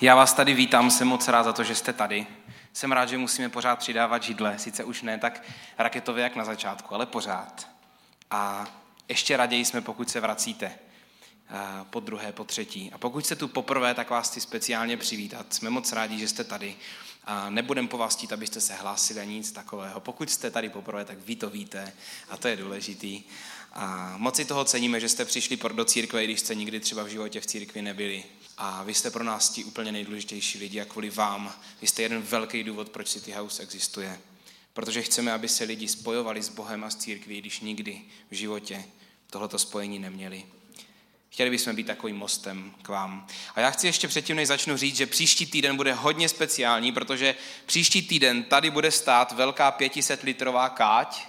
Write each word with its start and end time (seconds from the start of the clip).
Já 0.00 0.14
vás 0.14 0.32
tady 0.32 0.54
vítám, 0.54 0.90
jsem 0.90 1.08
moc 1.08 1.28
rád 1.28 1.42
za 1.42 1.52
to, 1.52 1.64
že 1.64 1.74
jste 1.74 1.92
tady. 1.92 2.26
Jsem 2.72 2.92
rád, 2.92 3.08
že 3.08 3.18
musíme 3.18 3.48
pořád 3.48 3.76
přidávat 3.76 4.22
židle, 4.22 4.58
sice 4.58 4.84
už 4.84 5.02
ne 5.02 5.18
tak 5.18 5.42
raketově 5.78 6.22
jak 6.22 6.36
na 6.36 6.44
začátku, 6.44 6.94
ale 6.94 7.06
pořád. 7.06 7.68
A 8.30 8.66
ještě 9.08 9.36
raději 9.36 9.64
jsme, 9.64 9.80
pokud 9.80 10.10
se 10.10 10.20
vracíte 10.20 10.66
eh, 10.66 11.54
po 11.90 12.00
druhé, 12.00 12.32
po 12.32 12.44
třetí. 12.44 12.90
A 12.92 12.98
pokud 12.98 13.26
jste 13.26 13.36
tu 13.36 13.48
poprvé, 13.48 13.94
tak 13.94 14.10
vás 14.10 14.30
chci 14.30 14.40
speciálně 14.40 14.96
přivítat. 14.96 15.54
Jsme 15.54 15.70
moc 15.70 15.92
rádi, 15.92 16.18
že 16.18 16.28
jste 16.28 16.44
tady. 16.44 16.76
A 17.24 17.50
nebudem 17.50 17.88
po 17.88 17.98
vás 17.98 18.16
chtít, 18.16 18.32
abyste 18.32 18.60
se 18.60 18.74
hlásili 18.74 19.26
nic 19.26 19.52
takového. 19.52 20.00
Pokud 20.00 20.30
jste 20.30 20.50
tady 20.50 20.68
poprvé, 20.68 21.04
tak 21.04 21.18
vy 21.18 21.36
to 21.36 21.50
víte 21.50 21.92
a 22.28 22.36
to 22.36 22.48
je 22.48 22.56
důležitý. 22.56 23.22
A 23.72 24.14
moc 24.16 24.36
si 24.36 24.44
toho 24.44 24.64
ceníme, 24.64 25.00
že 25.00 25.08
jste 25.08 25.24
přišli 25.24 25.58
do 25.72 25.84
církve, 25.84 26.24
když 26.24 26.40
jste 26.40 26.54
nikdy 26.54 26.80
třeba 26.80 27.02
v 27.02 27.08
životě 27.08 27.40
v 27.40 27.46
církvi 27.46 27.82
nebyli. 27.82 28.24
A 28.58 28.82
vy 28.82 28.94
jste 28.94 29.10
pro 29.10 29.24
nás 29.24 29.50
ti 29.50 29.64
úplně 29.64 29.92
nejdůležitější 29.92 30.58
lidi 30.58 30.80
a 30.80 30.84
kvůli 30.84 31.10
vám. 31.10 31.54
Vy 31.80 31.86
jste 31.86 32.02
jeden 32.02 32.22
velký 32.22 32.64
důvod, 32.64 32.88
proč 32.88 33.08
City 33.08 33.32
House 33.32 33.62
existuje. 33.62 34.20
Protože 34.72 35.02
chceme, 35.02 35.32
aby 35.32 35.48
se 35.48 35.64
lidi 35.64 35.88
spojovali 35.88 36.42
s 36.42 36.48
Bohem 36.48 36.84
a 36.84 36.90
s 36.90 36.96
církví, 36.96 37.40
když 37.40 37.60
nikdy 37.60 38.00
v 38.30 38.34
životě 38.34 38.84
tohleto 39.30 39.58
spojení 39.58 39.98
neměli. 39.98 40.44
Chtěli 41.28 41.50
bychom 41.50 41.76
být 41.76 41.86
takovým 41.86 42.16
mostem 42.16 42.74
k 42.82 42.88
vám. 42.88 43.26
A 43.54 43.60
já 43.60 43.70
chci 43.70 43.86
ještě 43.86 44.08
předtím, 44.08 44.36
než 44.36 44.48
začnu 44.48 44.76
říct, 44.76 44.96
že 44.96 45.06
příští 45.06 45.46
týden 45.46 45.76
bude 45.76 45.92
hodně 45.92 46.28
speciální, 46.28 46.92
protože 46.92 47.34
příští 47.66 48.02
týden 48.02 48.42
tady 48.42 48.70
bude 48.70 48.90
stát 48.90 49.32
velká 49.32 49.70
500 49.70 50.22
litrová 50.22 50.68
káť, 50.68 51.28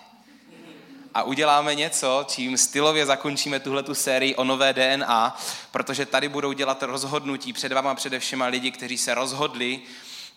a 1.17 1.23
uděláme 1.23 1.75
něco, 1.75 2.25
čím 2.27 2.57
stylově 2.57 3.05
zakončíme 3.05 3.59
tuhle 3.59 3.83
tu 3.83 3.95
sérii 3.95 4.35
o 4.35 4.43
nové 4.43 4.73
DNA, 4.73 5.37
protože 5.71 6.05
tady 6.05 6.29
budou 6.29 6.51
dělat 6.51 6.83
rozhodnutí 6.83 7.53
před 7.53 7.71
váma 7.71 7.95
především 7.95 8.41
lidi, 8.41 8.71
kteří 8.71 8.97
se 8.97 9.13
rozhodli 9.13 9.79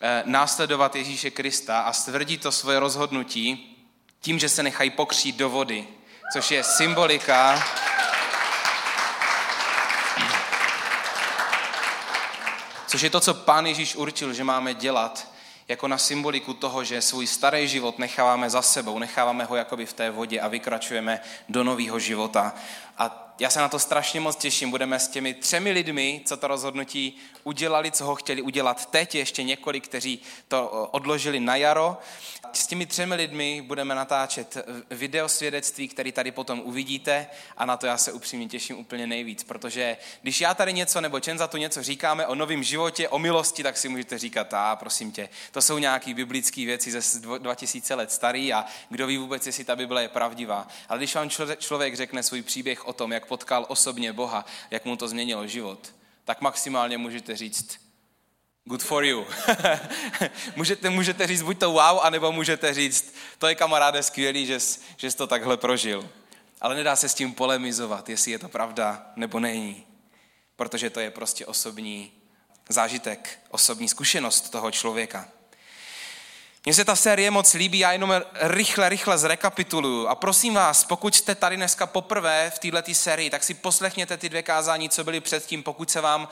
eh, 0.01 0.23
následovat 0.27 0.97
Ježíše 0.97 1.31
Krista 1.31 1.81
a 1.81 1.93
stvrdí 1.93 2.39
to 2.39 2.53
svoje 2.53 2.81
rozhodnutí 2.81 3.77
tím, 4.21 4.39
že 4.39 4.49
se 4.49 4.63
nechají 4.63 4.91
pokřít 4.91 5.37
do 5.37 5.51
vody, 5.51 5.87
což 6.33 6.51
je 6.51 6.65
symbolika 6.65 7.63
což 12.87 13.03
je 13.03 13.11
to, 13.11 13.21
co 13.21 13.35
pán 13.35 13.67
Ježíš 13.67 13.97
určil, 13.97 14.33
že 14.33 14.45
máme 14.45 14.75
dělat 14.75 15.27
jako 15.71 15.89
na 15.89 15.99
symboliku 15.99 16.55
toho, 16.55 16.85
že 16.85 17.03
svůj 17.03 17.27
starý 17.27 17.69
život 17.69 17.99
necháváme 17.99 18.51
za 18.51 18.63
sebou, 18.63 18.99
necháváme 18.99 19.45
ho 19.45 19.57
jakoby 19.57 19.87
v 19.87 19.93
té 19.93 20.11
vodě 20.11 20.41
a 20.41 20.49
vykračujeme 20.49 21.21
do 21.49 21.65
nového 21.65 21.99
života. 21.99 22.55
A 22.99 23.30
já 23.41 23.51
se 23.51 23.61
na 23.61 23.69
to 23.69 23.79
strašně 23.79 24.21
moc 24.21 24.37
těším. 24.37 24.71
Budeme 24.71 24.99
s 24.99 25.09
těmi 25.09 25.35
třemi 25.35 25.71
lidmi, 25.71 26.23
co 26.25 26.37
to 26.37 26.47
rozhodnutí 26.47 27.17
udělali, 27.45 27.91
co 27.91 28.05
ho 28.05 28.15
chtěli 28.15 28.43
udělat 28.43 28.87
teď, 28.87 29.15
ještě 29.15 29.43
několik, 29.43 29.89
kteří 29.89 30.21
to 30.49 30.89
odložili 30.91 31.41
na 31.41 31.57
jaro. 31.57 31.97
S 32.53 32.67
těmi 32.67 32.87
třemi 32.87 33.15
lidmi 33.15 33.63
budeme 33.63 33.95
natáčet 33.95 34.57
video 34.91 35.29
svědectví, 35.29 35.89
tady 35.89 36.33
potom 36.33 36.61
uvidíte 36.65 37.27
a 37.57 37.65
na 37.65 37.77
to 37.77 37.87
já 37.87 37.99
se 37.99 38.13
upřímně 38.13 38.49
těším 38.49 38.79
úplně 38.79 39.07
nejvíc, 39.07 39.45
protože 39.45 39.97
když 40.23 40.41
já 40.41 40.55
tady 40.55 40.73
něco 40.73 41.01
nebo 41.01 41.21
Čen 41.21 41.39
za 41.39 41.49
tu 41.49 41.57
něco 41.57 41.83
říkáme 41.83 42.27
o 42.27 42.35
novém 42.35 42.63
životě, 42.63 43.09
o 43.09 43.19
milosti, 43.19 43.63
tak 43.63 43.77
si 43.77 43.89
můžete 43.89 44.19
říkat, 44.19 44.55
a 44.55 44.77
prosím 44.77 45.13
tě, 45.13 45.29
to 45.53 45.63
jsou 45.63 45.79
nějaké 45.79 46.15
biblické 46.15 46.65
věci 46.65 46.91
ze 46.91 47.21
2000 47.21 47.95
let 47.95 48.13
starý 48.13 48.53
a 48.53 48.65
kdo 48.89 49.07
ví 49.07 49.19
vůbec, 49.19 49.47
jestli 49.47 49.65
ta 49.65 49.77
Bible 49.77 50.03
je 50.03 50.09
pravdivá. 50.09 50.69
Ale 50.89 50.99
když 50.99 51.15
vám 51.15 51.31
člověk 51.59 51.97
řekne 51.97 52.23
svůj 52.23 52.43
příběh 52.43 52.89
o 52.89 52.93
tom, 52.93 53.13
jak 53.13 53.27
potkal 53.31 53.67
osobně 53.69 54.13
Boha, 54.13 54.45
jak 54.71 54.85
mu 54.85 54.97
to 54.97 55.09
změnilo 55.09 55.47
život, 55.47 55.95
tak 56.25 56.41
maximálně 56.41 56.99
můžete 56.99 57.37
říct, 57.37 57.79
good 58.65 58.83
for 58.83 59.05
you. 59.05 59.27
můžete, 60.57 60.91
můžete 60.91 61.27
říct 61.27 61.43
buď 61.43 61.59
to 61.59 61.71
wow, 61.71 62.01
anebo 62.03 62.33
můžete 62.33 62.75
říct, 62.75 63.15
to 63.39 63.47
je 63.47 63.55
kamaráde 63.55 64.03
skvělý, 64.03 64.47
že 64.47 64.61
jsi, 64.61 64.81
že 64.97 65.11
jsi 65.11 65.17
to 65.17 65.27
takhle 65.27 65.57
prožil. 65.57 66.11
Ale 66.61 66.75
nedá 66.75 66.97
se 66.97 67.09
s 67.09 67.15
tím 67.15 67.35
polemizovat, 67.35 68.09
jestli 68.09 68.33
je 68.33 68.39
to 68.39 68.49
pravda 68.49 69.13
nebo 69.17 69.41
není. 69.41 69.87
Protože 70.57 70.91
to 70.91 71.01
je 71.01 71.11
prostě 71.11 71.47
osobní 71.47 72.13
zážitek, 72.69 73.39
osobní 73.51 73.89
zkušenost 73.89 74.51
toho 74.51 74.71
člověka. 74.71 75.29
Mně 76.65 76.75
se 76.75 76.85
ta 76.85 76.97
série 76.97 77.31
moc 77.31 77.55
líbí, 77.55 77.79
já 77.79 77.93
jenom 77.93 78.23
rychle, 78.41 78.89
rychle 78.89 79.19
zrekapituluju. 79.19 80.09
A 80.09 80.15
prosím 80.15 80.55
vás, 80.55 80.85
pokud 80.85 81.15
jste 81.15 81.35
tady 81.35 81.57
dneska 81.57 81.87
poprvé 81.87 82.53
v 82.55 82.59
této 82.59 82.95
sérii, 82.95 83.31
tak 83.31 83.45
si 83.45 83.55
poslechněte 83.55 84.17
ty 84.17 84.29
dvě 84.29 84.43
kázání, 84.43 84.89
co 84.89 85.05
byly 85.05 85.21
předtím. 85.21 85.63
Pokud 85.63 85.91
se 85.91 86.01
vám 86.01 86.29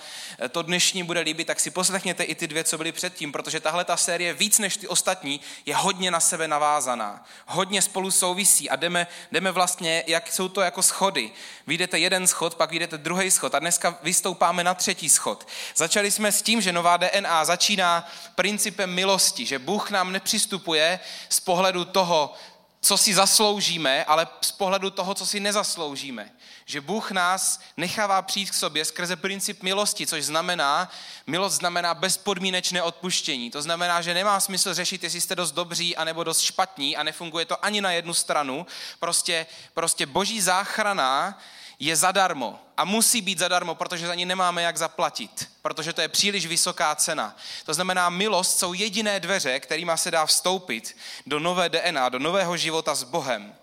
to 0.51 0.63
dnešní 0.63 1.03
bude 1.03 1.21
líbit, 1.21 1.47
tak 1.47 1.61
si 1.61 1.71
poslechněte 1.71 2.25
i 2.25 2.35
ty 2.35 2.47
dvě, 2.47 2.65
co 2.65 2.79
byly 2.79 2.93
předtím, 2.93 3.33
protože 3.33 3.61
tahle 3.61 3.85
ta 3.85 3.97
série 3.97 4.33
víc 4.33 4.59
než 4.59 4.77
ty 4.77 4.89
ostatní 4.89 5.41
je 5.67 5.77
hodně 5.77 6.11
na 6.11 6.21
sebe 6.21 6.49
navázaná. 6.49 7.25
Hodně 7.47 7.83
spolu 7.83 8.11
souvisí 8.11 8.71
a 8.71 8.77
jdeme, 8.77 9.07
jdeme 9.33 9.53
vlastně, 9.53 10.05
jak 10.07 10.33
jsou 10.33 10.49
to 10.49 10.61
jako 10.61 10.83
schody. 10.83 11.31
Vyjdete 11.67 11.99
jeden 11.99 12.27
schod, 12.27 12.55
pak 12.55 12.71
vyjdete 12.71 12.99
druhý 12.99 13.31
schod 13.31 13.55
a 13.55 13.59
dneska 13.59 13.99
vystoupáme 14.03 14.65
na 14.65 14.75
třetí 14.75 15.09
schod. 15.09 15.49
Začali 15.77 16.11
jsme 16.11 16.33
s 16.33 16.43
tím, 16.43 16.61
že 16.61 16.73
nová 16.73 16.97
DNA 16.97 17.45
začíná 17.45 18.09
principem 18.35 18.95
milosti, 18.95 19.47
že 19.47 19.59
Bůh 19.59 19.91
nám 19.91 20.18
nepřistupuje 20.19 21.01
z 21.29 21.41
pohledu 21.41 21.85
toho, 21.85 22.35
co 22.81 22.99
si 22.99 23.15
zasloužíme, 23.15 24.05
ale 24.05 24.27
z 24.41 24.53
pohledu 24.53 24.91
toho, 24.91 25.15
co 25.15 25.27
si 25.27 25.41
nezasloužíme. 25.41 26.31
Že 26.65 26.81
Bůh 26.81 27.11
nás 27.11 27.61
nechává 27.77 28.23
přijít 28.23 28.51
k 28.51 28.55
sobě 28.55 28.85
skrze 28.85 29.17
princip 29.17 29.63
milosti, 29.63 30.07
což 30.07 30.25
znamená, 30.25 30.91
milost 31.27 31.57
znamená 31.57 31.95
bezpodmínečné 31.95 32.83
odpuštění. 32.83 33.51
To 33.51 33.63
znamená, 33.63 34.03
že 34.03 34.15
nemá 34.15 34.41
smysl 34.41 34.75
řešit, 34.75 35.03
jestli 35.03 35.21
jste 35.21 35.35
dost 35.35 35.53
dobří 35.53 35.97
anebo 35.97 36.25
dost 36.25 36.41
špatní 36.41 36.97
a 36.97 37.03
nefunguje 37.03 37.45
to 37.45 37.65
ani 37.65 37.81
na 37.81 37.93
jednu 37.93 38.15
stranu. 38.15 38.67
Prostě, 39.01 39.47
prostě 39.75 40.07
boží 40.07 40.41
záchrana 40.41 41.39
je 41.79 41.97
zadarmo 41.97 42.61
a 42.77 42.85
musí 42.85 43.21
být 43.21 43.39
zadarmo, 43.39 43.75
protože 43.75 44.07
za 44.07 44.15
ní 44.15 44.25
nemáme 44.25 44.63
jak 44.63 44.77
zaplatit, 44.77 45.51
protože 45.63 45.93
to 45.93 46.01
je 46.01 46.09
příliš 46.09 46.47
vysoká 46.47 46.95
cena. 46.95 47.37
To 47.67 47.75
znamená, 47.75 48.11
milost 48.11 48.59
jsou 48.59 48.73
jediné 48.73 49.21
dveře, 49.21 49.61
kterými 49.61 49.93
se 49.95 50.11
dá 50.11 50.27
vstoupit 50.27 50.97
do 51.27 51.39
nové 51.39 51.69
DNA, 51.69 52.09
do 52.09 52.19
nového 52.19 52.57
života 52.57 52.95
s 52.95 53.03
Bohem. 53.03 53.55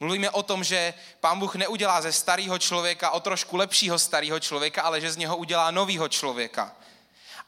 Mluvíme 0.00 0.30
o 0.30 0.42
tom, 0.42 0.64
že 0.64 0.94
pán 1.20 1.38
Bůh 1.38 1.54
neudělá 1.54 2.02
ze 2.02 2.12
starého 2.12 2.58
člověka 2.58 3.10
o 3.10 3.20
trošku 3.20 3.56
lepšího 3.56 3.98
starého 3.98 4.40
člověka, 4.40 4.82
ale 4.82 5.00
že 5.00 5.12
z 5.12 5.16
něho 5.16 5.36
udělá 5.36 5.70
nového 5.70 6.08
člověka. 6.08 6.76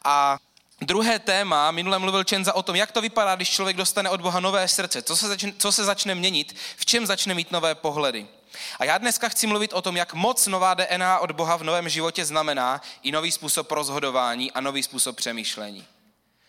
A 0.05 0.39
Druhé 0.81 1.19
téma, 1.19 1.71
minule 1.71 1.99
mluvil 1.99 2.25
Čenza 2.25 2.53
o 2.53 2.63
tom, 2.63 2.77
jak 2.77 2.93
to 2.93 3.01
vypadá, 3.01 3.37
když 3.37 3.51
člověk 3.51 3.77
dostane 3.77 4.11
od 4.11 4.21
Boha 4.21 4.41
nové 4.41 4.69
srdce, 4.69 5.03
co 5.03 5.17
se, 5.17 5.29
začne, 5.29 5.53
co 5.59 5.73
se 5.73 5.85
začne 5.85 6.15
měnit, 6.15 6.57
v 6.77 6.87
čem 6.87 7.07
začne 7.07 7.35
mít 7.35 7.51
nové 7.51 7.75
pohledy. 7.75 8.27
A 8.79 8.85
já 8.85 8.99
dneska 8.99 9.29
chci 9.29 9.47
mluvit 9.47 9.73
o 9.73 9.83
tom, 9.83 9.97
jak 9.97 10.15
moc 10.15 10.47
nová 10.47 10.75
DNA 10.75 11.19
od 11.19 11.33
Boha 11.33 11.57
v 11.57 11.63
novém 11.65 11.89
životě 11.89 12.25
znamená 12.25 12.81
i 13.03 13.13
nový 13.13 13.33
způsob 13.33 13.71
rozhodování 13.71 14.53
a 14.53 14.61
nový 14.61 14.83
způsob 14.83 15.17
přemýšlení. 15.17 15.87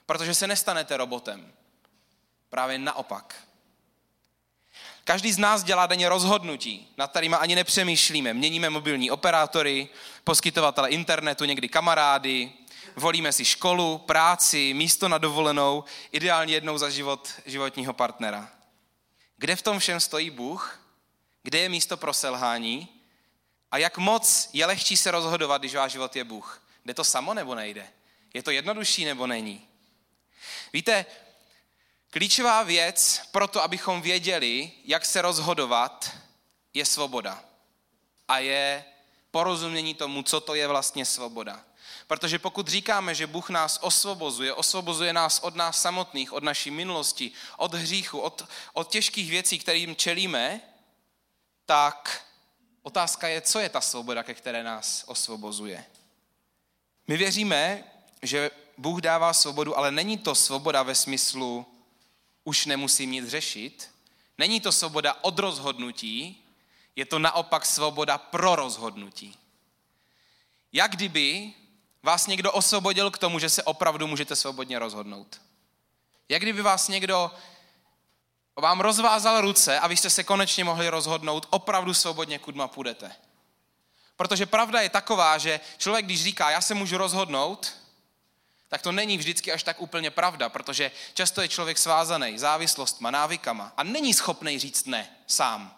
Protože 0.06 0.34
se 0.34 0.48
nestanete 0.48 0.98
robotem. 0.98 1.52
Právě 2.50 2.78
naopak. 2.78 3.36
Každý 5.04 5.32
z 5.32 5.38
nás 5.38 5.64
dělá 5.64 5.86
denně 5.86 6.10
rozhodnutí, 6.10 6.88
nad 6.98 7.12
kterými 7.12 7.36
ani 7.36 7.56
nepřemýšlíme. 7.56 8.34
Měníme 8.34 8.70
mobilní 8.70 9.12
operátory, 9.12 9.90
poskytovatele 10.24 10.90
internetu, 10.90 11.46
někdy 11.46 11.70
kamarády, 11.70 12.52
volíme 12.96 13.32
si 13.32 13.46
školu, 13.46 13.98
práci, 13.98 14.74
místo 14.74 15.08
na 15.08 15.18
dovolenou, 15.18 15.84
ideálně 16.12 16.54
jednou 16.54 16.78
za 16.78 16.90
život 16.90 17.30
životního 17.46 17.94
partnera. 17.94 18.50
Kde 19.38 19.56
v 19.56 19.62
tom 19.62 19.80
všem 19.80 20.00
stojí 20.00 20.30
Bůh? 20.30 20.83
Kde 21.44 21.60
je 21.60 21.70
místo 21.70 21.98
pro 21.98 22.14
selhání 22.14 22.90
a 23.72 23.78
jak 23.78 23.98
moc 23.98 24.50
je 24.54 24.66
lehčí 24.66 24.98
se 24.98 25.12
rozhodovat, 25.12 25.62
když 25.62 25.76
váš 25.76 25.92
život 25.92 26.16
je 26.16 26.24
Bůh. 26.24 26.64
Jde 26.86 26.94
to 26.94 27.04
samo 27.04 27.34
nebo 27.34 27.56
nejde? 27.56 27.90
Je 28.34 28.44
to 28.44 28.52
jednodušší 28.52 29.06
nebo 29.06 29.28
není? 29.28 29.68
Víte, 30.74 31.06
klíčová 32.10 32.64
věc 32.64 33.22
pro 33.32 33.48
to, 33.48 33.64
abychom 33.64 34.02
věděli, 34.02 34.72
jak 34.86 35.06
se 35.06 35.22
rozhodovat, 35.22 36.12
je 36.74 36.86
svoboda. 36.86 37.44
A 38.28 38.40
je 38.40 38.86
porozumění 39.32 39.96
tomu, 39.96 40.24
co 40.24 40.40
to 40.40 40.56
je 40.56 40.68
vlastně 40.68 41.06
svoboda. 41.06 41.64
Protože 42.08 42.40
pokud 42.40 42.68
říkáme, 42.68 43.16
že 43.16 43.28
Bůh 43.28 43.50
nás 43.50 43.80
osvobozuje, 43.82 44.54
osvobozuje 44.54 45.14
nás 45.14 45.40
od 45.40 45.56
nás 45.56 45.82
samotných, 45.82 46.34
od 46.34 46.44
naší 46.44 46.72
minulosti, 46.72 47.32
od 47.58 47.74
hříchu, 47.74 48.20
od, 48.20 48.46
od 48.74 48.92
těžkých 48.92 49.30
věcí, 49.30 49.60
kterým 49.60 49.96
čelíme, 49.96 50.62
tak 51.66 52.26
otázka 52.82 53.28
je, 53.28 53.42
co 53.42 53.60
je 53.60 53.70
ta 53.70 53.82
svoboda, 53.82 54.24
ke 54.24 54.34
které 54.34 54.64
nás 54.64 55.04
osvobozuje. 55.08 55.86
My 57.08 57.18
věříme, 57.18 57.84
že 58.22 58.52
Bůh 58.78 59.02
dává 59.02 59.34
svobodu, 59.34 59.78
ale 59.78 59.92
není 59.92 60.18
to 60.18 60.36
svoboda 60.36 60.84
ve 60.84 60.96
smyslu 60.96 61.66
už 62.44 62.66
nemusím 62.66 63.12
nic 63.12 63.28
řešit. 63.28 63.92
Není 64.38 64.62
to 64.62 64.72
svoboda 64.72 65.18
od 65.22 65.40
rozhodnutí, 65.40 66.44
je 66.96 67.06
to 67.06 67.20
naopak 67.20 67.66
svoboda 67.66 68.18
pro 68.18 68.56
rozhodnutí. 68.56 69.38
Jak 70.74 70.92
kdyby 70.92 71.54
vás 72.04 72.28
někdo 72.28 72.52
osvobodil 72.52 73.12
k 73.12 73.18
tomu, 73.18 73.40
že 73.40 73.50
se 73.50 73.64
opravdu 73.64 74.08
můžete 74.08 74.36
svobodně 74.36 74.80
rozhodnout? 74.80 75.42
Jak 76.30 76.42
kdyby 76.42 76.62
vás 76.62 76.88
někdo 76.88 77.32
vám 78.62 78.80
rozvázal 78.80 79.42
ruce 79.42 79.80
a 79.80 79.88
vy 79.88 79.98
jste 79.98 80.10
se 80.10 80.24
konečně 80.24 80.64
mohli 80.64 80.90
rozhodnout 80.90 81.48
opravdu 81.50 81.94
svobodně, 81.94 82.40
kudma 82.40 82.68
půjdete. 82.68 83.12
Protože 84.16 84.46
pravda 84.46 84.82
je 84.82 84.90
taková, 84.90 85.38
že 85.38 85.60
člověk, 85.78 86.06
když 86.06 86.24
říká, 86.24 86.50
já 86.50 86.62
se 86.62 86.74
můžu 86.74 86.98
rozhodnout, 86.98 87.74
tak 88.68 88.82
to 88.82 88.92
není 88.92 89.18
vždycky 89.18 89.52
až 89.52 89.64
tak 89.64 89.82
úplně 89.82 90.12
pravda, 90.12 90.50
protože 90.50 90.92
často 91.14 91.42
je 91.42 91.48
člověk 91.48 91.78
svázaný 91.78 92.40
závislostma, 92.40 93.12
návykama 93.12 93.74
a 93.78 93.84
není 93.84 94.14
schopný 94.14 94.60
říct 94.60 94.86
ne 94.86 95.10
sám. 95.28 95.76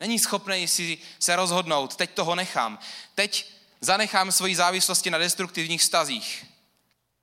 Není 0.00 0.18
schopný 0.18 0.68
si 0.68 0.98
se 1.18 1.36
rozhodnout, 1.36 1.96
teď 1.96 2.10
toho 2.10 2.34
nechám. 2.34 2.78
Teď 3.14 3.52
zanechám 3.80 4.32
svoji 4.32 4.56
závislosti 4.56 5.10
na 5.10 5.18
destruktivních 5.18 5.82
stazích, 5.82 6.46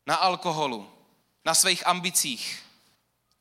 na 0.07 0.15
alkoholu, 0.15 0.91
na 1.45 1.55
svých 1.55 1.87
ambicích, 1.87 2.63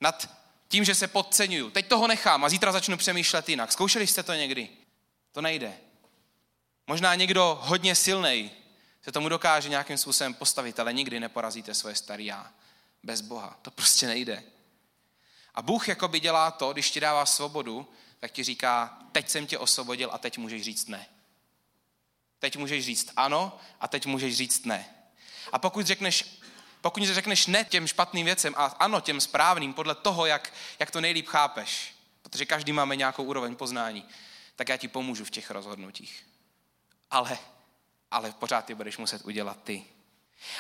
nad 0.01 0.36
tím, 0.69 0.85
že 0.85 0.95
se 0.95 1.07
podceňuju. 1.09 1.71
Teď 1.71 1.89
toho 1.89 2.07
nechám 2.07 2.45
a 2.45 2.49
zítra 2.49 2.73
začnu 2.73 2.97
přemýšlet 2.97 3.49
jinak. 3.49 3.73
Zkoušeli 3.73 4.07
jste 4.07 4.23
to 4.23 4.35
někdy? 4.35 4.69
To 5.33 5.41
nejde. 5.41 5.75
Možná 6.87 7.15
někdo 7.15 7.59
hodně 7.63 7.95
silný 7.95 8.51
se 9.03 9.13
tomu 9.13 9.29
dokáže 9.29 9.69
nějakým 9.69 9.99
způsobem 9.99 10.35
postavit, 10.35 10.81
ale 10.81 10.93
nikdy 10.93 11.21
neporazíte 11.21 11.75
svoje 11.75 11.95
starý 11.95 12.27
já. 12.27 12.53
Bez 13.03 13.21
Boha. 13.21 13.59
To 13.63 13.71
prostě 13.71 14.07
nejde. 14.07 14.43
A 15.55 15.63
Bůh 15.63 15.89
jakoby 15.89 16.21
dělá 16.21 16.51
to, 16.51 16.73
když 16.73 16.91
ti 16.91 17.01
dává 17.01 17.27
svobodu, 17.27 17.89
tak 18.21 18.33
ti 18.33 18.45
říká, 18.45 18.99
teď 19.13 19.29
jsem 19.29 19.47
tě 19.47 19.59
osvobodil 19.59 20.11
a 20.13 20.19
teď 20.19 20.39
můžeš 20.39 20.63
říct 20.63 20.89
ne. 20.89 21.07
Teď 22.39 22.57
můžeš 22.57 22.85
říct 22.85 23.13
ano 23.17 23.59
a 23.81 23.89
teď 23.89 24.07
můžeš 24.07 24.37
říct 24.37 24.65
ne. 24.65 24.87
A 25.53 25.59
pokud 25.59 25.87
řekneš, 25.87 26.41
pokud 26.81 27.03
řekneš 27.03 27.47
ne 27.47 27.65
těm 27.65 27.87
špatným 27.87 28.25
věcem 28.25 28.55
a 28.57 28.65
ano 28.65 29.01
těm 29.01 29.21
správným, 29.21 29.75
podle 29.75 29.95
toho, 29.95 30.27
jak, 30.27 30.53
jak 30.79 30.91
to 30.91 31.01
nejlíp 31.01 31.27
chápeš, 31.27 31.95
protože 32.23 32.47
každý 32.47 32.73
máme 32.73 32.97
nějakou 32.97 33.23
úroveň 33.23 33.57
poznání, 33.57 34.05
tak 34.57 34.69
já 34.69 34.77
ti 34.77 34.89
pomůžu 34.89 35.25
v 35.25 35.31
těch 35.31 35.51
rozhodnutích. 35.51 36.27
Ale, 37.11 37.39
ale 38.11 38.33
pořád 38.33 38.65
ty 38.65 38.75
budeš 38.75 38.99
muset 38.99 39.25
udělat 39.25 39.57
ty. 39.65 39.85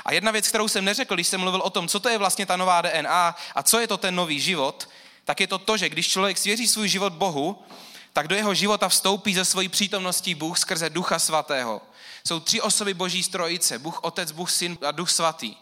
A 0.05 0.13
jedna 0.13 0.31
věc, 0.31 0.49
kterou 0.49 0.69
jsem 0.69 0.85
neřekl, 0.85 1.15
když 1.15 1.29
jsem 1.29 1.41
mluvil 1.41 1.61
o 1.61 1.71
tom, 1.71 1.89
co 1.89 2.01
to 2.01 2.09
je 2.09 2.19
vlastně 2.19 2.47
ta 2.47 2.57
nová 2.57 2.83
DNA 2.83 3.37
a 3.55 3.63
co 3.63 3.81
je 3.81 3.87
to 3.89 3.97
ten 3.97 4.15
nový 4.15 4.41
život, 4.41 4.89
tak 5.25 5.41
je 5.41 5.47
to 5.47 5.59
to, 5.59 5.77
že 5.77 5.89
když 5.89 6.09
člověk 6.09 6.39
svěří 6.39 6.69
svůj 6.69 6.89
život 6.89 7.13
Bohu, 7.13 7.65
tak 8.13 8.29
do 8.29 8.35
jeho 8.35 8.55
života 8.55 8.89
vstoupí 8.89 9.35
ze 9.35 9.45
svojí 9.45 9.69
přítomností 9.69 10.35
Bůh 10.35 10.59
skrze 10.59 10.91
Ducha 10.91 11.19
Svatého. 11.19 11.83
Jsou 12.27 12.41
tři 12.41 12.61
osoby 12.61 12.95
Boží 12.95 13.23
strojice, 13.23 13.79
Bůh 13.79 14.05
Otec, 14.05 14.33
Bůh 14.33 14.51
Syn 14.51 14.79
a 14.87 14.91
Duch 14.91 15.11
Svatý. 15.11 15.57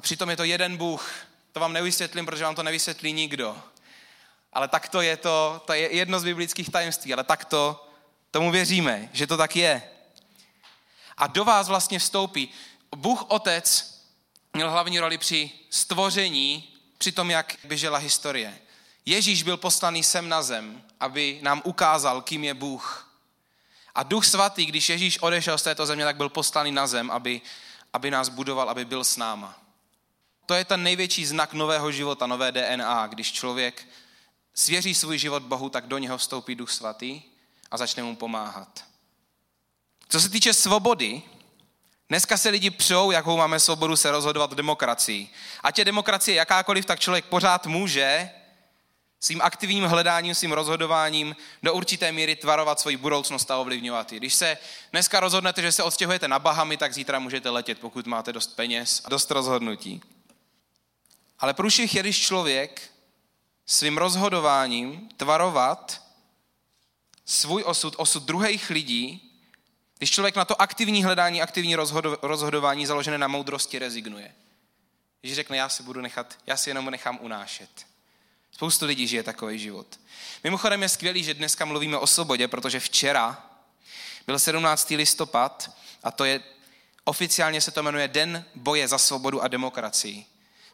A 0.00 0.02
přitom 0.02 0.30
je 0.30 0.36
to 0.36 0.44
jeden 0.44 0.76
Bůh. 0.76 1.12
To 1.52 1.60
vám 1.60 1.72
nevysvětlím, 1.72 2.26
protože 2.26 2.44
vám 2.44 2.54
to 2.54 2.62
nevysvětlí 2.62 3.12
nikdo. 3.12 3.62
Ale 4.52 4.68
tak 4.68 4.88
to 4.88 5.00
je 5.00 5.16
to, 5.16 5.62
to 5.66 5.72
je 5.72 5.96
jedno 5.96 6.20
z 6.20 6.24
biblických 6.24 6.70
tajemství, 6.70 7.12
ale 7.12 7.24
tak 7.24 7.44
to 7.44 7.88
tomu 8.30 8.50
věříme, 8.50 9.08
že 9.12 9.26
to 9.26 9.36
tak 9.36 9.56
je. 9.56 9.82
A 11.16 11.26
do 11.26 11.44
vás 11.44 11.68
vlastně 11.68 11.98
vstoupí. 11.98 12.48
Bůh 12.96 13.24
Otec 13.28 13.94
měl 14.52 14.70
hlavní 14.70 15.00
roli 15.00 15.18
při 15.18 15.50
stvoření, 15.70 16.68
při 16.98 17.12
tom, 17.12 17.30
jak 17.30 17.56
běžela 17.64 17.98
historie. 17.98 18.58
Ježíš 19.06 19.42
byl 19.42 19.56
poslaný 19.56 20.02
sem 20.02 20.28
na 20.28 20.42
zem, 20.42 20.82
aby 21.00 21.38
nám 21.42 21.62
ukázal, 21.64 22.22
kým 22.22 22.44
je 22.44 22.54
Bůh. 22.54 23.12
A 23.94 24.02
Duch 24.02 24.26
Svatý, 24.26 24.66
když 24.66 24.88
Ježíš 24.88 25.18
odešel 25.18 25.58
z 25.58 25.62
této 25.62 25.86
země, 25.86 26.04
tak 26.04 26.16
byl 26.16 26.28
poslaný 26.28 26.72
na 26.72 26.86
zem, 26.86 27.10
aby, 27.10 27.40
aby 27.92 28.10
nás 28.10 28.28
budoval, 28.28 28.70
aby 28.70 28.84
byl 28.84 29.04
s 29.04 29.16
náma. 29.16 29.60
To 30.50 30.54
je 30.54 30.64
ten 30.64 30.82
největší 30.82 31.26
znak 31.26 31.52
nového 31.52 31.92
života, 31.92 32.26
nové 32.26 32.52
DNA. 32.52 33.06
Když 33.06 33.32
člověk 33.32 33.88
svěří 34.54 34.94
svůj 34.94 35.18
život 35.18 35.42
Bohu, 35.42 35.68
tak 35.68 35.86
do 35.86 35.98
něho 35.98 36.18
vstoupí 36.18 36.54
Duch 36.54 36.70
Svatý 36.70 37.22
a 37.70 37.76
začne 37.76 38.02
mu 38.02 38.16
pomáhat. 38.16 38.84
Co 40.08 40.20
se 40.20 40.28
týče 40.28 40.54
svobody, 40.54 41.22
dneska 42.08 42.36
se 42.36 42.48
lidi 42.48 42.70
přou, 42.70 43.10
jakou 43.10 43.36
máme 43.36 43.60
svobodu 43.60 43.96
se 43.96 44.10
rozhodovat 44.10 44.52
v 44.52 44.54
demokracii. 44.54 45.28
Ať 45.62 45.78
je 45.78 45.84
demokracie 45.84 46.34
jakákoliv, 46.34 46.84
tak 46.84 47.00
člověk 47.00 47.24
pořád 47.24 47.66
může 47.66 48.30
svým 49.20 49.42
aktivním 49.42 49.84
hledáním, 49.84 50.34
svým 50.34 50.52
rozhodováním 50.52 51.36
do 51.62 51.74
určité 51.74 52.12
míry 52.12 52.36
tvarovat 52.36 52.80
svoji 52.80 52.96
budoucnost 52.96 53.50
a 53.50 53.56
ovlivňovat 53.56 54.12
ji. 54.12 54.18
Když 54.18 54.34
se 54.34 54.58
dneska 54.92 55.20
rozhodnete, 55.20 55.62
že 55.62 55.72
se 55.72 55.82
odstěhujete 55.82 56.28
na 56.28 56.38
Bahamy, 56.38 56.76
tak 56.76 56.94
zítra 56.94 57.18
můžete 57.18 57.50
letět, 57.50 57.78
pokud 57.78 58.06
máte 58.06 58.32
dost 58.32 58.56
peněz 58.56 59.02
a 59.04 59.08
dost 59.08 59.30
rozhodnutí. 59.30 60.02
Ale 61.40 61.54
průšvih 61.54 61.94
je, 61.94 62.02
když 62.02 62.20
člověk 62.26 62.90
svým 63.66 63.98
rozhodováním 63.98 65.08
tvarovat 65.16 66.02
svůj 67.24 67.62
osud, 67.66 67.94
osud 67.98 68.22
druhých 68.22 68.70
lidí, 68.70 69.32
když 69.98 70.10
člověk 70.10 70.36
na 70.36 70.44
to 70.44 70.62
aktivní 70.62 71.04
hledání, 71.04 71.42
aktivní 71.42 71.76
rozhodování 72.22 72.86
založené 72.86 73.18
na 73.18 73.28
moudrosti 73.28 73.78
rezignuje. 73.78 74.34
Když 75.20 75.34
řekne, 75.34 75.56
já 75.56 75.68
si 75.68 75.82
budu 75.82 76.00
nechat, 76.00 76.38
já 76.46 76.56
si 76.56 76.70
jenom 76.70 76.90
nechám 76.90 77.18
unášet. 77.22 77.70
Spoustu 78.52 78.86
lidí 78.86 79.08
žije 79.08 79.22
takový 79.22 79.58
život. 79.58 80.00
Mimochodem 80.44 80.82
je 80.82 80.88
skvělý, 80.88 81.24
že 81.24 81.34
dneska 81.34 81.64
mluvíme 81.64 81.98
o 81.98 82.06
svobodě, 82.06 82.48
protože 82.48 82.80
včera 82.80 83.50
byl 84.26 84.38
17. 84.38 84.90
listopad 84.90 85.70
a 86.02 86.10
to 86.10 86.24
je, 86.24 86.40
oficiálně 87.04 87.60
se 87.60 87.70
to 87.70 87.82
jmenuje 87.82 88.08
Den 88.08 88.44
boje 88.54 88.88
za 88.88 88.98
svobodu 88.98 89.42
a 89.42 89.48
demokracii. 89.48 90.26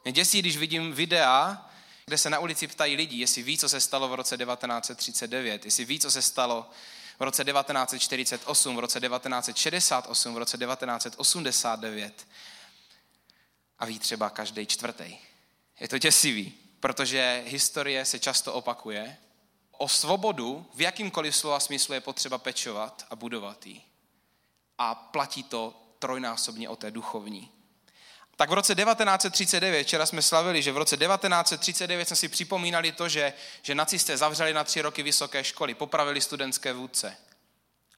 Mě 0.07 0.13
děsí, 0.13 0.39
když 0.39 0.57
vidím 0.57 0.93
videa, 0.93 1.71
kde 2.05 2.19
se 2.19 2.31
na 2.31 2.39
ulici 2.39 2.67
ptají 2.67 2.97
lidi, 2.97 3.17
jestli 3.17 3.43
ví, 3.43 3.59
co 3.59 3.69
se 3.69 3.81
stalo 3.81 4.09
v 4.09 4.15
roce 4.15 4.37
1939, 4.37 5.65
jestli 5.65 5.85
ví, 5.85 6.01
co 6.01 6.11
se 6.11 6.23
stalo 6.23 6.71
v 7.19 7.23
roce 7.23 7.45
1948, 7.45 8.77
v 8.77 8.79
roce 8.79 9.01
1968, 9.01 10.35
v 10.35 10.39
roce 10.39 10.59
1989. 10.59 12.27
A 13.79 13.87
ví 13.87 13.99
třeba 13.99 14.31
každý 14.31 14.67
čtvrtý. 14.67 15.19
Je 15.81 15.89
to 15.89 15.99
děsivý, 15.99 16.55
protože 16.81 17.45
historie 17.47 18.05
se 18.05 18.19
často 18.19 18.53
opakuje. 18.53 19.17
O 19.71 19.89
svobodu 19.89 20.67
v 20.75 20.81
jakýmkoliv 20.81 21.37
slova 21.37 21.61
smyslu 21.61 21.95
je 21.95 22.01
potřeba 22.01 22.39
pečovat 22.39 23.07
a 23.11 23.17
budovat 23.17 23.67
ji. 23.67 23.83
A 24.79 24.95
platí 24.95 25.43
to 25.43 25.83
trojnásobně 25.99 26.69
o 26.69 26.77
té 26.77 26.91
duchovní. 26.91 27.56
Tak 28.37 28.51
v 28.51 28.53
roce 28.53 28.75
1939, 28.75 29.85
včera 29.85 30.07
jsme 30.07 30.23
slavili, 30.23 30.63
že 30.63 30.73
v 30.73 30.77
roce 30.77 30.97
1939 30.97 32.07
jsme 32.09 32.17
si 32.17 32.29
připomínali 32.29 32.93
to, 32.93 33.09
že, 33.09 33.33
že 33.63 33.75
nacisté 33.75 34.17
zavřeli 34.17 34.55
na 34.55 34.65
tři 34.65 34.83
roky 34.83 35.03
vysoké 35.03 35.45
školy, 35.45 35.75
popravili 35.75 36.21
studentské 36.21 36.73
vůdce. 36.73 37.17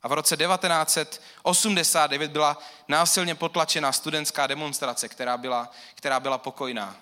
A 0.03 0.09
v 0.09 0.13
roce 0.13 0.37
1989 0.37 2.31
byla 2.31 2.59
násilně 2.89 3.35
potlačena 3.35 3.93
studentská 3.93 4.47
demonstrace, 4.47 5.09
která 5.09 5.37
byla, 5.37 5.73
která 5.95 6.21
byla 6.21 6.39
pokojná. 6.39 6.97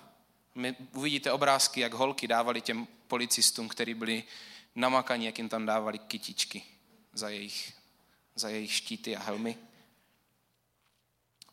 My 0.55 0.75
uvidíte 0.93 1.31
obrázky, 1.31 1.81
jak 1.81 1.93
holky 1.93 2.27
dávali 2.27 2.61
těm 2.61 2.87
policistům, 3.07 3.69
kteří 3.69 3.93
byli 3.93 4.23
namakaní, 4.75 5.25
jak 5.25 5.37
jim 5.37 5.49
tam 5.49 5.65
dávali 5.65 5.99
kytičky 5.99 6.63
za 7.13 7.29
jejich, 7.29 7.73
za 8.35 8.49
jejich 8.49 8.73
štíty 8.73 9.15
a 9.15 9.19
helmy. 9.23 9.57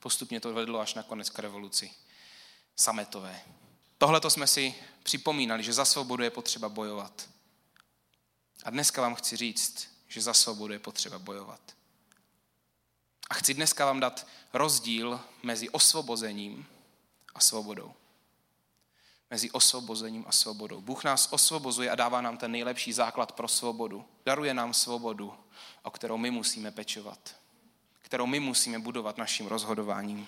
Postupně 0.04 0.40
to 0.40 0.54
vedlo 0.54 0.80
až 0.80 0.94
nakonec 0.94 1.30
k 1.30 1.38
revoluci 1.38 1.90
sametové. 2.76 3.40
Tohle 3.98 4.20
to 4.20 4.30
jsme 4.30 4.46
si 4.46 4.74
připomínali, 5.02 5.62
že 5.62 5.72
za 5.72 5.84
svobodu 5.84 6.22
je 6.22 6.30
potřeba 6.30 6.68
bojovat. 6.68 7.28
A 8.64 8.70
dneska 8.70 9.02
vám 9.02 9.14
chci 9.14 9.36
říct, 9.36 9.88
že 10.08 10.22
za 10.22 10.34
svobodu 10.34 10.72
je 10.72 10.78
potřeba 10.78 11.18
bojovat. 11.18 11.60
A 13.30 13.34
chci 13.34 13.54
dneska 13.54 13.86
vám 13.86 14.00
dát 14.00 14.26
rozdíl 14.52 15.20
mezi 15.42 15.70
osvobozením 15.70 16.66
a 17.34 17.40
svobodou. 17.40 17.94
Mezi 19.30 19.50
osvobozením 19.50 20.24
a 20.28 20.32
svobodou. 20.32 20.80
Bůh 20.80 21.04
nás 21.04 21.28
osvobozuje 21.32 21.90
a 21.90 21.94
dává 21.94 22.20
nám 22.20 22.38
ten 22.38 22.52
nejlepší 22.52 22.92
základ 22.92 23.32
pro 23.32 23.48
svobodu. 23.48 24.04
Daruje 24.26 24.54
nám 24.54 24.74
svobodu, 24.74 25.34
o 25.82 25.90
kterou 25.90 26.16
my 26.16 26.30
musíme 26.30 26.70
pečovat 26.70 27.43
kterou 28.04 28.26
my 28.26 28.40
musíme 28.40 28.78
budovat 28.78 29.18
naším 29.18 29.46
rozhodováním. 29.46 30.26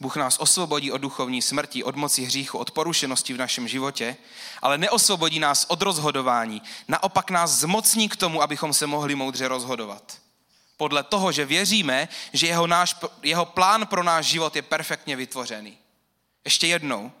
Bůh 0.00 0.16
nás 0.16 0.38
osvobodí 0.38 0.92
od 0.92 0.98
duchovní 0.98 1.42
smrti, 1.42 1.84
od 1.84 1.96
moci 1.96 2.22
hříchu, 2.22 2.58
od 2.58 2.70
porušenosti 2.70 3.32
v 3.32 3.36
našem 3.36 3.68
životě, 3.68 4.16
ale 4.62 4.78
neosvobodí 4.78 5.38
nás 5.38 5.66
od 5.68 5.82
rozhodování. 5.82 6.62
Naopak 6.88 7.30
nás 7.30 7.50
zmocní 7.50 8.08
k 8.08 8.16
tomu, 8.16 8.42
abychom 8.42 8.72
se 8.72 8.86
mohli 8.86 9.14
moudře 9.14 9.48
rozhodovat. 9.48 10.18
Podle 10.76 11.02
toho, 11.02 11.32
že 11.32 11.44
věříme, 11.44 12.08
že 12.32 12.46
jeho, 12.46 12.66
náš, 12.66 12.96
jeho 13.22 13.44
plán 13.44 13.86
pro 13.86 14.02
náš 14.02 14.26
život 14.26 14.56
je 14.56 14.62
perfektně 14.62 15.16
vytvořený. 15.16 15.78
Ještě 16.44 16.66
jednou. 16.66 17.12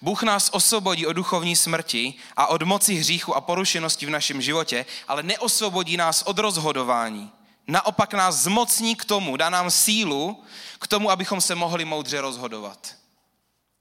Bůh 0.00 0.22
nás 0.22 0.50
osvobodí 0.52 1.06
od 1.06 1.12
duchovní 1.12 1.56
smrti 1.56 2.14
a 2.36 2.46
od 2.46 2.62
moci 2.62 2.94
hříchu 2.94 3.34
a 3.34 3.40
porušenosti 3.40 4.06
v 4.06 4.10
našem 4.10 4.42
životě, 4.42 4.86
ale 5.08 5.22
neosvobodí 5.22 5.96
nás 5.96 6.22
od 6.22 6.38
rozhodování 6.38 7.32
naopak 7.66 8.14
nás 8.14 8.36
zmocní 8.36 8.96
k 8.96 9.04
tomu, 9.04 9.36
dá 9.36 9.50
nám 9.50 9.70
sílu 9.70 10.44
k 10.78 10.86
tomu, 10.86 11.10
abychom 11.10 11.40
se 11.40 11.54
mohli 11.54 11.84
moudře 11.84 12.20
rozhodovat. 12.20 12.96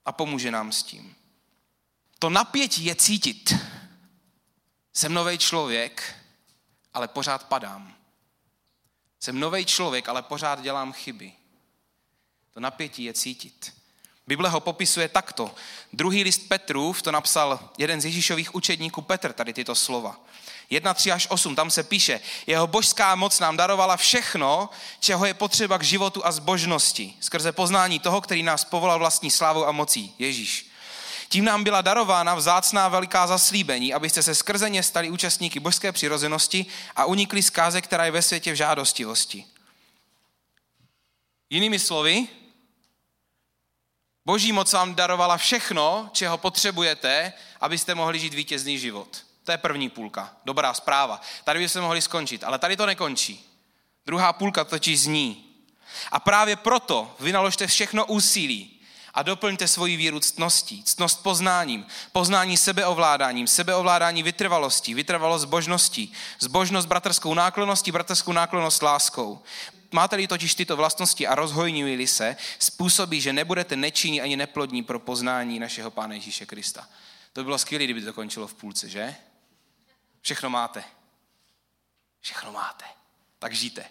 A 0.05 0.11
pomůže 0.11 0.51
nám 0.51 0.71
s 0.71 0.83
tím. 0.83 1.15
To 2.19 2.29
napětí 2.29 2.85
je 2.85 2.95
cítit. 2.95 3.55
Jsem 4.93 5.13
nový 5.13 5.37
člověk, 5.37 6.15
ale 6.93 7.07
pořád 7.07 7.43
padám. 7.43 7.95
Jsem 9.19 9.39
nový 9.39 9.65
člověk, 9.65 10.09
ale 10.09 10.21
pořád 10.21 10.61
dělám 10.61 10.93
chyby. 10.93 11.33
To 12.53 12.59
napětí 12.59 13.03
je 13.03 13.13
cítit. 13.13 13.73
Bible 14.27 14.49
ho 14.49 14.59
popisuje 14.59 15.09
takto. 15.09 15.55
Druhý 15.93 16.23
list 16.23 16.47
Petrův 16.47 17.01
to 17.01 17.11
napsal 17.11 17.69
jeden 17.77 18.01
z 18.01 18.05
Ježíšových 18.05 18.55
učedníků 18.55 19.01
Petr, 19.01 19.33
tady 19.33 19.53
tyto 19.53 19.75
slova. 19.75 20.19
1, 20.69 20.93
3 20.93 21.11
až 21.11 21.27
8, 21.29 21.55
tam 21.55 21.71
se 21.71 21.83
píše, 21.83 22.19
jeho 22.47 22.67
božská 22.67 23.15
moc 23.15 23.39
nám 23.39 23.57
darovala 23.57 23.97
všechno, 23.97 24.69
čeho 24.99 25.25
je 25.25 25.33
potřeba 25.33 25.77
k 25.77 25.83
životu 25.83 26.25
a 26.25 26.31
zbožnosti, 26.31 27.13
skrze 27.19 27.51
poznání 27.51 27.99
toho, 27.99 28.21
který 28.21 28.43
nás 28.43 28.63
povolal 28.63 28.99
vlastní 28.99 29.31
slávou 29.31 29.65
a 29.65 29.71
mocí, 29.71 30.13
Ježíš. 30.19 30.71
Tím 31.29 31.45
nám 31.45 31.63
byla 31.63 31.81
darována 31.81 32.35
vzácná 32.35 32.87
veliká 32.87 33.27
zaslíbení, 33.27 33.93
abyste 33.93 34.23
se 34.23 34.35
skrze 34.35 34.69
ně 34.69 34.83
stali 34.83 35.09
účastníky 35.09 35.59
božské 35.59 35.91
přirozenosti 35.91 36.65
a 36.95 37.05
unikli 37.05 37.43
zkáze, 37.43 37.81
která 37.81 38.05
je 38.05 38.11
ve 38.11 38.21
světě 38.21 38.51
v 38.51 38.55
žádostivosti. 38.55 39.45
Jinými 41.49 41.79
slovy, 41.79 42.27
Boží 44.25 44.51
moc 44.51 44.73
vám 44.73 44.95
darovala 44.95 45.37
všechno, 45.37 46.09
čeho 46.13 46.37
potřebujete, 46.37 47.33
abyste 47.61 47.95
mohli 47.95 48.19
žít 48.19 48.33
vítězný 48.33 48.79
život. 48.79 49.25
To 49.45 49.51
je 49.51 49.57
první 49.57 49.89
půlka. 49.89 50.33
Dobrá 50.45 50.73
zpráva. 50.73 51.21
Tady 51.43 51.59
bychom 51.59 51.81
mohli 51.81 52.01
skončit, 52.01 52.43
ale 52.43 52.59
tady 52.59 52.77
to 52.77 52.85
nekončí. 52.85 53.45
Druhá 54.05 54.33
půlka 54.33 54.63
totiž 54.63 55.01
zní. 55.01 55.45
A 56.11 56.19
právě 56.19 56.55
proto 56.55 57.15
vynaložte 57.19 57.67
všechno 57.67 58.05
úsilí 58.05 58.81
a 59.13 59.23
doplňte 59.23 59.67
svoji 59.67 59.97
víru 59.97 60.19
ctností, 60.19 60.83
ctnost 60.83 61.23
poznáním, 61.23 61.85
poznání 62.11 62.57
sebeovládáním, 62.57 63.47
sebeovládání 63.47 64.23
vytrvalostí, 64.23 64.93
vytrvalost 64.93 65.41
zbožností, 65.41 66.13
zbožnost 66.39 66.87
bratrskou 66.87 67.33
náklonností, 67.33 67.91
bratrskou 67.91 68.31
náklonnost 68.31 68.81
láskou. 68.81 69.43
Máte-li 69.91 70.27
totiž 70.27 70.55
tyto 70.55 70.75
vlastnosti 70.75 71.27
a 71.27 71.35
rozhojňují 71.35 72.07
se, 72.07 72.35
způsobí, 72.59 73.21
že 73.21 73.33
nebudete 73.33 73.75
nečinní 73.75 74.21
ani 74.21 74.37
neplodní 74.37 74.83
pro 74.83 74.99
poznání 74.99 75.59
našeho 75.59 75.91
Pána 75.91 76.13
Ježíše 76.13 76.45
Krista. 76.45 76.87
To 77.33 77.41
by 77.41 77.45
bylo 77.45 77.57
skvělé, 77.57 77.83
kdyby 77.83 78.01
to 78.01 78.13
končilo 78.13 78.47
v 78.47 78.53
půlce, 78.53 78.89
že? 78.89 79.15
Všechno 80.25 80.49
máte. 80.49 80.83
Všechno 82.21 82.51
máte. 82.51 82.85
Tak 83.39 83.53
žijte. 83.53 83.85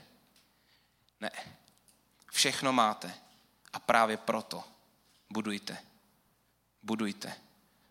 Ne. 1.21 1.31
Všechno 2.33 2.73
máte. 2.73 3.14
A 3.73 3.79
právě 3.79 4.17
proto 4.17 4.64
budujte. 5.31 5.79
Budujte. 6.83 7.37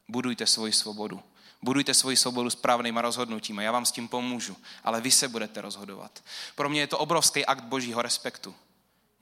Budujte 0.07 0.47
svoji 0.47 0.73
svobodu. 0.73 1.23
Budujte 1.61 1.93
svoji 1.93 2.17
svobodu 2.17 2.49
správnýma 2.49 3.01
rozhodnutími. 3.01 3.63
Já 3.63 3.71
vám 3.71 3.85
s 3.85 3.91
tím 3.91 4.07
pomůžu, 4.07 4.57
ale 4.83 5.01
vy 5.01 5.11
se 5.11 5.27
budete 5.27 5.61
rozhodovat. 5.61 6.23
Pro 6.55 6.69
mě 6.69 6.79
je 6.79 6.87
to 6.87 6.99
obrovský 6.99 7.45
akt 7.45 7.63
božího 7.63 8.01
respektu. 8.01 8.55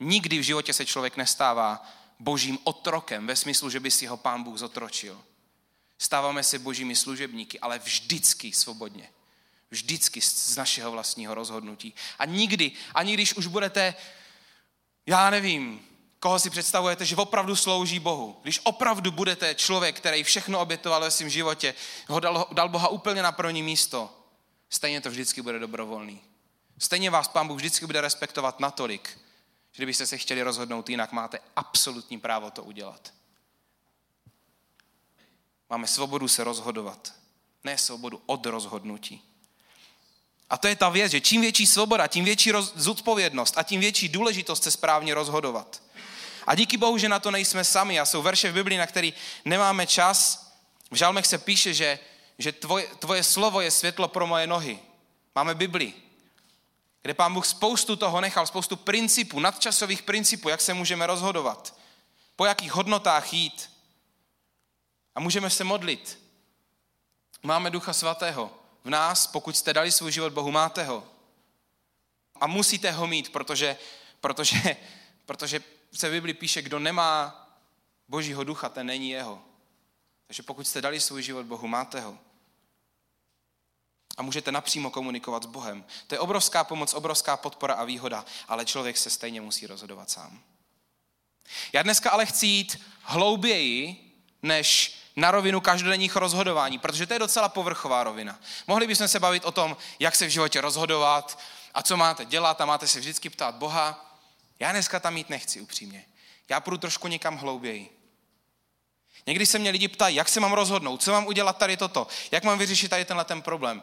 Nikdy 0.00 0.38
v 0.38 0.42
životě 0.42 0.72
se 0.72 0.86
člověk 0.86 1.16
nestává 1.16 1.88
božím 2.18 2.58
otrokem 2.64 3.26
ve 3.26 3.36
smyslu, 3.36 3.70
že 3.70 3.80
by 3.80 3.90
si 3.90 4.06
ho 4.06 4.16
pán 4.16 4.42
Bůh 4.42 4.58
zotročil. 4.58 5.24
Stáváme 6.02 6.42
se 6.42 6.58
božími 6.58 6.96
služebníky, 6.96 7.60
ale 7.60 7.78
vždycky 7.78 8.52
svobodně. 8.52 9.10
Vždycky 9.70 10.20
z 10.20 10.56
našeho 10.56 10.90
vlastního 10.90 11.34
rozhodnutí. 11.34 11.94
A 12.18 12.24
nikdy, 12.24 12.72
ani 12.94 13.14
když 13.14 13.34
už 13.34 13.46
budete, 13.46 13.94
já 15.06 15.30
nevím, 15.30 15.86
koho 16.18 16.38
si 16.38 16.50
představujete, 16.50 17.04
že 17.04 17.16
opravdu 17.16 17.56
slouží 17.56 17.98
Bohu. 17.98 18.40
Když 18.42 18.60
opravdu 18.64 19.10
budete 19.10 19.54
člověk, 19.54 19.96
který 19.96 20.22
všechno 20.22 20.60
obětoval 20.60 21.00
ve 21.00 21.10
svém 21.10 21.30
životě, 21.30 21.74
ho 22.08 22.20
dal, 22.20 22.48
dal 22.52 22.68
Boha 22.68 22.88
úplně 22.88 23.22
na 23.22 23.32
první 23.32 23.62
místo, 23.62 24.10
stejně 24.70 25.00
to 25.00 25.10
vždycky 25.10 25.42
bude 25.42 25.58
dobrovolný. 25.58 26.20
Stejně 26.78 27.10
vás 27.10 27.28
Pán 27.28 27.48
Bůh 27.48 27.56
vždycky 27.56 27.86
bude 27.86 28.00
respektovat 28.00 28.60
natolik, 28.60 29.18
že 29.72 29.76
kdybyste 29.76 30.06
se 30.06 30.18
chtěli 30.18 30.42
rozhodnout 30.42 30.88
jinak, 30.88 31.12
máte 31.12 31.38
absolutní 31.56 32.20
právo 32.20 32.50
to 32.50 32.64
udělat. 32.64 33.12
Máme 35.72 35.86
svobodu 35.86 36.28
se 36.28 36.44
rozhodovat, 36.44 37.14
ne 37.64 37.78
svobodu 37.78 38.22
od 38.26 38.46
rozhodnutí. 38.46 39.22
A 40.50 40.58
to 40.58 40.68
je 40.68 40.76
ta 40.76 40.88
věc, 40.88 41.12
že 41.12 41.20
čím 41.20 41.40
větší 41.40 41.66
svoboda, 41.66 42.06
tím 42.06 42.24
větší 42.24 42.52
roz, 42.52 42.72
zodpovědnost 42.76 43.58
a 43.58 43.62
tím 43.62 43.80
větší 43.80 44.08
důležitost 44.08 44.62
se 44.62 44.70
správně 44.70 45.14
rozhodovat. 45.14 45.82
A 46.46 46.54
díky 46.54 46.76
Bohu, 46.76 46.98
že 46.98 47.08
na 47.08 47.18
to 47.18 47.30
nejsme 47.30 47.64
sami. 47.64 48.00
A 48.00 48.04
jsou 48.04 48.22
verše 48.22 48.50
v 48.50 48.54
Biblii, 48.54 48.78
na 48.78 48.86
který 48.86 49.14
nemáme 49.44 49.86
čas. 49.86 50.46
V 50.90 50.96
žalmech 50.96 51.26
se 51.26 51.38
píše, 51.38 51.74
že, 51.74 51.98
že 52.38 52.52
tvoje, 52.52 52.86
tvoje 52.98 53.24
slovo 53.24 53.60
je 53.60 53.70
světlo 53.70 54.08
pro 54.08 54.26
moje 54.26 54.46
nohy. 54.46 54.78
Máme 55.34 55.54
Bibli, 55.54 55.94
kde 57.02 57.14
pán 57.14 57.34
Bůh 57.34 57.46
spoustu 57.46 57.96
toho 57.96 58.20
nechal, 58.20 58.46
spoustu 58.46 58.76
principů, 58.76 59.40
nadčasových 59.40 60.02
principů, 60.02 60.48
jak 60.48 60.60
se 60.60 60.74
můžeme 60.74 61.06
rozhodovat, 61.06 61.76
po 62.36 62.44
jakých 62.44 62.72
hodnotách 62.72 63.32
jít. 63.32 63.71
A 65.14 65.20
můžeme 65.20 65.50
se 65.50 65.64
modlit. 65.64 66.18
Máme 67.42 67.70
Ducha 67.70 67.92
Svatého 67.92 68.50
v 68.84 68.90
nás, 68.90 69.26
pokud 69.26 69.56
jste 69.56 69.72
dali 69.72 69.92
svůj 69.92 70.12
život 70.12 70.32
Bohu, 70.32 70.50
máte 70.50 70.84
ho. 70.84 71.08
A 72.40 72.46
musíte 72.46 72.90
ho 72.90 73.06
mít, 73.06 73.32
protože, 73.32 73.76
protože, 74.20 74.76
protože 75.26 75.62
se 75.92 76.08
v 76.08 76.12
Bibli 76.12 76.34
píše, 76.34 76.62
kdo 76.62 76.78
nemá 76.78 77.38
Božího 78.08 78.44
ducha, 78.44 78.68
ten 78.68 78.86
není 78.86 79.10
jeho. 79.10 79.42
Takže 80.26 80.42
pokud 80.42 80.68
jste 80.68 80.80
dali 80.80 81.00
svůj 81.00 81.22
život 81.22 81.46
Bohu, 81.46 81.68
máte 81.68 82.00
ho. 82.00 82.18
A 84.16 84.22
můžete 84.22 84.52
napřímo 84.52 84.90
komunikovat 84.90 85.42
s 85.42 85.46
Bohem. 85.46 85.84
To 86.06 86.14
je 86.14 86.18
obrovská 86.18 86.64
pomoc, 86.64 86.94
obrovská 86.94 87.36
podpora 87.36 87.74
a 87.74 87.84
výhoda, 87.84 88.24
ale 88.48 88.64
člověk 88.64 88.98
se 88.98 89.10
stejně 89.10 89.40
musí 89.40 89.66
rozhodovat 89.66 90.10
sám. 90.10 90.42
Já 91.72 91.82
dneska 91.82 92.10
ale 92.10 92.26
chci 92.26 92.46
jít 92.46 92.80
hlouběji, 93.02 94.08
než 94.42 95.01
na 95.16 95.30
rovinu 95.30 95.60
každodenních 95.60 96.16
rozhodování, 96.16 96.78
protože 96.78 97.06
to 97.06 97.12
je 97.12 97.18
docela 97.18 97.48
povrchová 97.48 98.04
rovina. 98.04 98.40
Mohli 98.66 98.86
bychom 98.86 99.08
se 99.08 99.20
bavit 99.20 99.44
o 99.44 99.52
tom, 99.52 99.76
jak 99.98 100.16
se 100.16 100.26
v 100.26 100.30
životě 100.30 100.60
rozhodovat 100.60 101.38
a 101.74 101.82
co 101.82 101.96
máte 101.96 102.24
dělat 102.24 102.60
a 102.60 102.66
máte 102.66 102.88
se 102.88 103.00
vždycky 103.00 103.30
ptát 103.30 103.54
Boha, 103.54 104.18
já 104.58 104.72
dneska 104.72 105.00
tam 105.00 105.14
mít 105.14 105.30
nechci, 105.30 105.60
upřímně. 105.60 106.04
Já 106.48 106.60
půjdu 106.60 106.78
trošku 106.78 107.08
někam 107.08 107.36
hlouběji. 107.36 107.98
Někdy 109.26 109.46
se 109.46 109.58
mě 109.58 109.70
lidi 109.70 109.88
ptají, 109.88 110.16
jak 110.16 110.28
se 110.28 110.40
mám 110.40 110.52
rozhodnout, 110.52 111.02
co 111.02 111.12
mám 111.12 111.26
udělat 111.26 111.58
tady 111.58 111.76
toto, 111.76 112.06
jak 112.30 112.44
mám 112.44 112.58
vyřešit 112.58 112.88
tady 112.88 113.04
tenhle 113.04 113.24
ten 113.24 113.42
problém. 113.42 113.82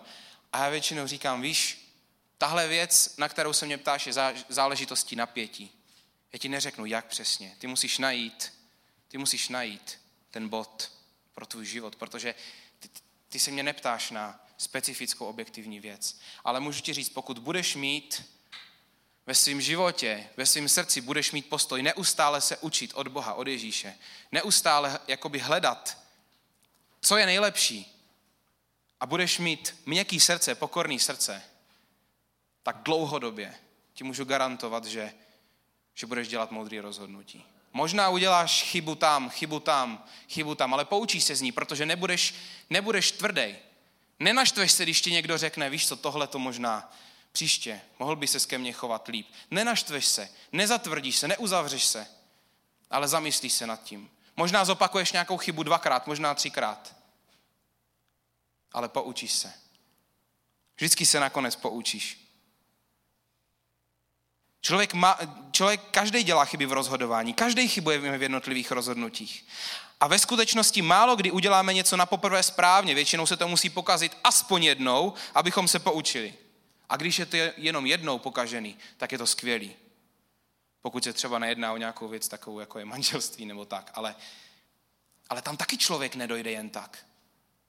A 0.53 0.63
já 0.63 0.69
většinou 0.69 1.07
říkám, 1.07 1.41
víš, 1.41 1.91
tahle 2.37 2.67
věc, 2.67 3.17
na 3.17 3.29
kterou 3.29 3.53
se 3.53 3.65
mě 3.65 3.77
ptáš, 3.77 4.07
je 4.07 4.13
záležitostí 4.49 5.15
napětí. 5.15 5.71
Já 6.33 6.39
ti 6.39 6.49
neřeknu, 6.49 6.85
jak 6.85 7.05
přesně. 7.05 7.55
Ty 7.57 7.67
musíš 7.67 7.97
najít, 7.97 8.53
ty 9.07 9.17
musíš 9.17 9.49
najít 9.49 10.01
ten 10.31 10.49
bod 10.49 10.91
pro 11.39 11.45
tvůj 11.45 11.65
život, 11.65 11.95
protože 11.95 12.35
ty, 12.79 12.89
ty 13.29 13.39
se 13.39 13.51
mě 13.51 13.63
neptáš 13.63 14.11
na 14.11 14.45
specifickou 14.57 15.25
objektivní 15.25 15.79
věc. 15.79 16.19
Ale 16.43 16.59
můžu 16.59 16.81
ti 16.81 16.93
říct, 16.93 17.09
pokud 17.09 17.39
budeš 17.39 17.75
mít 17.75 18.23
ve 19.25 19.35
svém 19.35 19.61
životě, 19.61 20.29
ve 20.37 20.45
svém 20.45 20.69
srdci 20.69 21.01
budeš 21.01 21.31
mít 21.31 21.49
postoj 21.49 21.81
neustále 21.81 22.41
se 22.41 22.57
učit 22.57 22.91
od 22.93 23.07
Boha, 23.07 23.33
od 23.33 23.47
Ježíše. 23.47 23.95
Neustále 24.31 24.99
jakoby 25.07 25.39
hledat, 25.39 25.97
co 27.01 27.17
je 27.17 27.25
nejlepší. 27.25 28.05
A 28.99 29.05
budeš 29.05 29.39
mít 29.39 29.75
měkký 29.85 30.19
srdce, 30.19 30.55
pokorný 30.55 30.99
srdce, 30.99 31.43
tak 32.63 32.77
dlouhodobě 32.83 33.55
ti 33.93 34.03
můžu 34.03 34.25
garantovat, 34.25 34.85
že, 34.85 35.13
že 35.93 36.07
budeš 36.07 36.27
dělat 36.27 36.51
moudrý 36.51 36.79
rozhodnutí. 36.79 37.45
Možná 37.73 38.09
uděláš 38.09 38.63
chybu 38.63 38.95
tam, 38.95 39.29
chybu 39.29 39.59
tam, 39.59 40.05
chybu 40.29 40.55
tam, 40.55 40.73
ale 40.73 40.85
poučíš 40.85 41.23
se 41.23 41.35
z 41.35 41.41
ní, 41.41 41.51
protože 41.51 41.85
nebudeš, 41.85 42.35
nebudeš 42.69 43.11
tvrdý. 43.11 43.55
Nenaštveš 44.19 44.71
se, 44.71 44.83
když 44.83 45.01
ti 45.01 45.11
někdo 45.11 45.37
řekne, 45.37 45.69
víš 45.69 45.87
co, 45.87 45.95
tohle 45.95 46.27
to 46.27 46.39
možná 46.39 46.91
Příště 47.31 47.81
mohl 47.99 48.15
by 48.15 48.27
se 48.27 48.39
ke 48.47 48.57
mně 48.57 48.73
chovat 48.73 49.07
líp. 49.07 49.27
Nenaštveš 49.51 50.05
se, 50.05 50.29
nezatvrdíš 50.51 51.17
se, 51.17 51.27
neuzavřeš 51.27 51.85
se, 51.85 52.07
ale 52.89 53.07
zamyslíš 53.07 53.53
se 53.53 53.67
nad 53.67 53.83
tím. 53.83 54.09
Možná 54.37 54.65
zopakuješ 54.65 55.11
nějakou 55.11 55.37
chybu 55.37 55.63
dvakrát, 55.63 56.07
možná 56.07 56.33
třikrát. 56.33 56.95
Ale 58.71 58.89
poučíš 58.89 59.31
se. 59.31 59.53
Vždycky 60.75 61.05
se 61.05 61.19
nakonec 61.19 61.55
poučíš. 61.55 62.28
Člověk, 64.61 64.93
má, 64.93 65.19
člověk 65.51 65.81
každý 65.91 66.23
dělá 66.23 66.45
chyby 66.45 66.65
v 66.65 66.73
rozhodování, 66.73 67.33
každý 67.33 67.67
chybuje 67.67 68.17
v 68.17 68.21
jednotlivých 68.21 68.71
rozhodnutích. 68.71 69.45
A 69.99 70.07
ve 70.07 70.19
skutečnosti 70.19 70.81
málo 70.81 71.15
kdy 71.15 71.31
uděláme 71.31 71.73
něco 71.73 71.97
na 71.97 72.05
poprvé 72.05 72.43
správně, 72.43 72.95
většinou 72.95 73.25
se 73.25 73.37
to 73.37 73.47
musí 73.47 73.69
pokazit 73.69 74.17
aspoň 74.23 74.63
jednou, 74.63 75.13
abychom 75.35 75.67
se 75.67 75.79
poučili. 75.79 76.33
A 76.89 76.97
když 76.97 77.19
je 77.19 77.25
to 77.25 77.37
jenom 77.57 77.85
jednou 77.85 78.19
pokažený, 78.19 78.77
tak 78.97 79.11
je 79.11 79.17
to 79.17 79.27
skvělý. 79.27 79.75
Pokud 80.81 81.03
se 81.03 81.13
třeba 81.13 81.39
nejedná 81.39 81.73
o 81.73 81.77
nějakou 81.77 82.07
věc 82.07 82.27
takovou, 82.27 82.59
jako 82.59 82.79
je 82.79 82.85
manželství 82.85 83.45
nebo 83.45 83.65
tak. 83.65 83.91
Ale, 83.93 84.15
ale 85.29 85.41
tam 85.41 85.57
taky 85.57 85.77
člověk 85.77 86.15
nedojde 86.15 86.51
jen 86.51 86.69
tak. 86.69 87.05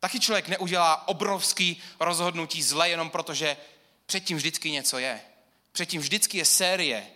Taky 0.01 0.21
člověk 0.21 0.49
neudělá 0.49 1.09
obrovský 1.09 1.83
rozhodnutí 2.01 2.63
zle 2.63 2.89
jenom 2.89 3.11
proto, 3.11 3.35
že 3.35 3.57
předtím 4.07 4.37
vždycky 4.37 4.71
něco 4.71 4.99
je. 4.99 5.21
Předtím 5.73 6.01
vždycky 6.01 6.39
je 6.39 6.45
série 6.45 7.11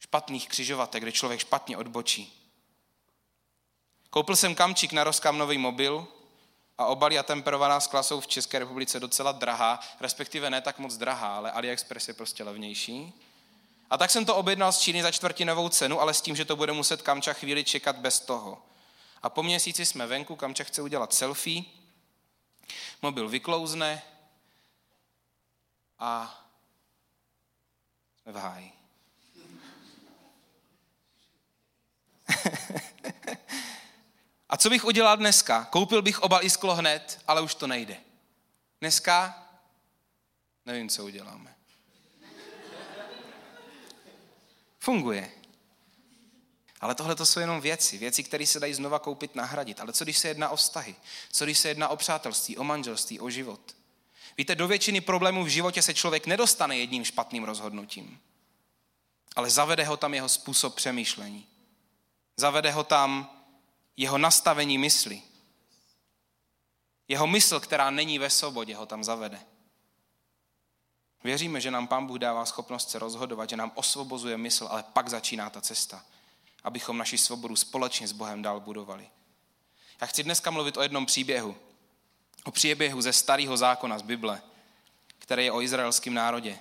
špatných 0.00 0.48
křižovatek, 0.48 1.02
kde 1.02 1.12
člověk 1.12 1.40
špatně 1.40 1.76
odbočí. 1.76 2.38
Koupil 4.10 4.36
jsem 4.36 4.54
kamčík 4.54 4.92
na 4.92 5.04
rozkam 5.04 5.38
nový 5.38 5.58
mobil 5.58 6.08
a 6.78 6.86
obalí 6.86 7.18
a 7.18 7.22
temperovaná 7.22 7.80
skla 7.80 8.02
jsou 8.02 8.20
v 8.20 8.26
České 8.26 8.58
republice 8.58 9.00
docela 9.00 9.32
drahá, 9.32 9.80
respektive 10.00 10.50
ne 10.50 10.60
tak 10.60 10.78
moc 10.78 10.96
drahá, 10.96 11.36
ale 11.36 11.52
AliExpress 11.52 12.08
je 12.08 12.14
prostě 12.14 12.44
levnější. 12.44 13.12
A 13.90 13.98
tak 13.98 14.10
jsem 14.10 14.24
to 14.24 14.36
objednal 14.36 14.72
z 14.72 14.78
Číny 14.78 15.02
za 15.02 15.10
čtvrtinovou 15.10 15.68
cenu, 15.68 16.00
ale 16.00 16.14
s 16.14 16.20
tím, 16.20 16.36
že 16.36 16.44
to 16.44 16.56
bude 16.56 16.72
muset 16.72 17.02
Kamča 17.02 17.32
chvíli 17.32 17.64
čekat 17.64 17.96
bez 17.96 18.20
toho. 18.20 18.62
A 19.22 19.28
po 19.28 19.42
měsíci 19.42 19.86
jsme 19.86 20.06
venku, 20.06 20.36
Kamča 20.36 20.64
chce 20.64 20.82
udělat 20.82 21.14
selfie, 21.14 21.62
mobil 23.02 23.28
vyklouzne 23.28 24.02
a 25.98 26.41
v 28.26 28.36
háji. 28.36 28.72
A 34.48 34.56
co 34.56 34.70
bych 34.70 34.84
udělal 34.84 35.16
dneska? 35.16 35.64
Koupil 35.64 36.02
bych 36.02 36.20
obal 36.20 36.42
i 36.42 36.50
sklo 36.50 36.74
hned, 36.74 37.20
ale 37.28 37.40
už 37.40 37.54
to 37.54 37.66
nejde. 37.66 37.96
Dneska 38.80 39.46
nevím, 40.66 40.88
co 40.88 41.04
uděláme. 41.04 41.54
Funguje. 44.78 45.30
Ale 46.80 46.94
tohle 46.94 47.14
to 47.14 47.26
jsou 47.26 47.40
jenom 47.40 47.60
věci, 47.60 47.98
věci, 47.98 48.22
které 48.22 48.46
se 48.46 48.60
dají 48.60 48.74
znova 48.74 48.98
koupit, 48.98 49.34
nahradit. 49.34 49.80
Ale 49.80 49.92
co 49.92 50.04
když 50.04 50.18
se 50.18 50.28
jedná 50.28 50.48
o 50.48 50.56
vztahy? 50.56 50.96
Co 51.32 51.44
když 51.44 51.58
se 51.58 51.68
jedná 51.68 51.88
o 51.88 51.96
přátelství, 51.96 52.56
o 52.56 52.64
manželství, 52.64 53.20
o 53.20 53.30
život? 53.30 53.76
Víte, 54.38 54.54
do 54.54 54.68
většiny 54.68 55.00
problémů 55.00 55.44
v 55.44 55.48
životě 55.48 55.82
se 55.82 55.94
člověk 55.94 56.26
nedostane 56.26 56.78
jedním 56.78 57.04
špatným 57.04 57.44
rozhodnutím. 57.44 58.20
Ale 59.36 59.50
zavede 59.50 59.84
ho 59.84 59.96
tam 59.96 60.14
jeho 60.14 60.28
způsob 60.28 60.74
přemýšlení. 60.74 61.46
Zavede 62.36 62.70
ho 62.70 62.84
tam 62.84 63.30
jeho 63.96 64.18
nastavení 64.18 64.78
mysli. 64.78 65.22
Jeho 67.08 67.26
mysl, 67.26 67.60
která 67.60 67.90
není 67.90 68.18
ve 68.18 68.30
svobodě, 68.30 68.76
ho 68.76 68.86
tam 68.86 69.04
zavede. 69.04 69.40
Věříme, 71.24 71.60
že 71.60 71.70
nám 71.70 71.86
Pán 71.86 72.06
Bůh 72.06 72.18
dává 72.18 72.46
schopnost 72.46 72.90
se 72.90 72.98
rozhodovat, 72.98 73.50
že 73.50 73.56
nám 73.56 73.72
osvobozuje 73.74 74.36
mysl, 74.36 74.68
ale 74.70 74.82
pak 74.82 75.08
začíná 75.08 75.50
ta 75.50 75.60
cesta, 75.60 76.04
abychom 76.64 76.98
naši 76.98 77.18
svobodu 77.18 77.56
společně 77.56 78.08
s 78.08 78.12
Bohem 78.12 78.42
dál 78.42 78.60
budovali. 78.60 79.08
Já 80.00 80.06
chci 80.06 80.22
dneska 80.22 80.50
mluvit 80.50 80.76
o 80.76 80.82
jednom 80.82 81.06
příběhu. 81.06 81.56
O 82.44 82.50
příběhu 82.50 83.02
ze 83.02 83.12
starého 83.12 83.56
zákona 83.56 83.98
z 83.98 84.02
Bible, 84.02 84.42
který 85.18 85.44
je 85.44 85.52
o 85.52 85.62
izraelském 85.62 86.14
národě. 86.14 86.58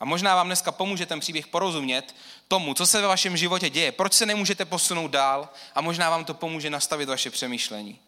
A 0.00 0.04
možná 0.04 0.34
vám 0.34 0.46
dneska 0.46 0.72
pomůže 0.72 1.06
ten 1.06 1.20
příběh 1.20 1.46
porozumět 1.46 2.14
tomu, 2.48 2.74
co 2.74 2.86
se 2.86 3.00
ve 3.00 3.06
vašem 3.06 3.36
životě 3.36 3.70
děje, 3.70 3.92
proč 3.92 4.12
se 4.12 4.26
nemůžete 4.26 4.64
posunout 4.64 5.08
dál 5.08 5.48
a 5.74 5.80
možná 5.80 6.10
vám 6.10 6.24
to 6.24 6.34
pomůže 6.34 6.70
nastavit 6.70 7.08
vaše 7.08 7.30
přemýšlení. 7.30 8.00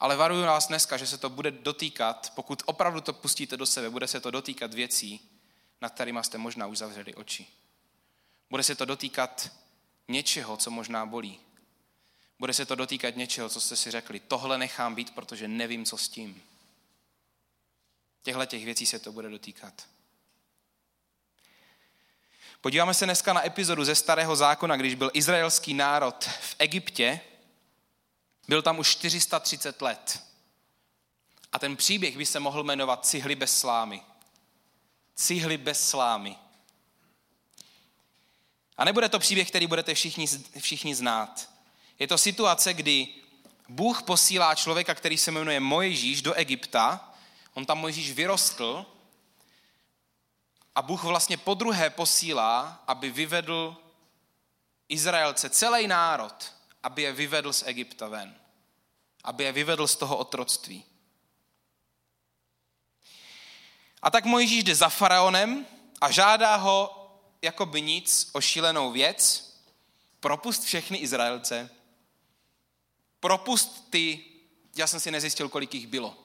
Ale 0.00 0.16
varuju 0.16 0.42
vás 0.42 0.66
dneska, 0.68 0.96
že 0.96 1.06
se 1.06 1.18
to 1.18 1.30
bude 1.30 1.50
dotýkat, 1.50 2.32
pokud 2.34 2.62
opravdu 2.66 3.00
to 3.00 3.12
pustíte 3.12 3.56
do 3.56 3.66
sebe, 3.66 3.90
bude 3.90 4.08
se 4.08 4.20
to 4.20 4.30
dotýkat 4.30 4.74
věcí, 4.74 5.20
nad 5.80 5.92
kterými 5.92 6.18
jste 6.22 6.38
možná 6.38 6.66
už 6.66 6.78
zavřeli 6.78 7.14
oči. 7.14 7.46
Bude 8.50 8.62
se 8.62 8.74
to 8.74 8.84
dotýkat 8.84 9.50
něčeho, 10.08 10.56
co 10.56 10.70
možná 10.70 11.06
bolí. 11.06 11.40
Bude 12.38 12.54
se 12.54 12.66
to 12.66 12.74
dotýkat 12.74 13.16
něčeho, 13.16 13.48
co 13.48 13.60
jste 13.60 13.76
si 13.76 13.90
řekli, 13.90 14.20
tohle 14.20 14.58
nechám 14.58 14.94
být, 14.94 15.14
protože 15.14 15.48
nevím, 15.48 15.84
co 15.84 15.98
s 15.98 16.08
tím. 16.08 16.42
Těchto 18.22 18.46
těch 18.46 18.64
věcí 18.64 18.86
se 18.86 18.98
to 18.98 19.12
bude 19.12 19.30
dotýkat. 19.30 19.86
Podíváme 22.60 22.94
se 22.94 23.04
dneska 23.04 23.32
na 23.32 23.46
epizodu 23.46 23.84
ze 23.84 23.94
Starého 23.94 24.36
zákona, 24.36 24.76
když 24.76 24.94
byl 24.94 25.10
izraelský 25.14 25.74
národ 25.74 26.24
v 26.24 26.56
Egyptě. 26.58 27.20
Byl 28.48 28.62
tam 28.62 28.78
už 28.78 28.88
430 28.88 29.82
let. 29.82 30.22
A 31.52 31.58
ten 31.58 31.76
příběh 31.76 32.16
by 32.16 32.26
se 32.26 32.40
mohl 32.40 32.64
jmenovat 32.64 33.06
Cihly 33.06 33.34
bez 33.34 33.58
slámy. 33.58 34.02
Cihly 35.14 35.58
bez 35.58 35.88
slámy. 35.88 36.36
A 38.76 38.84
nebude 38.84 39.08
to 39.08 39.18
příběh, 39.18 39.48
který 39.48 39.66
budete 39.66 39.94
všichni, 39.94 40.26
všichni 40.58 40.94
znát. 40.94 41.53
Je 41.98 42.08
to 42.08 42.18
situace, 42.18 42.74
kdy 42.74 43.08
Bůh 43.68 44.02
posílá 44.02 44.54
člověka, 44.54 44.94
který 44.94 45.18
se 45.18 45.30
jmenuje 45.30 45.60
Mojžíš, 45.60 46.22
do 46.22 46.34
Egypta. 46.34 47.14
On 47.54 47.66
tam 47.66 47.78
Mojžíš 47.78 48.12
vyrostl 48.12 48.86
a 50.74 50.82
Bůh 50.82 51.04
vlastně 51.04 51.36
po 51.36 51.54
druhé 51.54 51.90
posílá, 51.90 52.82
aby 52.86 53.10
vyvedl 53.10 53.76
Izraelce, 54.88 55.50
celý 55.50 55.86
národ, 55.86 56.52
aby 56.82 57.02
je 57.02 57.12
vyvedl 57.12 57.52
z 57.52 57.62
Egypta 57.66 58.08
ven. 58.08 58.34
Aby 59.24 59.44
je 59.44 59.52
vyvedl 59.52 59.86
z 59.86 59.96
toho 59.96 60.16
otroctví. 60.16 60.84
A 64.02 64.10
tak 64.10 64.24
Mojžíš 64.24 64.64
jde 64.64 64.74
za 64.74 64.88
faraonem 64.88 65.66
a 66.00 66.10
žádá 66.10 66.56
ho 66.56 67.00
jako 67.42 67.66
by 67.66 67.82
nic 67.82 68.30
o 68.32 68.40
šílenou 68.40 68.92
věc, 68.92 69.50
propust 70.20 70.64
všechny 70.64 70.98
Izraelce, 70.98 71.70
propust 73.24 73.90
ty, 73.90 74.24
já 74.76 74.86
jsem 74.86 75.00
si 75.00 75.10
nezjistil, 75.10 75.48
kolik 75.48 75.74
jich 75.74 75.86
bylo, 75.86 76.16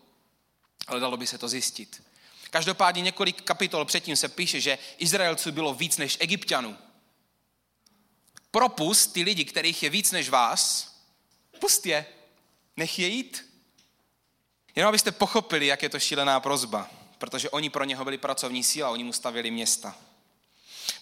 ale 0.87 0.99
dalo 0.99 1.17
by 1.17 1.27
se 1.27 1.37
to 1.37 1.47
zjistit. 1.47 2.03
Každopádně 2.49 3.01
několik 3.01 3.41
kapitol 3.41 3.85
předtím 3.85 4.15
se 4.15 4.29
píše, 4.29 4.61
že 4.61 4.77
Izraelců 4.97 5.51
bylo 5.51 5.73
víc 5.73 5.97
než 5.97 6.17
Egyptianů. 6.19 6.77
Propust 8.51 9.13
ty 9.13 9.23
lidi, 9.23 9.45
kterých 9.45 9.83
je 9.83 9.89
víc 9.89 10.11
než 10.11 10.29
vás, 10.29 10.93
pust 11.59 11.85
je, 11.85 12.05
nech 12.77 12.99
je 12.99 13.07
jít. 13.07 13.45
Jenom 14.75 14.89
abyste 14.89 15.11
pochopili, 15.11 15.67
jak 15.67 15.83
je 15.83 15.89
to 15.89 15.99
šílená 15.99 16.39
prozba, 16.39 16.89
protože 17.17 17.49
oni 17.49 17.69
pro 17.69 17.83
něho 17.83 18.03
byli 18.03 18.17
pracovní 18.17 18.63
síla, 18.63 18.89
oni 18.89 19.03
mu 19.03 19.13
stavili 19.13 19.51
města. 19.51 19.95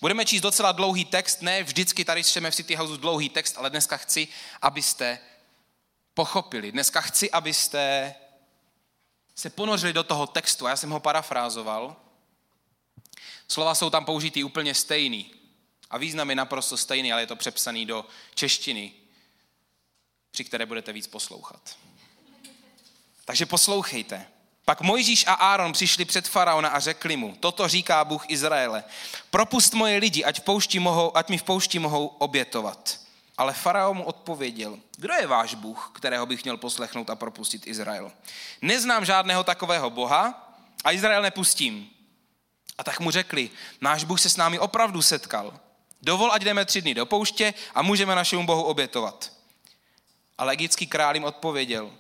Budeme 0.02 0.26
číst 0.26 0.42
docela 0.42 0.72
dlouhý 0.72 1.06
text, 1.06 1.42
ne 1.42 1.64
vždycky 1.64 2.06
tady 2.06 2.24
čteme 2.24 2.52
v 2.52 2.56
City 2.56 2.76
House 2.76 2.98
dlouhý 2.98 3.30
text, 3.30 3.58
ale 3.58 3.70
dneska 3.70 3.98
chci, 3.98 4.28
abyste 4.62 5.20
pochopili. 6.18 6.72
Dneska 6.72 7.02
chci, 7.02 7.32
abyste 7.32 8.16
se 9.36 9.50
ponořili 9.50 9.94
do 9.94 10.04
toho 10.04 10.28
textu, 10.28 10.66
já 10.66 10.76
jsem 10.76 10.90
ho 10.90 11.00
parafrázoval, 11.00 11.96
slova 13.48 13.76
jsou 13.76 13.90
tam 13.90 14.06
použitý 14.06 14.44
úplně 14.44 14.76
stejný. 14.76 15.32
A 15.90 15.98
význam 15.98 16.30
je 16.30 16.36
naprosto 16.36 16.78
stejný, 16.78 17.14
ale 17.14 17.22
je 17.22 17.28
to 17.28 17.36
přepsaný 17.36 17.86
do 17.86 18.06
češtiny, 18.36 18.94
při 20.32 20.44
které 20.44 20.66
budete 20.66 20.94
víc 20.94 21.08
poslouchat. 21.08 21.78
Takže 23.26 23.46
poslouchejte. 23.46 24.28
Pak 24.66 24.82
Mojžíš 24.82 25.28
a 25.28 25.34
Áron 25.34 25.74
přišli 25.74 26.06
před 26.06 26.28
faraona 26.28 26.70
a 26.70 26.80
řekli 26.80 27.18
mu, 27.18 27.36
toto 27.40 27.68
říká 27.68 28.06
Bůh 28.06 28.30
Izraele, 28.30 28.84
propust 29.30 29.74
moje 29.74 29.98
lidi, 29.98 30.24
ať, 30.24 30.42
v 30.42 30.80
mohou, 30.80 31.18
ať 31.18 31.30
mi 31.30 31.38
v 31.38 31.44
poušti 31.44 31.80
mohou 31.80 32.08
obětovat. 32.08 33.07
Ale 33.38 33.54
faraon 33.54 33.98
mu 33.98 34.04
odpověděl, 34.04 34.80
kdo 34.98 35.14
je 35.14 35.28
váš 35.28 35.54
Bůh, 35.54 35.92
kterého 35.96 36.26
bych 36.26 36.44
měl 36.44 36.58
poslechnout 36.58 37.10
a 37.10 37.16
propustit 37.16 37.68
Izrael? 37.68 38.12
Neznám 38.62 39.06
žádného 39.06 39.44
takového 39.44 39.90
Boha 39.90 40.54
a 40.84 40.92
Izrael 40.92 41.22
nepustím. 41.22 41.90
A 42.78 42.84
tak 42.84 43.00
mu 43.00 43.12
řekli, 43.12 43.50
náš 43.82 44.04
Bůh 44.04 44.22
se 44.22 44.30
s 44.30 44.38
námi 44.38 44.60
opravdu 44.60 45.02
setkal. 45.02 45.60
Dovol, 46.02 46.32
ať 46.34 46.42
jdeme 46.42 46.66
tři 46.66 46.82
dny 46.82 46.94
do 46.94 47.06
pouště 47.06 47.54
a 47.76 47.82
můžeme 47.82 48.16
našemu 48.16 48.46
Bohu 48.46 48.64
obětovat. 48.64 49.32
Ale 50.38 50.54
egyptský 50.54 50.88
král 50.88 51.14
jim 51.14 51.24
odpověděl, 51.24 51.92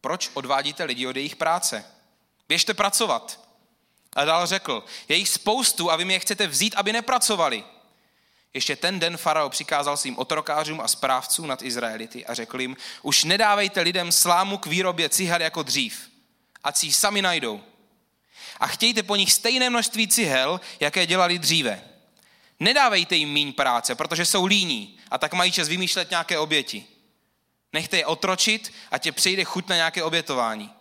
proč 0.00 0.30
odvádíte 0.34 0.84
lidi 0.84 1.06
od 1.06 1.16
jejich 1.16 1.36
práce? 1.36 1.84
Běžte 2.48 2.74
pracovat. 2.74 3.40
A 4.16 4.24
dál 4.24 4.46
řekl, 4.46 4.84
je 5.08 5.16
jich 5.16 5.28
spoustu 5.28 5.90
a 5.90 5.96
vy 5.96 6.04
mi 6.04 6.12
je 6.12 6.18
chcete 6.20 6.46
vzít, 6.46 6.74
aby 6.76 6.92
nepracovali. 6.92 7.64
Ještě 8.56 8.76
ten 8.76 9.00
den 9.00 9.16
farao 9.16 9.48
přikázal 9.48 9.96
svým 9.96 10.18
otrokářům 10.18 10.80
a 10.80 10.88
správcům 10.88 11.46
nad 11.46 11.62
Izraelity 11.62 12.26
a 12.26 12.34
řekl 12.34 12.60
jim, 12.60 12.76
už 13.02 13.24
nedávejte 13.24 13.80
lidem 13.80 14.12
slámu 14.12 14.58
k 14.58 14.66
výrobě 14.66 15.08
cihel 15.08 15.42
jako 15.42 15.62
dřív, 15.62 16.10
ať 16.64 16.76
si 16.76 16.86
ji 16.86 16.92
sami 16.92 17.22
najdou. 17.22 17.60
A 18.60 18.66
chtějte 18.66 19.02
po 19.02 19.16
nich 19.16 19.32
stejné 19.32 19.70
množství 19.70 20.08
cihel, 20.08 20.60
jaké 20.80 21.06
dělali 21.06 21.38
dříve. 21.38 21.82
Nedávejte 22.60 23.16
jim 23.16 23.32
míň 23.32 23.52
práce, 23.52 23.94
protože 23.94 24.26
jsou 24.26 24.46
líní 24.46 24.98
a 25.10 25.18
tak 25.18 25.32
mají 25.32 25.52
čas 25.52 25.68
vymýšlet 25.68 26.10
nějaké 26.10 26.38
oběti. 26.38 26.84
Nechte 27.72 27.96
je 27.96 28.06
otročit 28.06 28.72
a 28.90 28.98
tě 28.98 29.12
přejde 29.12 29.44
chuť 29.44 29.68
na 29.68 29.76
nějaké 29.76 30.02
obětování. 30.02 30.72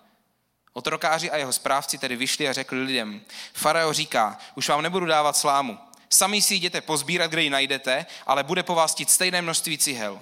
Otrokáři 0.73 1.31
a 1.31 1.37
jeho 1.37 1.53
správci 1.53 1.97
tedy 1.97 2.15
vyšli 2.15 2.49
a 2.49 2.53
řekli 2.53 2.83
lidem, 2.83 3.21
Farao 3.53 3.93
říká, 3.93 4.37
už 4.55 4.69
vám 4.69 4.81
nebudu 4.81 5.05
dávat 5.05 5.37
slámu. 5.37 5.77
Sami 6.09 6.41
si 6.41 6.55
jděte 6.55 6.81
pozbírat, 6.81 7.31
kde 7.31 7.43
ji 7.43 7.49
najdete, 7.49 8.05
ale 8.25 8.43
bude 8.43 8.63
po 8.63 8.75
vás 8.75 8.95
tít 8.95 9.09
stejné 9.09 9.41
množství 9.41 9.77
cihel. 9.77 10.21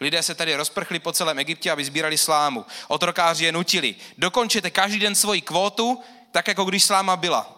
Lidé 0.00 0.22
se 0.22 0.34
tady 0.34 0.56
rozprchli 0.56 0.98
po 0.98 1.12
celém 1.12 1.38
Egyptě, 1.38 1.70
aby 1.70 1.84
sbírali 1.84 2.18
slámu. 2.18 2.64
Otrokáři 2.88 3.44
je 3.44 3.52
nutili. 3.52 3.94
Dokončete 4.18 4.70
každý 4.70 4.98
den 4.98 5.14
svoji 5.14 5.40
kvótu, 5.40 6.02
tak 6.32 6.48
jako 6.48 6.64
když 6.64 6.84
sláma 6.84 7.16
byla. 7.16 7.52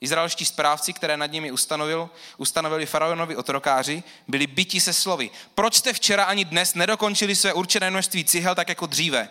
Izraelští 0.00 0.44
správci, 0.44 0.92
které 0.92 1.16
nad 1.16 1.26
nimi 1.26 1.52
ustanovil, 1.52 2.10
ustanovili 2.36 2.86
faraonovi 2.86 3.36
otrokáři, 3.36 4.02
byli 4.28 4.46
byti 4.46 4.80
se 4.80 4.92
slovy. 4.92 5.30
Proč 5.54 5.74
jste 5.74 5.92
včera 5.92 6.24
ani 6.24 6.44
dnes 6.44 6.74
nedokončili 6.74 7.36
své 7.36 7.52
určené 7.52 7.90
množství 7.90 8.24
cihel 8.24 8.54
tak 8.54 8.68
jako 8.68 8.86
dříve? 8.86 9.28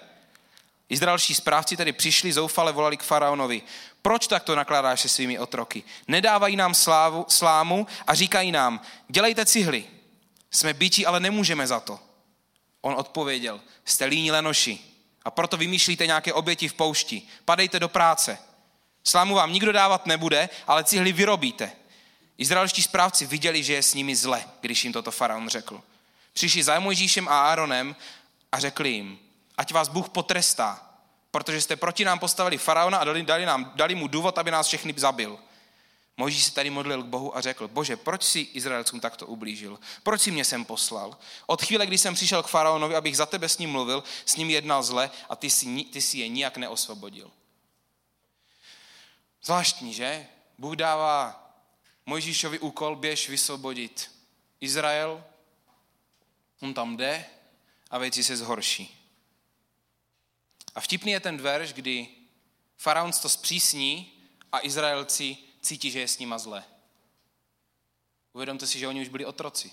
Izraelští 0.89 1.35
správci 1.35 1.77
tedy 1.77 1.93
přišli, 1.93 2.33
zoufale 2.33 2.71
volali 2.71 2.97
k 2.97 3.03
faraonovi. 3.03 3.61
Proč 4.01 4.27
takto 4.27 4.55
nakládáš 4.55 5.01
se 5.01 5.09
svými 5.09 5.39
otroky? 5.39 5.83
Nedávají 6.07 6.55
nám 6.55 6.73
slávu, 6.73 7.25
slámu 7.29 7.87
a 8.07 8.13
říkají 8.13 8.51
nám, 8.51 8.81
dělejte 9.07 9.45
cihly. 9.45 9.85
Jsme 10.51 10.73
byti, 10.73 11.05
ale 11.05 11.19
nemůžeme 11.19 11.67
za 11.67 11.79
to. 11.79 11.99
On 12.81 12.93
odpověděl, 12.93 13.61
jste 13.85 14.05
líní 14.05 14.31
lenoši 14.31 14.79
a 15.25 15.31
proto 15.31 15.57
vymýšlíte 15.57 16.05
nějaké 16.05 16.33
oběti 16.33 16.67
v 16.67 16.73
poušti. 16.73 17.21
Padejte 17.45 17.79
do 17.79 17.89
práce. 17.89 18.37
Slámu 19.03 19.35
vám 19.35 19.53
nikdo 19.53 19.71
dávat 19.71 20.05
nebude, 20.05 20.49
ale 20.67 20.83
cihly 20.83 21.11
vyrobíte. 21.11 21.71
Izraelští 22.37 22.83
správci 22.83 23.25
viděli, 23.25 23.63
že 23.63 23.73
je 23.73 23.83
s 23.83 23.93
nimi 23.93 24.15
zle, 24.15 24.45
když 24.61 24.83
jim 24.83 24.93
toto 24.93 25.11
faraon 25.11 25.49
řekl. 25.49 25.81
Přišli 26.33 26.63
za 26.63 26.79
Mojžíšem 26.79 27.27
a 27.27 27.39
Áronem 27.39 27.95
a 28.51 28.59
řekli 28.59 28.89
jim, 28.89 29.19
ať 29.57 29.73
vás 29.73 29.87
Bůh 29.87 30.09
potrestá, 30.09 30.93
protože 31.31 31.61
jste 31.61 31.75
proti 31.75 32.05
nám 32.05 32.19
postavili 32.19 32.57
faraona 32.57 32.97
a 32.97 33.03
dali, 33.03 33.23
dali, 33.23 33.45
nám, 33.45 33.71
dali 33.75 33.95
mu 33.95 34.07
důvod, 34.07 34.37
aby 34.37 34.51
nás 34.51 34.67
všechny 34.67 34.93
zabil. 34.97 35.39
Mojžíš 36.17 36.43
se 36.43 36.51
tady 36.51 36.69
modlil 36.69 37.03
k 37.03 37.05
Bohu 37.05 37.37
a 37.37 37.41
řekl, 37.41 37.67
bože, 37.67 37.97
proč 37.97 38.23
si 38.23 38.39
Izraelcům 38.39 38.99
takto 38.99 39.27
ublížil? 39.27 39.79
Proč 40.03 40.21
si 40.21 40.31
mě 40.31 40.45
sem 40.45 40.65
poslal? 40.65 41.17
Od 41.45 41.61
chvíle, 41.63 41.85
kdy 41.85 41.97
jsem 41.97 42.13
přišel 42.13 42.43
k 42.43 42.47
faraonovi, 42.47 42.95
abych 42.95 43.17
za 43.17 43.25
tebe 43.25 43.49
s 43.49 43.57
ním 43.57 43.69
mluvil, 43.69 44.03
s 44.25 44.35
ním 44.35 44.49
jednal 44.49 44.83
zle 44.83 45.11
a 45.29 45.35
ty 45.35 45.49
si, 45.49 45.83
ty 45.83 46.01
si 46.01 46.17
je 46.17 46.27
nijak 46.27 46.57
neosvobodil. 46.57 47.31
Zvláštní, 49.43 49.93
že? 49.93 50.27
Bůh 50.57 50.75
dává 50.75 51.43
Mojžíšovi 52.05 52.59
úkol, 52.59 52.95
běž 52.95 53.29
vysvobodit 53.29 54.11
Izrael, 54.61 55.23
on 56.61 56.73
tam 56.73 56.97
jde 56.97 57.25
a 57.91 57.97
věci 57.97 58.23
se 58.23 58.37
zhorší. 58.37 58.96
A 60.77 60.81
vtipný 60.81 61.11
je 61.11 61.19
ten 61.19 61.37
verš, 61.37 61.73
kdy 61.73 62.07
faraon 62.77 63.11
to 63.11 63.29
zpřísní 63.29 64.11
a 64.51 64.65
Izraelci 64.65 65.37
cítí, 65.61 65.91
že 65.91 65.99
je 65.99 66.07
s 66.07 66.19
nima 66.19 66.37
zle. 66.37 66.63
Uvědomte 68.33 68.67
si, 68.67 68.79
že 68.79 68.87
oni 68.87 69.01
už 69.01 69.07
byli 69.07 69.25
otroci. 69.25 69.71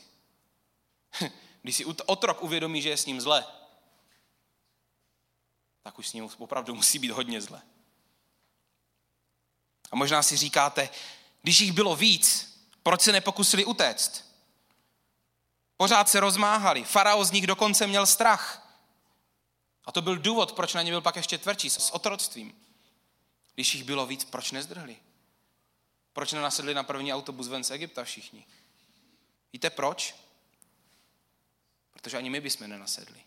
Když 1.63 1.77
si 1.77 1.85
otrok 1.85 2.43
uvědomí, 2.43 2.83
že 2.83 2.89
je 2.89 2.97
s 2.97 3.07
ním 3.07 3.21
zle, 3.21 3.47
tak 5.83 5.99
už 5.99 6.09
s 6.09 6.13
ním 6.13 6.31
opravdu 6.39 6.75
musí 6.75 6.99
být 6.99 7.11
hodně 7.11 7.41
zle. 7.41 7.63
A 9.91 9.97
možná 9.97 10.23
si 10.23 10.37
říkáte, 10.37 10.89
když 11.43 11.61
jich 11.61 11.73
bylo 11.73 11.97
víc, 11.97 12.59
proč 12.83 13.01
se 13.01 13.13
nepokusili 13.13 13.65
utéct? 13.65 14.25
Pořád 15.77 16.09
se 16.09 16.21
rozmáhali. 16.21 16.85
Farao 16.85 17.25
z 17.25 17.31
nich 17.31 17.47
dokonce 17.47 17.87
měl 17.87 18.07
strach. 18.07 18.64
A 19.85 19.93
to 19.93 20.03
byl 20.03 20.17
důvod, 20.17 20.53
proč 20.53 20.75
na 20.75 20.83
ně 20.83 20.91
byl 20.91 21.01
pak 21.01 21.17
ještě 21.17 21.39
tvrdší 21.39 21.71
s 21.71 21.91
otroctvím. 21.91 22.55
Když 23.55 23.75
jich 23.75 23.85
bylo 23.85 24.07
víc, 24.07 24.25
proč 24.25 24.51
nezdrhli? 24.51 24.97
Proč 26.13 26.33
nenasedli 26.33 26.75
na 26.75 26.83
první 26.83 27.13
autobus 27.13 27.49
ven 27.49 27.65
z 27.65 27.71
Egypta 27.71 28.05
všichni? 28.05 28.47
Víte 29.53 29.71
proč? 29.71 30.15
Protože 31.93 32.17
ani 32.17 32.31
my 32.31 32.41
bychom 32.41 32.69
nenasedli. 32.69 33.21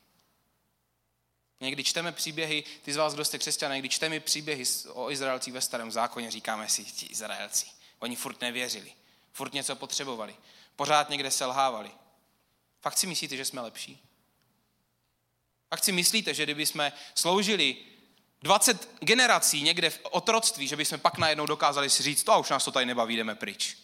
Někdy 1.59 1.83
čteme 1.83 2.11
příběhy, 2.11 2.63
ty 2.81 2.93
z 2.93 2.97
vás, 2.97 3.13
kdo 3.13 3.25
jste 3.25 3.37
křesťané, 3.37 3.79
když 3.79 3.93
čteme 3.93 4.19
příběhy 4.19 4.63
o 4.93 5.11
Izraelcích 5.11 5.53
ve 5.53 5.61
starém 5.61 5.91
zákoně, 5.91 6.31
říkáme 6.31 6.69
si, 6.69 6.85
ti 6.85 7.05
Izraelci, 7.05 7.65
oni 7.99 8.15
furt 8.15 8.41
nevěřili, 8.41 8.93
furt 9.33 9.53
něco 9.53 9.75
potřebovali, 9.75 10.35
pořád 10.75 11.09
někde 11.09 11.31
selhávali. 11.31 11.91
Fakt 12.81 12.97
si 12.97 13.07
myslíte, 13.07 13.37
že 13.37 13.45
jsme 13.45 13.61
lepší? 13.61 14.06
Fakt 15.69 15.83
si 15.83 15.91
myslíte, 15.91 16.33
že 16.33 16.43
kdyby 16.43 16.65
jsme 16.65 16.93
sloužili 17.15 17.77
20 18.41 18.89
generací 18.99 19.61
někde 19.61 19.89
v 19.89 19.99
otroctví, 20.03 20.67
že 20.67 20.75
bychom 20.75 20.99
pak 20.99 21.17
najednou 21.17 21.45
dokázali 21.45 21.89
si 21.89 22.03
říct, 22.03 22.23
to 22.23 22.31
a 22.31 22.37
už 22.37 22.49
nás 22.49 22.65
to 22.65 22.71
tady 22.71 22.85
nebaví, 22.85 23.15
jdeme 23.15 23.35
pryč. 23.35 23.77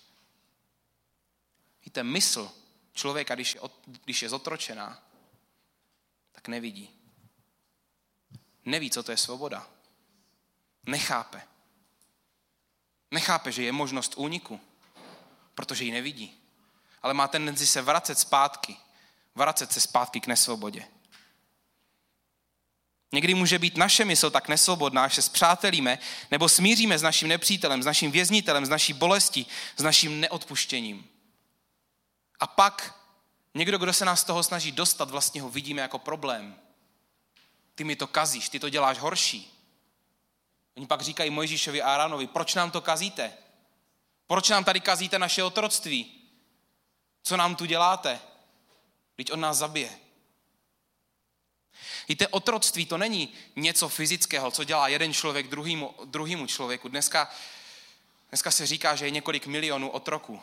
Víte, 1.86 2.04
mysl 2.04 2.52
člověka, 2.94 3.36
když 3.36 3.56
je, 3.56 3.62
když 4.04 4.22
je 4.22 4.30
zotročená, 4.30 5.04
tak 6.32 6.48
nevidí. 6.48 6.90
Neví, 8.66 8.92
co 8.92 9.04
to 9.04 9.12
je 9.12 9.18
svoboda. 9.18 9.68
Nechápe. 10.86 11.42
Nechápe, 13.12 13.52
že 13.52 13.64
je 13.64 13.72
možnost 13.72 14.14
úniku, 14.18 14.60
protože 15.56 15.84
ji 15.84 15.92
nevidí. 15.92 16.42
Ale 17.02 17.14
má 17.14 17.28
tendenci 17.28 17.68
se 17.68 17.82
vracet 17.82 18.20
zpátky. 18.20 18.78
Vracet 19.36 19.72
se 19.72 19.82
zpátky 19.82 20.20
k 20.20 20.28
nesvobodě. 20.28 20.88
Někdy 23.14 23.34
může 23.34 23.60
být 23.60 23.78
naše 23.78 24.06
mysl 24.06 24.30
tak 24.30 24.48
nesvobodná, 24.48 25.08
že 25.08 25.16
se 25.16 25.22
zpřátelíme 25.22 26.00
nebo 26.32 26.50
smíříme 26.50 27.00
s 27.00 27.02
naším 27.02 27.28
nepřítelem, 27.28 27.84
s 27.84 27.86
naším 27.86 28.12
věznitelem, 28.12 28.66
s 28.66 28.70
naší 28.70 28.94
bolestí, 28.94 29.48
s 29.78 29.84
naším 29.84 30.20
neodpuštěním. 30.20 31.10
A 32.40 32.48
pak 32.48 33.00
někdo, 33.54 33.78
kdo 33.78 33.94
se 33.94 34.06
nás 34.06 34.22
z 34.22 34.24
toho 34.24 34.44
snaží 34.44 34.72
dostat, 34.72 35.10
vlastně 35.10 35.42
ho 35.42 35.50
vidíme 35.50 35.82
jako 35.82 36.00
problém. 36.00 36.56
Ty 37.76 37.84
mi 37.84 37.96
to 37.96 38.08
kazíš, 38.08 38.50
ty 38.50 38.60
to 38.60 38.70
děláš 38.70 39.00
horší. 39.00 39.54
Oni 40.78 40.88
pak 40.88 41.02
říkají 41.02 41.30
Mojžíšovi 41.30 41.82
a 41.82 41.94
Aránovi, 41.94 42.28
proč 42.28 42.56
nám 42.56 42.72
to 42.72 42.82
kazíte? 42.82 43.34
Proč 44.28 44.50
nám 44.50 44.64
tady 44.64 44.80
kazíte 44.80 45.20
naše 45.20 45.44
otroctví? 45.44 46.22
Co 47.24 47.38
nám 47.38 47.56
tu 47.56 47.66
děláte? 47.66 48.20
Teď 49.16 49.32
on 49.32 49.40
nás 49.40 49.58
zabije. 49.58 50.03
Víte, 52.08 52.28
otroctví 52.28 52.86
to 52.86 52.98
není 52.98 53.34
něco 53.56 53.90
fyzického, 53.90 54.52
co 54.52 54.64
dělá 54.64 54.88
jeden 54.88 55.14
člověk 55.14 55.48
druhýmu, 55.48 55.96
druhýmu 56.06 56.48
člověku. 56.48 56.90
Dneska, 56.90 57.32
dneska 58.30 58.52
se 58.52 58.68
říká, 58.68 58.96
že 58.96 59.06
je 59.06 59.12
několik 59.12 59.48
milionů 59.48 59.90
otroků 59.90 60.42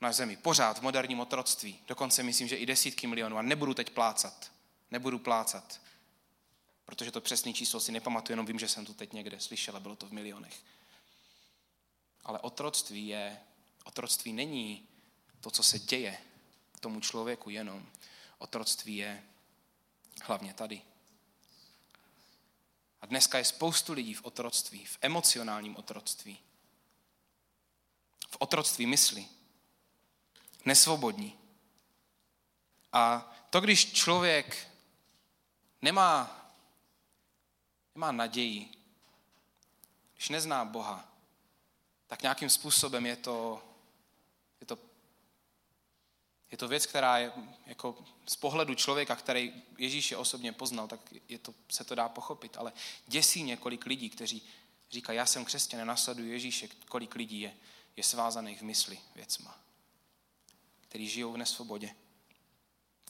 na 0.00 0.12
zemi. 0.12 0.36
Pořád 0.36 0.78
v 0.78 0.82
moderním 0.82 1.20
otroctví. 1.20 1.78
Dokonce 1.88 2.22
myslím, 2.22 2.48
že 2.48 2.56
i 2.56 2.66
desítky 2.66 3.06
milionů. 3.06 3.38
A 3.38 3.42
nebudu 3.42 3.74
teď 3.74 3.90
plácat. 3.90 4.50
Nebudu 4.90 5.18
plácat. 5.18 5.80
Protože 6.86 7.10
to 7.10 7.20
přesné 7.20 7.52
číslo 7.52 7.80
si 7.80 7.92
nepamatuju, 7.92 8.32
jenom 8.32 8.46
vím, 8.46 8.58
že 8.58 8.68
jsem 8.68 8.86
to 8.86 8.94
teď 8.94 9.12
někde 9.12 9.40
slyšel 9.40 9.76
a 9.76 9.80
bylo 9.80 9.96
to 9.96 10.06
v 10.06 10.12
milionech. 10.12 10.54
Ale 12.24 12.38
otroctví 12.38 13.08
je, 13.08 13.38
otroctví 13.84 14.32
není 14.32 14.88
to, 15.40 15.50
co 15.50 15.62
se 15.62 15.78
děje 15.78 16.18
tomu 16.80 17.00
člověku 17.00 17.50
jenom. 17.50 17.86
Otroctví 18.38 18.96
je 18.96 19.22
hlavně 20.24 20.54
tady. 20.54 20.82
A 23.00 23.06
dneska 23.06 23.38
je 23.38 23.44
spoustu 23.44 23.92
lidí 23.92 24.14
v 24.14 24.24
otroctví, 24.24 24.84
v 24.84 24.98
emocionálním 25.00 25.76
otroctví. 25.76 26.38
V 28.30 28.36
otroctví 28.38 28.86
mysli. 28.86 29.28
Nesvobodní. 30.64 31.38
A 32.92 33.32
to, 33.50 33.60
když 33.60 33.92
člověk 33.92 34.68
nemá, 35.82 36.44
nemá 37.94 38.12
naději, 38.12 38.72
když 40.14 40.28
nezná 40.28 40.64
Boha, 40.64 41.08
tak 42.06 42.22
nějakým 42.22 42.50
způsobem 42.50 43.06
je 43.06 43.16
to, 43.16 43.62
je 44.60 44.66
to 44.66 44.87
je 46.50 46.58
to 46.58 46.68
věc, 46.68 46.86
která 46.86 47.18
je 47.18 47.32
jako 47.66 48.04
z 48.26 48.36
pohledu 48.36 48.74
člověka, 48.74 49.16
který 49.16 49.62
Ježíše 49.78 50.16
osobně 50.16 50.52
poznal, 50.52 50.88
tak 50.88 51.00
je 51.28 51.38
to, 51.38 51.54
se 51.68 51.84
to 51.84 51.94
dá 51.94 52.08
pochopit. 52.08 52.56
Ale 52.56 52.72
děsí 53.06 53.42
několik 53.42 53.86
lidí, 53.86 54.10
kteří 54.10 54.42
říkají, 54.90 55.16
já 55.16 55.26
jsem 55.26 55.44
křesťan, 55.44 55.86
nasleduji 55.86 56.32
Ježíše, 56.32 56.68
kolik 56.88 57.14
lidí 57.14 57.40
je, 57.40 57.56
je 57.96 58.04
svázaných 58.04 58.58
v 58.58 58.64
mysli 58.64 58.98
věcma, 59.14 59.58
kteří 60.80 61.08
žijou 61.08 61.32
v 61.32 61.36
nesvobodě. 61.36 61.94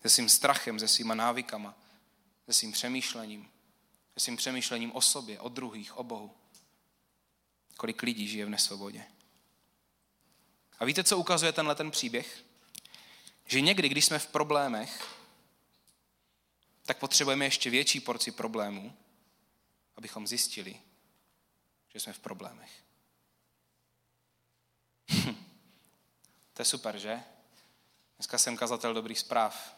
Se 0.02 0.08
svým 0.08 0.28
strachem, 0.28 0.78
se 0.78 0.88
svýma 0.88 1.14
návykama, 1.14 1.74
se 2.46 2.52
svým 2.52 2.72
přemýšlením, 2.72 3.50
se 4.14 4.24
svým 4.24 4.36
přemýšlením 4.36 4.92
o 4.96 5.00
sobě, 5.00 5.40
o 5.40 5.48
druhých, 5.48 5.96
o 5.96 6.02
Bohu. 6.02 6.34
Kolik 7.76 8.02
lidí 8.02 8.28
žije 8.28 8.46
v 8.46 8.50
nesvobodě. 8.50 9.04
A 10.78 10.84
víte, 10.84 11.04
co 11.04 11.18
ukazuje 11.18 11.52
tenhle 11.52 11.74
ten 11.74 11.90
příběh? 11.90 12.47
Že 13.48 13.60
někdy, 13.60 13.88
když 13.88 14.04
jsme 14.04 14.18
v 14.18 14.26
problémech, 14.26 15.18
tak 16.82 16.98
potřebujeme 16.98 17.44
ještě 17.44 17.70
větší 17.70 18.00
porci 18.00 18.30
problémů, 18.30 18.96
abychom 19.96 20.26
zjistili, 20.26 20.80
že 21.88 22.00
jsme 22.00 22.12
v 22.12 22.18
problémech. 22.18 22.70
to 26.52 26.62
je 26.62 26.64
super, 26.64 26.98
že? 26.98 27.20
Dneska 28.16 28.38
jsem 28.38 28.56
kazatel 28.56 28.94
dobrých 28.94 29.18
zpráv. 29.18 29.74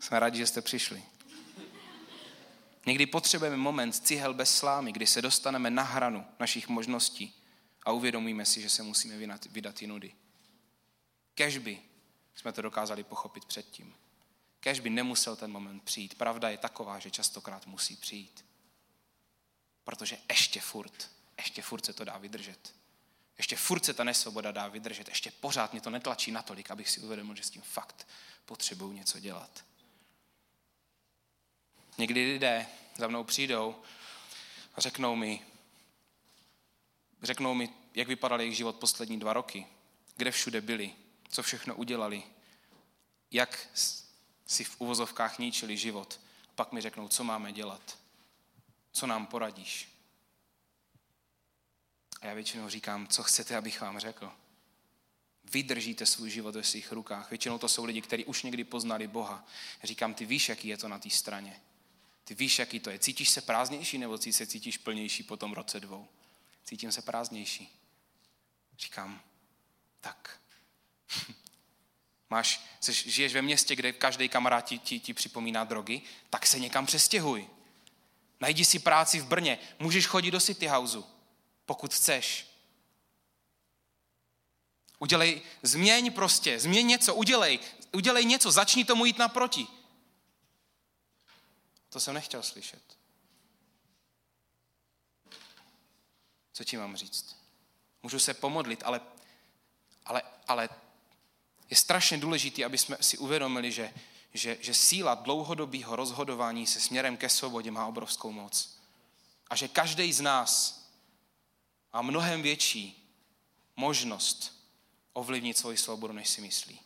Jsme 0.00 0.20
rádi, 0.20 0.38
že 0.38 0.46
jste 0.46 0.62
přišli. 0.62 1.02
Někdy 2.86 3.06
potřebujeme 3.06 3.56
moment 3.56 3.92
cihel 3.92 4.34
bez 4.34 4.56
slámy, 4.56 4.92
kdy 4.92 5.06
se 5.06 5.22
dostaneme 5.22 5.70
na 5.70 5.82
hranu 5.82 6.26
našich 6.40 6.68
možností 6.68 7.34
a 7.82 7.92
uvědomíme 7.92 8.44
si, 8.44 8.62
že 8.62 8.70
se 8.70 8.82
musíme 8.82 9.36
vydat 9.50 9.82
jinudy. 9.82 10.14
Kež 11.34 11.58
by 11.58 11.93
jsme 12.34 12.52
to 12.52 12.62
dokázali 12.62 13.04
pochopit 13.04 13.44
předtím. 13.44 13.94
Kež 14.60 14.80
by 14.80 14.90
nemusel 14.90 15.36
ten 15.36 15.52
moment 15.52 15.82
přijít. 15.82 16.14
Pravda 16.14 16.50
je 16.50 16.58
taková, 16.58 16.98
že 16.98 17.10
častokrát 17.10 17.66
musí 17.66 17.96
přijít. 17.96 18.44
Protože 19.84 20.18
ještě 20.28 20.60
furt, 20.60 21.10
ještě 21.38 21.62
furt 21.62 21.86
se 21.86 21.92
to 21.92 22.04
dá 22.04 22.18
vydržet. 22.18 22.74
Ještě 23.38 23.56
furt 23.56 23.84
se 23.84 23.94
ta 23.94 24.04
nesvoboda 24.04 24.52
dá 24.52 24.68
vydržet. 24.68 25.08
Ještě 25.08 25.30
pořád 25.30 25.72
mě 25.72 25.80
to 25.80 25.90
netlačí 25.90 26.32
natolik, 26.32 26.70
abych 26.70 26.90
si 26.90 27.00
uvědomil, 27.00 27.36
že 27.36 27.42
s 27.42 27.50
tím 27.50 27.62
fakt 27.62 28.08
potřebuju 28.44 28.92
něco 28.92 29.20
dělat. 29.20 29.64
Někdy 31.98 32.32
lidé 32.32 32.66
za 32.96 33.08
mnou 33.08 33.24
přijdou 33.24 33.82
a 34.74 34.80
řeknou 34.80 35.16
mi, 35.16 35.46
řeknou 37.22 37.54
mi, 37.54 37.70
jak 37.94 38.08
vypadal 38.08 38.40
jejich 38.40 38.56
život 38.56 38.76
poslední 38.76 39.20
dva 39.20 39.32
roky, 39.32 39.66
kde 40.16 40.30
všude 40.30 40.60
byli, 40.60 40.94
co 41.34 41.42
všechno 41.42 41.74
udělali, 41.74 42.22
jak 43.30 43.68
si 44.46 44.64
v 44.64 44.80
uvozovkách 44.80 45.38
ničili 45.38 45.76
život. 45.76 46.20
Pak 46.54 46.72
mi 46.72 46.80
řeknou, 46.80 47.08
co 47.08 47.24
máme 47.24 47.52
dělat, 47.52 47.98
co 48.92 49.06
nám 49.06 49.26
poradíš. 49.26 49.88
A 52.20 52.26
já 52.26 52.34
většinou 52.34 52.68
říkám, 52.68 53.08
co 53.08 53.22
chcete, 53.22 53.56
abych 53.56 53.80
vám 53.80 53.98
řekl. 53.98 54.32
Vydržíte 55.44 56.06
svůj 56.06 56.30
život 56.30 56.54
ve 56.54 56.64
svých 56.64 56.92
rukách. 56.92 57.30
Většinou 57.30 57.58
to 57.58 57.68
jsou 57.68 57.84
lidi, 57.84 58.00
kteří 58.00 58.24
už 58.24 58.42
někdy 58.42 58.64
poznali 58.64 59.08
Boha. 59.08 59.46
Říkám, 59.82 60.14
ty 60.14 60.26
víš, 60.26 60.48
jaký 60.48 60.68
je 60.68 60.76
to 60.76 60.88
na 60.88 60.98
té 60.98 61.10
straně. 61.10 61.60
Ty 62.24 62.34
víš, 62.34 62.58
jaký 62.58 62.80
to 62.80 62.90
je. 62.90 62.98
Cítíš 62.98 63.30
se 63.30 63.40
prázdnější 63.40 63.98
nebo 63.98 64.18
se 64.18 64.46
cítíš 64.46 64.78
plnější 64.78 65.22
po 65.22 65.36
tom 65.36 65.52
roce 65.52 65.80
dvou? 65.80 66.08
Cítím 66.64 66.92
se 66.92 67.02
prázdnější. 67.02 67.80
Říkám, 68.78 69.20
tak. 70.00 70.43
Máš, 72.30 72.60
seš, 72.80 73.06
žiješ 73.06 73.34
ve 73.34 73.42
městě, 73.42 73.76
kde 73.76 73.92
každý 73.92 74.28
kamarád 74.28 74.64
ti, 74.64 74.78
ti, 74.78 75.00
ti 75.00 75.14
připomíná 75.14 75.64
drogy, 75.64 76.02
tak 76.30 76.46
se 76.46 76.58
někam 76.58 76.86
přestěhuj. 76.86 77.48
Najdi 78.40 78.64
si 78.64 78.78
práci 78.78 79.20
v 79.20 79.26
Brně. 79.26 79.58
Můžeš 79.78 80.06
chodit 80.06 80.30
do 80.30 80.40
City 80.40 80.66
Houseu, 80.66 81.04
pokud 81.66 81.94
chceš. 81.94 82.46
Udělej, 84.98 85.42
změň 85.62 86.12
prostě, 86.12 86.60
změň 86.60 86.86
něco, 86.86 87.14
udělej, 87.14 87.58
udělej 87.92 88.24
něco, 88.24 88.50
začni 88.50 88.84
tomu 88.84 89.04
jít 89.04 89.18
naproti. 89.18 89.66
To 91.88 92.00
jsem 92.00 92.14
nechtěl 92.14 92.42
slyšet. 92.42 92.82
Co 96.52 96.64
ti 96.64 96.76
mám 96.76 96.96
říct? 96.96 97.36
Můžu 98.02 98.18
se 98.18 98.34
pomodlit, 98.34 98.82
ale, 98.86 99.00
ale, 100.04 100.22
ale 100.48 100.68
je 101.70 101.76
strašně 101.76 102.18
důležité, 102.18 102.64
aby 102.64 102.78
jsme 102.78 102.96
si 103.00 103.18
uvědomili, 103.18 103.72
že, 103.72 103.94
že, 104.34 104.58
že 104.60 104.74
síla 104.74 105.14
dlouhodobého 105.14 105.96
rozhodování 105.96 106.66
se 106.66 106.80
směrem 106.80 107.16
ke 107.16 107.28
svobodě 107.28 107.70
má 107.70 107.86
obrovskou 107.86 108.32
moc. 108.32 108.78
A 109.50 109.56
že 109.56 109.68
každý 109.68 110.12
z 110.12 110.20
nás 110.20 110.84
má 111.92 112.02
mnohem 112.02 112.42
větší 112.42 113.10
možnost 113.76 114.68
ovlivnit 115.12 115.58
svoji 115.58 115.76
svobodu, 115.76 116.12
než 116.12 116.28
si 116.28 116.40
myslí. 116.40 116.80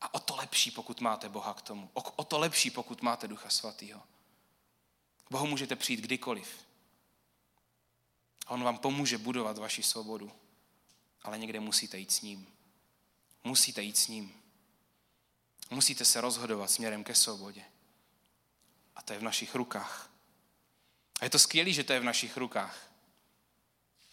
A 0.00 0.14
o 0.14 0.18
to 0.18 0.36
lepší, 0.36 0.70
pokud 0.70 1.00
máte 1.00 1.28
Boha 1.28 1.54
k 1.54 1.62
tomu. 1.62 1.90
O, 1.94 2.02
o 2.02 2.24
to 2.24 2.38
lepší, 2.38 2.70
pokud 2.70 3.02
máte 3.02 3.28
Ducha 3.28 3.50
Svatého. 3.50 4.02
K 5.24 5.30
Bohu 5.30 5.46
můžete 5.46 5.76
přijít 5.76 6.00
kdykoliv. 6.00 6.66
A 8.46 8.50
on 8.50 8.62
vám 8.62 8.78
pomůže 8.78 9.18
budovat 9.18 9.58
vaši 9.58 9.82
svobodu. 9.82 10.32
Ale 11.22 11.38
někde 11.38 11.60
musíte 11.60 11.98
jít 11.98 12.12
s 12.12 12.22
ním. 12.22 12.46
Musíte 13.44 13.82
jít 13.82 13.98
s 13.98 14.08
ním. 14.08 14.42
Musíte 15.70 16.04
se 16.04 16.20
rozhodovat 16.20 16.70
směrem 16.70 17.04
ke 17.04 17.14
svobodě. 17.14 17.64
A 18.96 19.02
to 19.02 19.12
je 19.12 19.18
v 19.18 19.22
našich 19.22 19.54
rukách. 19.54 20.10
A 21.20 21.24
je 21.24 21.30
to 21.30 21.38
skvělé, 21.38 21.72
že 21.72 21.84
to 21.84 21.92
je 21.92 22.00
v 22.00 22.04
našich 22.04 22.36
rukách. 22.36 22.92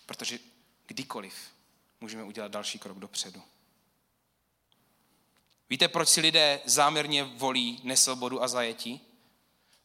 Protože 0.06 0.40
kdykoliv 0.86 1.54
můžeme 2.02 2.24
udělat 2.24 2.52
další 2.52 2.80
krok 2.80 3.00
dopředu. 3.00 3.44
Víte, 5.70 5.88
proč 5.88 6.10
si 6.10 6.22
lidé 6.22 6.62
záměrně 6.66 7.24
volí 7.24 7.82
nesvobodu 7.84 8.44
a 8.44 8.48
zajetí? 8.48 9.02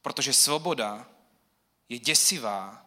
Protože 0.03 0.33
svoboda 0.33 1.09
je 1.89 1.99
děsivá 1.99 2.87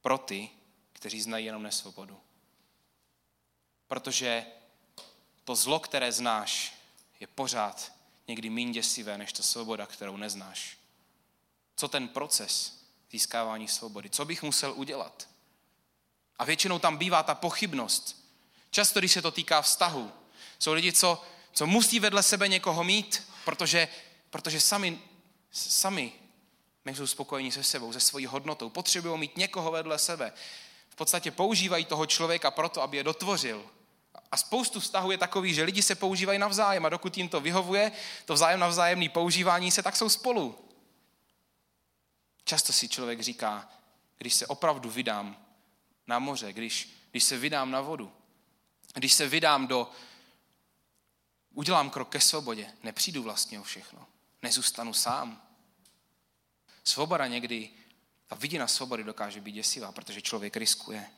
pro 0.00 0.18
ty, 0.18 0.50
kteří 0.92 1.20
znají 1.20 1.46
jenom 1.46 1.62
nesvobodu. 1.62 2.20
Protože 3.86 4.46
to 5.48 5.54
zlo, 5.54 5.80
které 5.80 6.12
znáš, 6.12 6.72
je 7.20 7.26
pořád 7.26 7.92
někdy 8.28 8.50
méně 8.50 8.72
děsivé 8.72 9.18
než 9.18 9.32
ta 9.32 9.42
svoboda, 9.42 9.86
kterou 9.86 10.16
neznáš. 10.16 10.76
Co 11.76 11.88
ten 11.88 12.08
proces 12.08 12.80
získávání 13.10 13.68
svobody? 13.68 14.10
Co 14.10 14.24
bych 14.24 14.42
musel 14.42 14.72
udělat? 14.76 15.28
A 16.38 16.44
většinou 16.44 16.78
tam 16.78 16.96
bývá 16.96 17.22
ta 17.22 17.34
pochybnost. 17.34 18.24
Často, 18.70 18.98
když 18.98 19.12
se 19.12 19.22
to 19.22 19.30
týká 19.30 19.62
vztahu, 19.62 20.12
jsou 20.58 20.72
lidi, 20.72 20.92
co 20.92 21.24
co 21.52 21.66
musí 21.66 22.00
vedle 22.00 22.22
sebe 22.22 22.48
někoho 22.48 22.84
mít, 22.84 23.22
protože, 23.44 23.88
protože 24.30 24.60
sami, 24.60 25.00
sami 25.52 26.12
nejsou 26.84 27.06
spokojení 27.06 27.52
se 27.52 27.64
sebou, 27.64 27.92
se 27.92 28.00
svojí 28.00 28.26
hodnotou. 28.26 28.70
Potřebují 28.70 29.18
mít 29.18 29.36
někoho 29.36 29.70
vedle 29.70 29.98
sebe. 29.98 30.32
V 30.88 30.96
podstatě 30.96 31.30
používají 31.30 31.84
toho 31.84 32.06
člověka 32.06 32.50
proto, 32.50 32.82
aby 32.82 32.96
je 32.96 33.04
dotvořil. 33.04 33.70
A 34.32 34.36
spoustu 34.36 34.80
vztahů 34.80 35.10
je 35.10 35.18
takový, 35.18 35.54
že 35.54 35.62
lidi 35.62 35.82
se 35.82 35.94
používají 35.94 36.38
navzájem 36.38 36.86
a 36.86 36.88
dokud 36.88 37.16
jim 37.16 37.28
to 37.28 37.40
vyhovuje, 37.40 37.92
to 38.24 38.34
vzájem 38.34 38.60
navzájemné 38.60 39.08
používání 39.08 39.70
se, 39.70 39.82
tak 39.82 39.96
jsou 39.96 40.08
spolu. 40.08 40.68
Často 42.44 42.72
si 42.72 42.88
člověk 42.88 43.20
říká, 43.20 43.68
když 44.18 44.34
se 44.34 44.46
opravdu 44.46 44.90
vydám 44.90 45.36
na 46.06 46.18
moře, 46.18 46.52
když, 46.52 46.88
když 47.10 47.24
se 47.24 47.36
vydám 47.36 47.70
na 47.70 47.80
vodu, 47.80 48.12
když 48.94 49.12
se 49.12 49.28
vydám 49.28 49.66
do, 49.66 49.90
udělám 51.54 51.90
krok 51.90 52.08
ke 52.08 52.20
svobodě, 52.20 52.72
nepřijdu 52.82 53.22
vlastně 53.22 53.60
o 53.60 53.62
všechno. 53.62 54.06
Nezůstanu 54.42 54.94
sám. 54.94 55.42
Svoboda 56.84 57.26
někdy, 57.26 57.70
ta 58.26 58.36
vidina 58.36 58.66
svobody 58.66 59.04
dokáže 59.04 59.40
být 59.40 59.52
děsivá, 59.52 59.92
protože 59.92 60.22
člověk 60.22 60.56
riskuje. 60.56 61.10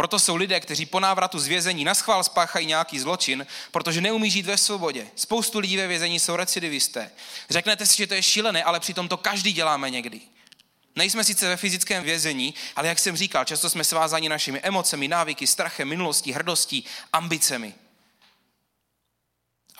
Proto 0.00 0.18
jsou 0.18 0.36
lidé, 0.36 0.60
kteří 0.60 0.86
po 0.86 1.00
návratu 1.00 1.38
z 1.38 1.46
vězení 1.46 1.84
na 1.84 1.94
schvál 1.94 2.24
spáchají 2.24 2.66
nějaký 2.66 2.98
zločin, 2.98 3.46
protože 3.70 4.00
neumí 4.00 4.30
žít 4.30 4.46
ve 4.46 4.56
svobodě. 4.56 5.06
Spoustu 5.14 5.58
lidí 5.58 5.76
ve 5.76 5.86
vězení 5.86 6.18
jsou 6.18 6.36
recidivisté. 6.36 7.10
Řeknete 7.50 7.86
si, 7.86 7.96
že 7.96 8.06
to 8.06 8.14
je 8.14 8.22
šílené, 8.22 8.64
ale 8.64 8.80
přitom 8.80 9.08
to 9.08 9.16
každý 9.16 9.52
děláme 9.52 9.90
někdy. 9.90 10.20
Nejsme 10.96 11.24
sice 11.24 11.48
ve 11.48 11.56
fyzickém 11.56 12.04
vězení, 12.04 12.54
ale 12.76 12.88
jak 12.88 12.98
jsem 12.98 13.16
říkal, 13.16 13.44
často 13.44 13.70
jsme 13.70 13.84
svázáni 13.84 14.28
našimi 14.28 14.60
emocemi, 14.60 15.08
návyky, 15.08 15.46
strachem, 15.46 15.88
minulostí, 15.88 16.32
hrdostí, 16.32 16.84
ambicemi. 17.12 17.74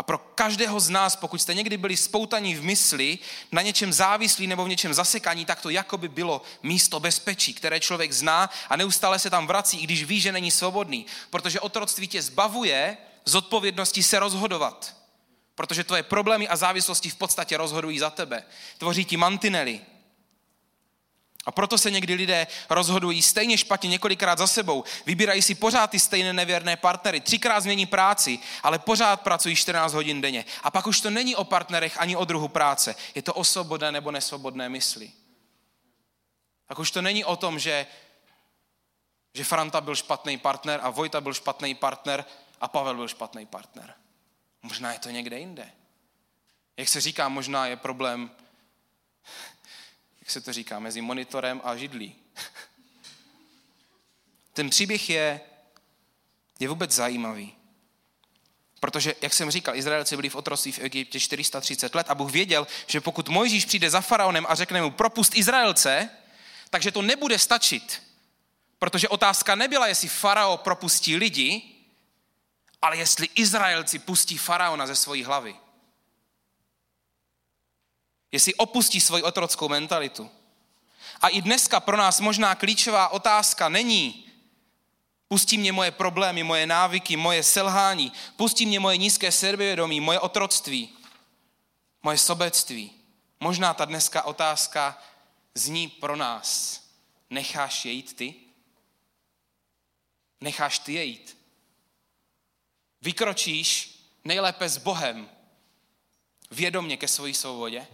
A 0.01 0.03
pro 0.03 0.19
každého 0.19 0.81
z 0.81 0.89
nás, 0.89 1.17
pokud 1.17 1.43
jste 1.43 1.55
někdy 1.55 1.77
byli 1.77 1.97
spoutaní 1.97 2.55
v 2.55 2.63
mysli, 2.63 3.19
na 3.53 3.63
něčem 3.63 3.93
závislí 3.93 4.47
nebo 4.47 4.65
v 4.65 4.69
něčem 4.69 4.95
zasekaní, 4.95 5.45
tak 5.45 5.61
to 5.61 5.71
jako 5.71 5.99
by 5.99 6.09
bylo 6.09 6.43
místo 6.63 7.01
bezpečí, 7.01 7.55
které 7.55 7.81
člověk 7.81 8.13
zná 8.13 8.51
a 8.69 8.77
neustále 8.77 9.19
se 9.19 9.31
tam 9.31 9.47
vrací, 9.47 9.79
i 9.79 9.85
když 9.85 10.05
ví, 10.05 10.21
že 10.21 10.33
není 10.33 10.51
svobodný. 10.51 11.07
Protože 11.31 11.61
otroctví 11.61 12.09
tě 12.09 12.23
zbavuje 12.23 12.97
z 13.25 13.35
odpovědnosti 13.35 14.03
se 14.03 14.19
rozhodovat. 14.19 14.97
Protože 15.55 15.85
tvoje 15.85 16.03
problémy 16.03 16.49
a 16.49 16.57
závislosti 16.57 17.11
v 17.11 17.17
podstatě 17.17 17.57
rozhodují 17.57 17.99
za 17.99 18.11
tebe. 18.11 18.45
Tvoří 18.79 19.05
ti 19.05 19.17
mantinely, 19.17 19.81
a 21.51 21.53
proto 21.53 21.79
se 21.79 21.91
někdy 21.91 22.15
lidé 22.15 22.47
rozhodují 22.69 23.23
stejně 23.23 23.59
špatně 23.59 23.89
několikrát 23.89 24.39
za 24.39 24.47
sebou. 24.47 24.85
Vybírají 25.07 25.43
si 25.43 25.55
pořád 25.55 25.91
ty 25.91 25.99
stejné 25.99 26.33
nevěrné 26.33 26.77
partnery. 26.77 27.21
Třikrát 27.21 27.61
změní 27.61 27.87
práci, 27.87 28.39
ale 28.63 28.79
pořád 28.79 29.21
pracují 29.21 29.57
14 29.57 29.93
hodin 29.93 30.21
denně. 30.21 30.45
A 30.63 30.71
pak 30.71 30.87
už 30.87 31.01
to 31.01 31.11
není 31.11 31.37
o 31.37 31.45
partnerech 31.45 32.01
ani 32.01 32.17
o 32.17 32.25
druhu 32.25 32.49
práce. 32.49 32.95
Je 33.15 33.23
to 33.23 33.35
o 33.35 33.45
svobodné 33.45 33.93
nebo 33.93 34.11
nesvobodné 34.11 34.69
mysli. 34.69 35.11
Pak 36.67 36.79
už 36.79 36.91
to 36.91 37.03
není 37.03 37.25
o 37.25 37.37
tom, 37.37 37.59
že, 37.59 37.87
že 39.35 39.45
Franta 39.45 39.81
byl 39.81 39.95
špatný 39.95 40.39
partner 40.39 40.81
a 40.83 40.91
Vojta 40.91 41.21
byl 41.21 41.35
špatný 41.35 41.75
partner 41.75 42.25
a 42.61 42.69
Pavel 42.69 42.95
byl 42.95 43.09
špatný 43.09 43.47
partner. 43.47 43.95
Možná 44.63 44.93
je 44.93 44.99
to 44.99 45.11
někde 45.11 45.39
jinde. 45.39 45.71
Jak 46.77 46.89
se 46.89 47.01
říká, 47.01 47.29
možná 47.29 47.67
je 47.67 47.77
problém, 47.77 48.31
jak 50.31 50.33
se 50.33 50.41
to 50.41 50.53
říká, 50.53 50.79
mezi 50.79 51.01
monitorem 51.01 51.61
a 51.65 51.77
židlí. 51.77 52.15
Ten 54.53 54.71
příběh 54.71 55.11
je, 55.11 55.41
je 56.59 56.69
vůbec 56.69 56.91
zajímavý. 56.91 57.55
Protože, 58.81 59.15
jak 59.23 59.35
jsem 59.35 59.51
říkal, 59.51 59.77
Izraelci 59.77 60.17
byli 60.17 60.29
v 60.29 60.35
otroctví 60.35 60.73
v 60.73 60.79
Egyptě 60.79 61.21
430 61.21 61.95
let 61.95 62.11
a 62.11 62.15
Bůh 62.15 62.31
věděl, 62.31 62.67
že 62.87 63.01
pokud 63.01 63.29
Mojžíš 63.29 63.65
přijde 63.65 63.91
za 63.91 64.01
faraonem 64.01 64.47
a 64.49 64.55
řekne 64.55 64.83
mu 64.83 64.91
propust 64.91 65.35
Izraelce, 65.35 66.11
takže 66.71 66.93
to 66.93 67.03
nebude 67.03 67.39
stačit. 67.39 68.03
Protože 68.79 69.09
otázka 69.09 69.55
nebyla, 69.55 69.87
jestli 69.87 70.09
farao 70.09 70.57
propustí 70.57 71.17
lidi, 71.17 71.63
ale 72.83 72.97
jestli 72.97 73.29
Izraelci 73.35 73.99
pustí 73.99 74.39
faraona 74.39 74.87
ze 74.87 74.95
svojí 74.95 75.25
hlavy. 75.25 75.57
Jestli 78.33 78.55
opustí 78.55 79.01
svoji 79.01 79.23
otrockou 79.23 79.69
mentalitu. 79.69 80.31
A 81.21 81.29
i 81.29 81.43
dneska 81.43 81.81
pro 81.81 81.97
nás 81.97 82.21
možná 82.21 82.55
klíčová 82.55 83.09
otázka 83.09 83.69
není, 83.69 84.31
Pustí 85.33 85.59
mě 85.59 85.73
moje 85.73 85.91
problémy, 85.91 86.43
moje 86.43 86.67
návyky, 86.67 87.17
moje 87.17 87.43
selhání. 87.43 88.13
Pustí 88.37 88.67
mě 88.67 88.81
moje 88.81 88.97
nízké 88.97 89.33
sebevědomí, 89.33 90.01
moje 90.01 90.21
otroctví, 90.21 90.89
moje 92.03 92.19
sobectví. 92.19 92.91
Možná 93.41 93.75
ta 93.75 93.85
dneska 93.85 94.23
otázka 94.23 95.03
zní 95.55 95.89
pro 95.89 96.17
nás. 96.17 96.81
Necháš 97.31 97.85
je 97.85 97.93
jít 97.93 98.17
ty? 98.17 98.35
Necháš 100.41 100.79
ty 100.79 100.93
je 100.93 101.05
jít? 101.05 101.39
Vykročíš 103.03 103.99
nejlépe 104.25 104.69
s 104.69 104.79
Bohem 104.79 105.31
vědomně 106.51 106.97
ke 106.97 107.09
své 107.09 107.35
svobodě? 107.35 107.87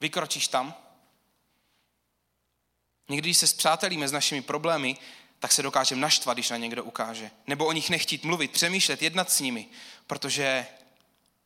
Vykročíš 0.00 0.48
tam? 0.48 0.74
Někdy, 3.08 3.28
když 3.28 3.36
se 3.36 3.46
zpřátelíme 3.46 4.08
s 4.08 4.12
našimi 4.12 4.42
problémy, 4.42 4.96
tak 5.38 5.52
se 5.52 5.62
dokážeme 5.62 6.00
naštvat, 6.00 6.36
když 6.36 6.50
na 6.50 6.56
někdo 6.56 6.84
ukáže. 6.84 7.30
Nebo 7.46 7.66
o 7.66 7.72
nich 7.72 7.90
nechtít 7.90 8.24
mluvit, 8.24 8.50
přemýšlet, 8.50 9.02
jednat 9.02 9.32
s 9.32 9.40
nimi, 9.40 9.68
protože 10.06 10.66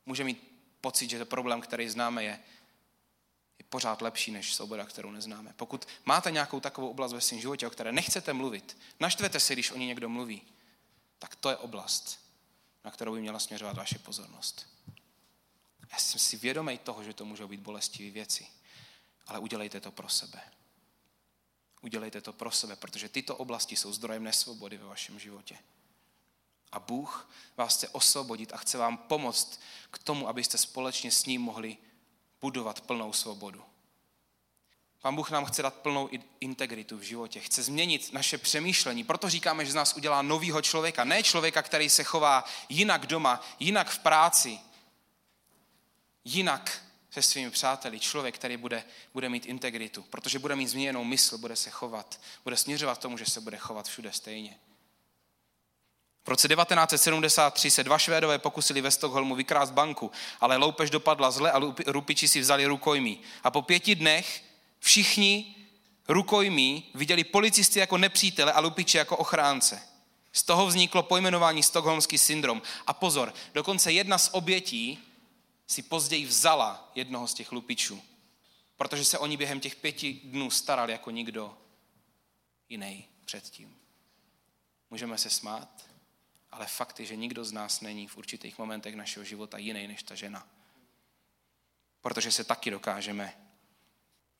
může 0.06 0.24
mít 0.24 0.50
pocit, 0.80 1.10
že 1.10 1.18
to 1.18 1.26
problém, 1.26 1.60
který 1.60 1.88
známe, 1.88 2.24
je, 2.24 2.40
je 3.58 3.64
pořád 3.68 4.02
lepší 4.02 4.30
než 4.30 4.54
svoboda, 4.54 4.84
kterou 4.84 5.10
neznáme. 5.10 5.52
Pokud 5.56 5.88
máte 6.04 6.30
nějakou 6.30 6.60
takovou 6.60 6.88
oblast 6.88 7.12
ve 7.12 7.20
svém 7.20 7.40
životě, 7.40 7.66
o 7.66 7.70
které 7.70 7.92
nechcete 7.92 8.32
mluvit, 8.32 8.78
naštvete 9.00 9.40
se, 9.40 9.52
když 9.52 9.70
o 9.70 9.76
ní 9.76 9.86
někdo 9.86 10.08
mluví, 10.08 10.42
tak 11.18 11.36
to 11.36 11.50
je 11.50 11.56
oblast, 11.56 12.20
na 12.84 12.90
kterou 12.90 13.14
by 13.14 13.20
měla 13.20 13.38
směřovat 13.38 13.76
vaše 13.76 13.98
pozornost. 13.98 14.69
Já 15.92 15.98
jsem 15.98 16.20
si 16.20 16.36
vědomý 16.36 16.78
toho, 16.78 17.04
že 17.04 17.14
to 17.14 17.24
můžou 17.24 17.48
být 17.48 17.60
bolestivé 17.60 18.10
věci, 18.10 18.46
ale 19.26 19.38
udělejte 19.38 19.80
to 19.80 19.90
pro 19.90 20.08
sebe. 20.08 20.40
Udělejte 21.82 22.20
to 22.20 22.32
pro 22.32 22.50
sebe, 22.50 22.76
protože 22.76 23.08
tyto 23.08 23.36
oblasti 23.36 23.76
jsou 23.76 23.92
zdrojem 23.92 24.24
nesvobody 24.24 24.76
ve 24.76 24.86
vašem 24.86 25.18
životě. 25.18 25.58
A 26.72 26.80
Bůh 26.80 27.30
vás 27.56 27.76
chce 27.76 27.88
osvobodit 27.88 28.52
a 28.52 28.56
chce 28.56 28.78
vám 28.78 28.96
pomoct 28.96 29.60
k 29.90 29.98
tomu, 29.98 30.28
abyste 30.28 30.58
společně 30.58 31.10
s 31.10 31.26
ním 31.26 31.42
mohli 31.42 31.76
budovat 32.40 32.80
plnou 32.80 33.12
svobodu. 33.12 33.64
Pán 35.02 35.16
Bůh 35.16 35.30
nám 35.30 35.44
chce 35.44 35.62
dát 35.62 35.74
plnou 35.74 36.08
integritu 36.40 36.98
v 36.98 37.02
životě, 37.02 37.40
chce 37.40 37.62
změnit 37.62 38.12
naše 38.12 38.38
přemýšlení. 38.38 39.04
Proto 39.04 39.30
říkáme, 39.30 39.64
že 39.64 39.72
z 39.72 39.74
nás 39.74 39.96
udělá 39.96 40.22
novýho 40.22 40.62
člověka. 40.62 41.04
Ne 41.04 41.22
člověka, 41.22 41.62
který 41.62 41.88
se 41.88 42.04
chová 42.04 42.44
jinak 42.68 43.06
doma, 43.06 43.40
jinak 43.58 43.90
v 43.90 43.98
práci, 43.98 44.58
jinak 46.34 46.82
se 47.10 47.22
svými 47.22 47.50
přáteli, 47.50 48.00
člověk, 48.00 48.34
který 48.34 48.56
bude, 48.56 48.84
bude 49.14 49.28
mít 49.28 49.46
integritu, 49.46 50.02
protože 50.02 50.38
bude 50.38 50.56
mít 50.56 50.68
změněnou 50.68 51.04
mysl, 51.04 51.38
bude 51.38 51.56
se 51.56 51.70
chovat, 51.70 52.20
bude 52.44 52.56
směřovat 52.56 52.98
tomu, 52.98 53.18
že 53.18 53.26
se 53.26 53.40
bude 53.40 53.56
chovat 53.56 53.88
všude 53.88 54.12
stejně. 54.12 54.58
V 56.24 56.28
roce 56.28 56.48
1973 56.48 57.70
se 57.70 57.84
dva 57.84 57.98
Švédové 57.98 58.38
pokusili 58.38 58.80
ve 58.80 58.90
Stockholmu 58.90 59.34
vykrást 59.34 59.72
banku, 59.72 60.10
ale 60.40 60.56
loupež 60.56 60.90
dopadla 60.90 61.30
zle 61.30 61.52
a 61.52 61.60
rupiči 61.86 62.28
si 62.28 62.40
vzali 62.40 62.66
rukojmí. 62.66 63.20
A 63.42 63.50
po 63.50 63.62
pěti 63.62 63.94
dnech 63.94 64.44
všichni 64.78 65.54
rukojmí 66.08 66.90
viděli 66.94 67.24
policisty 67.24 67.78
jako 67.78 67.98
nepřítele 67.98 68.52
a 68.52 68.60
lupiči 68.60 68.98
jako 68.98 69.16
ochránce. 69.16 69.82
Z 70.32 70.42
toho 70.42 70.66
vzniklo 70.66 71.02
pojmenování 71.02 71.62
Stockholmský 71.62 72.18
syndrom. 72.18 72.62
A 72.86 72.92
pozor, 72.92 73.34
dokonce 73.54 73.92
jedna 73.92 74.18
z 74.18 74.28
obětí 74.32 75.09
si 75.70 75.82
později 75.82 76.26
vzala 76.26 76.90
jednoho 76.94 77.28
z 77.28 77.34
těch 77.34 77.52
lupičů, 77.52 78.02
protože 78.76 79.04
se 79.04 79.18
oni 79.18 79.36
během 79.36 79.60
těch 79.60 79.76
pěti 79.76 80.12
dnů 80.24 80.50
starali 80.50 80.92
jako 80.92 81.10
nikdo 81.10 81.58
jiný 82.68 83.08
předtím. 83.24 83.76
Můžeme 84.90 85.18
se 85.18 85.30
smát, 85.30 85.86
ale 86.50 86.66
fakt 86.66 87.00
je, 87.00 87.06
že 87.06 87.16
nikdo 87.16 87.44
z 87.44 87.52
nás 87.52 87.80
není 87.80 88.06
v 88.06 88.16
určitých 88.16 88.58
momentech 88.58 88.96
našeho 88.96 89.24
života 89.24 89.58
jiný 89.58 89.88
než 89.88 90.02
ta 90.02 90.14
žena. 90.14 90.48
Protože 92.00 92.32
se 92.32 92.44
taky 92.44 92.70
dokážeme 92.70 93.36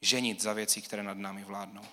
ženit 0.01 0.43
za 0.43 0.53
věci, 0.53 0.83
které 0.83 1.03
nad 1.03 1.19
námi 1.19 1.45
vládnou. 1.45 1.85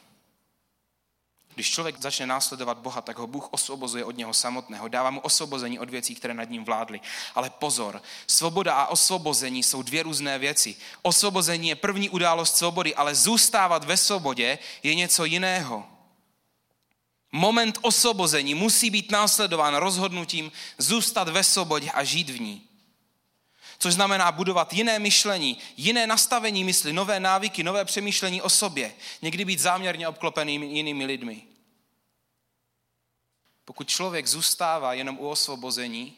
Když 1.58 1.72
člověk 1.72 2.02
začne 2.02 2.26
následovat 2.26 2.78
Boha, 2.78 3.02
tak 3.02 3.17
ho 3.17 3.28
Bůh 3.28 3.48
osvobozuje 3.52 4.06
od 4.06 4.17
něho 4.17 4.34
samotného, 4.34 4.88
dává 4.88 5.10
mu 5.10 5.20
osvobození 5.20 5.80
od 5.80 5.89
věcí, 5.89 6.15
které 6.15 6.34
nad 6.34 6.50
ním 6.50 6.65
vládly. 6.65 7.02
Ale 7.36 7.50
pozor, 7.50 8.02
svoboda 8.28 8.74
a 8.74 8.88
osvobození 8.88 9.63
jsou 9.63 9.82
dvě 9.82 10.04
různé 10.04 10.39
věci. 10.39 10.76
Osvobození 11.02 11.70
je 11.70 11.76
první 11.76 12.10
událost 12.10 12.58
svobody, 12.58 12.96
ale 12.96 13.15
zůstávat 13.15 13.84
ve 13.84 13.98
svobodě 13.98 14.60
je 14.84 14.96
něco 14.96 15.26
jiného. 15.26 15.86
Moment 17.32 17.78
osvobození 17.82 18.56
musí 18.56 18.89
být 18.89 19.12
následován 19.12 19.76
rozhodnutím 19.76 20.52
zůstat 20.78 21.30
ve 21.30 21.43
svobodě 21.43 21.91
a 21.91 22.04
žít 22.04 22.30
v 22.30 22.41
ní. 22.41 22.67
Což 23.80 23.94
znamená 23.94 24.32
budovat 24.32 24.74
jiné 24.74 25.00
myšlení, 25.00 25.58
jiné 25.78 26.08
nastavení 26.08 26.63
mysli, 26.63 26.94
nové 26.94 27.20
návyky, 27.20 27.63
nové 27.63 27.86
přemýšlení 27.86 28.42
o 28.42 28.50
sobě. 28.50 28.96
Někdy 29.22 29.46
být 29.46 29.60
záměrně 29.60 30.08
obklopený 30.08 30.76
jinými 30.76 31.06
lidmi. 31.06 31.44
Pokud 33.66 33.90
člověk 33.90 34.28
zůstává 34.28 34.94
jenom 34.94 35.20
u 35.20 35.30
osvobození, 35.30 36.16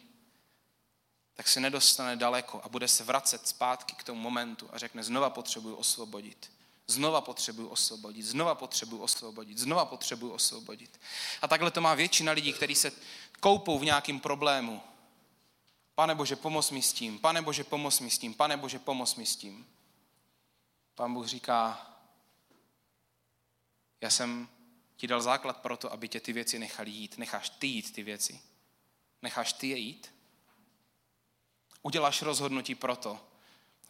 tak 1.33 1.47
se 1.47 1.59
nedostane 1.59 2.15
daleko 2.15 2.61
a 2.63 2.69
bude 2.69 2.87
se 2.87 3.03
vracet 3.03 3.47
zpátky 3.47 3.95
k 3.95 4.03
tomu 4.03 4.21
momentu 4.21 4.69
a 4.73 4.77
řekne, 4.77 5.03
znova 5.03 5.29
potřebuji 5.29 5.75
osvobodit. 5.75 6.51
Znova 6.87 7.21
potřebuji 7.21 7.67
osvobodit, 7.67 8.25
znova 8.25 8.55
potřebuji 8.55 9.01
osvobodit, 9.01 9.57
znova 9.57 9.85
potřebuji 9.85 10.31
osvobodit. 10.31 10.99
A 11.41 11.47
takhle 11.47 11.71
to 11.71 11.81
má 11.81 11.95
většina 11.95 12.31
lidí, 12.31 12.53
kteří 12.53 12.75
se 12.75 12.91
koupou 13.39 13.79
v 13.79 13.85
nějakém 13.85 14.19
problému 14.19 14.81
Pane 15.99 16.15
Bože, 16.15 16.35
pomoz 16.35 16.71
mi 16.71 16.81
s 16.81 16.93
tím. 16.93 17.19
Pane 17.19 17.41
Bože, 17.41 17.63
pomoz 17.63 17.99
mi 17.99 18.09
s 18.09 18.17
tím. 18.17 18.33
Pane 18.33 18.57
Bože, 18.57 18.79
pomoz 18.79 19.15
mi 19.15 19.25
s 19.25 19.35
tím. 19.35 19.67
Pán 20.95 21.13
Bůh 21.13 21.27
říká, 21.27 21.87
já 24.01 24.09
jsem 24.09 24.49
ti 24.95 25.07
dal 25.07 25.21
základ 25.21 25.57
pro 25.57 25.77
to, 25.77 25.93
aby 25.93 26.07
tě 26.07 26.19
ty 26.19 26.33
věci 26.33 26.59
nechali 26.59 26.91
jít. 26.91 27.17
Necháš 27.17 27.49
ty 27.49 27.67
jít 27.67 27.93
ty 27.93 28.03
věci. 28.03 28.41
Necháš 29.21 29.53
ty 29.53 29.67
je 29.67 29.77
jít. 29.77 30.13
Uděláš 31.81 32.21
rozhodnutí 32.21 32.75
pro 32.75 32.95
to, 32.95 33.19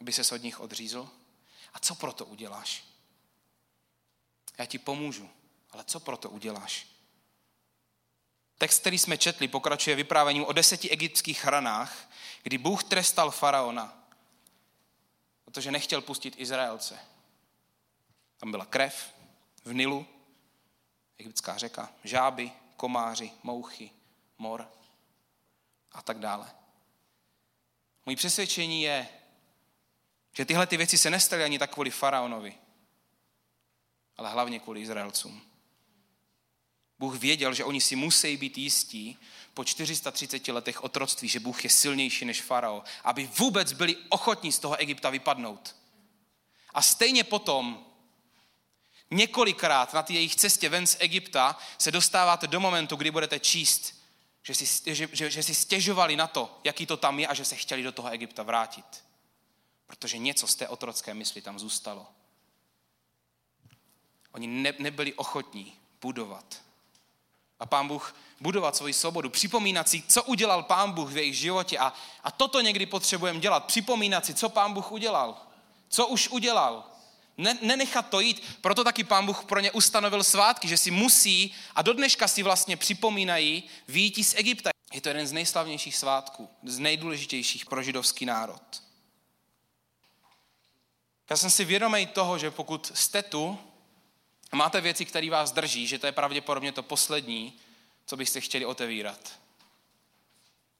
aby 0.00 0.12
se 0.12 0.34
od 0.34 0.42
nich 0.42 0.60
odřízl. 0.60 1.08
A 1.74 1.78
co 1.78 1.94
pro 1.94 2.12
to 2.12 2.26
uděláš? 2.26 2.84
Já 4.58 4.66
ti 4.66 4.78
pomůžu, 4.78 5.30
ale 5.70 5.84
co 5.84 6.00
pro 6.00 6.16
to 6.16 6.30
uděláš? 6.30 6.86
Text, 8.60 8.80
který 8.80 8.98
jsme 8.98 9.18
četli, 9.18 9.48
pokračuje 9.48 9.96
vyprávěním 9.96 10.44
o 10.44 10.52
deseti 10.52 10.90
egyptských 10.90 11.44
hranách, 11.44 12.10
kdy 12.42 12.58
Bůh 12.58 12.84
trestal 12.84 13.30
faraona, 13.30 14.04
protože 15.44 15.70
nechtěl 15.70 16.00
pustit 16.00 16.34
Izraelce. 16.36 16.98
Tam 18.36 18.50
byla 18.50 18.64
krev 18.64 19.14
v 19.64 19.74
Nilu, 19.74 20.06
egyptská 21.18 21.56
řeka, 21.58 21.92
žáby, 22.04 22.52
komáři, 22.76 23.30
mouchy, 23.42 23.90
mor 24.38 24.68
a 25.92 26.02
tak 26.02 26.18
dále. 26.18 26.50
Můj 28.06 28.16
přesvědčení 28.16 28.82
je, 28.82 29.08
že 30.32 30.44
tyhle 30.44 30.66
ty 30.66 30.76
věci 30.76 30.98
se 30.98 31.10
nestaly 31.10 31.44
ani 31.44 31.58
tak 31.58 31.72
kvůli 31.72 31.90
faraonovi, 31.90 32.58
ale 34.16 34.30
hlavně 34.30 34.60
kvůli 34.60 34.80
Izraelcům. 34.80 35.49
Bůh 37.00 37.18
věděl, 37.18 37.54
že 37.54 37.64
oni 37.64 37.80
si 37.80 37.96
musí 37.96 38.36
být 38.36 38.58
jistí 38.58 39.18
po 39.54 39.64
430 39.64 40.48
letech 40.48 40.84
otroctví, 40.84 41.28
že 41.28 41.40
Bůh 41.40 41.64
je 41.64 41.70
silnější 41.70 42.24
než 42.24 42.42
farao, 42.42 42.82
aby 43.04 43.30
vůbec 43.38 43.72
byli 43.72 43.96
ochotní 44.08 44.52
z 44.52 44.58
toho 44.58 44.76
Egypta 44.76 45.10
vypadnout. 45.10 45.76
A 46.74 46.82
stejně 46.82 47.24
potom, 47.24 47.86
několikrát 49.10 49.94
na 49.94 50.02
té 50.02 50.12
jejich 50.12 50.36
cestě 50.36 50.68
ven 50.68 50.86
z 50.86 50.96
Egypta, 51.00 51.58
se 51.78 51.90
dostáváte 51.90 52.46
do 52.46 52.60
momentu, 52.60 52.96
kdy 52.96 53.10
budete 53.10 53.38
číst, 53.38 54.04
že 54.42 54.54
si, 54.54 54.94
že, 54.94 55.08
že, 55.12 55.30
že 55.30 55.42
si 55.42 55.54
stěžovali 55.54 56.16
na 56.16 56.26
to, 56.26 56.60
jaký 56.64 56.86
to 56.86 56.96
tam 56.96 57.18
je 57.18 57.26
a 57.26 57.34
že 57.34 57.44
se 57.44 57.56
chtěli 57.56 57.82
do 57.82 57.92
toho 57.92 58.10
Egypta 58.10 58.42
vrátit. 58.42 59.04
Protože 59.86 60.18
něco 60.18 60.46
z 60.46 60.54
té 60.54 60.68
otrocké 60.68 61.14
mysli 61.14 61.42
tam 61.42 61.58
zůstalo. 61.58 62.06
Oni 64.32 64.46
ne, 64.46 64.72
nebyli 64.78 65.14
ochotní 65.14 65.80
budovat. 66.00 66.69
A 67.60 67.66
pán 67.66 67.88
Bůh 67.88 68.14
budovat 68.40 68.76
svoji 68.76 68.92
svobodu, 68.92 69.30
připomínat 69.30 69.88
si, 69.88 70.02
co 70.08 70.22
udělal 70.22 70.62
pán 70.62 70.92
Bůh 70.92 71.10
v 71.10 71.16
jejich 71.16 71.36
životě. 71.36 71.78
A, 71.78 71.92
a 72.24 72.30
toto 72.30 72.60
někdy 72.60 72.86
potřebujeme 72.86 73.40
dělat, 73.40 73.64
připomínat 73.64 74.26
si, 74.26 74.34
co 74.34 74.48
pán 74.48 74.72
Bůh 74.72 74.92
udělal. 74.92 75.36
Co 75.88 76.06
už 76.06 76.28
udělal. 76.28 76.84
Ne, 77.38 77.58
nenechat 77.62 78.08
to 78.08 78.20
jít. 78.20 78.42
Proto 78.60 78.84
taky 78.84 79.04
pán 79.04 79.26
Bůh 79.26 79.44
pro 79.44 79.60
ně 79.60 79.72
ustanovil 79.72 80.24
svátky, 80.24 80.68
že 80.68 80.76
si 80.76 80.90
musí 80.90 81.54
a 81.74 81.82
do 81.82 81.92
dneška 81.92 82.28
si 82.28 82.42
vlastně 82.42 82.76
připomínají 82.76 83.62
výjití 83.88 84.24
z 84.24 84.34
Egypta. 84.34 84.70
Je 84.92 85.00
to 85.00 85.08
jeden 85.08 85.26
z 85.26 85.32
nejslavnějších 85.32 85.96
svátků, 85.96 86.48
z 86.64 86.78
nejdůležitějších 86.78 87.66
pro 87.66 87.82
židovský 87.82 88.26
národ. 88.26 88.82
Já 91.30 91.36
jsem 91.36 91.50
si 91.50 91.64
vědomý 91.64 92.06
toho, 92.06 92.38
že 92.38 92.50
pokud 92.50 92.92
jste 92.94 93.22
tu 93.22 93.58
máte 94.56 94.80
věci, 94.80 95.04
které 95.04 95.30
vás 95.30 95.52
drží, 95.52 95.86
že 95.86 95.98
to 95.98 96.06
je 96.06 96.12
pravděpodobně 96.12 96.72
to 96.72 96.82
poslední, 96.82 97.58
co 98.06 98.16
byste 98.16 98.40
chtěli 98.40 98.66
otevírat. 98.66 99.40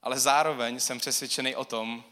Ale 0.01 0.19
zároveň 0.19 0.79
jsem 0.79 0.99
přesvědčený 0.99 1.55
o 1.55 1.65
tom, 1.65 2.03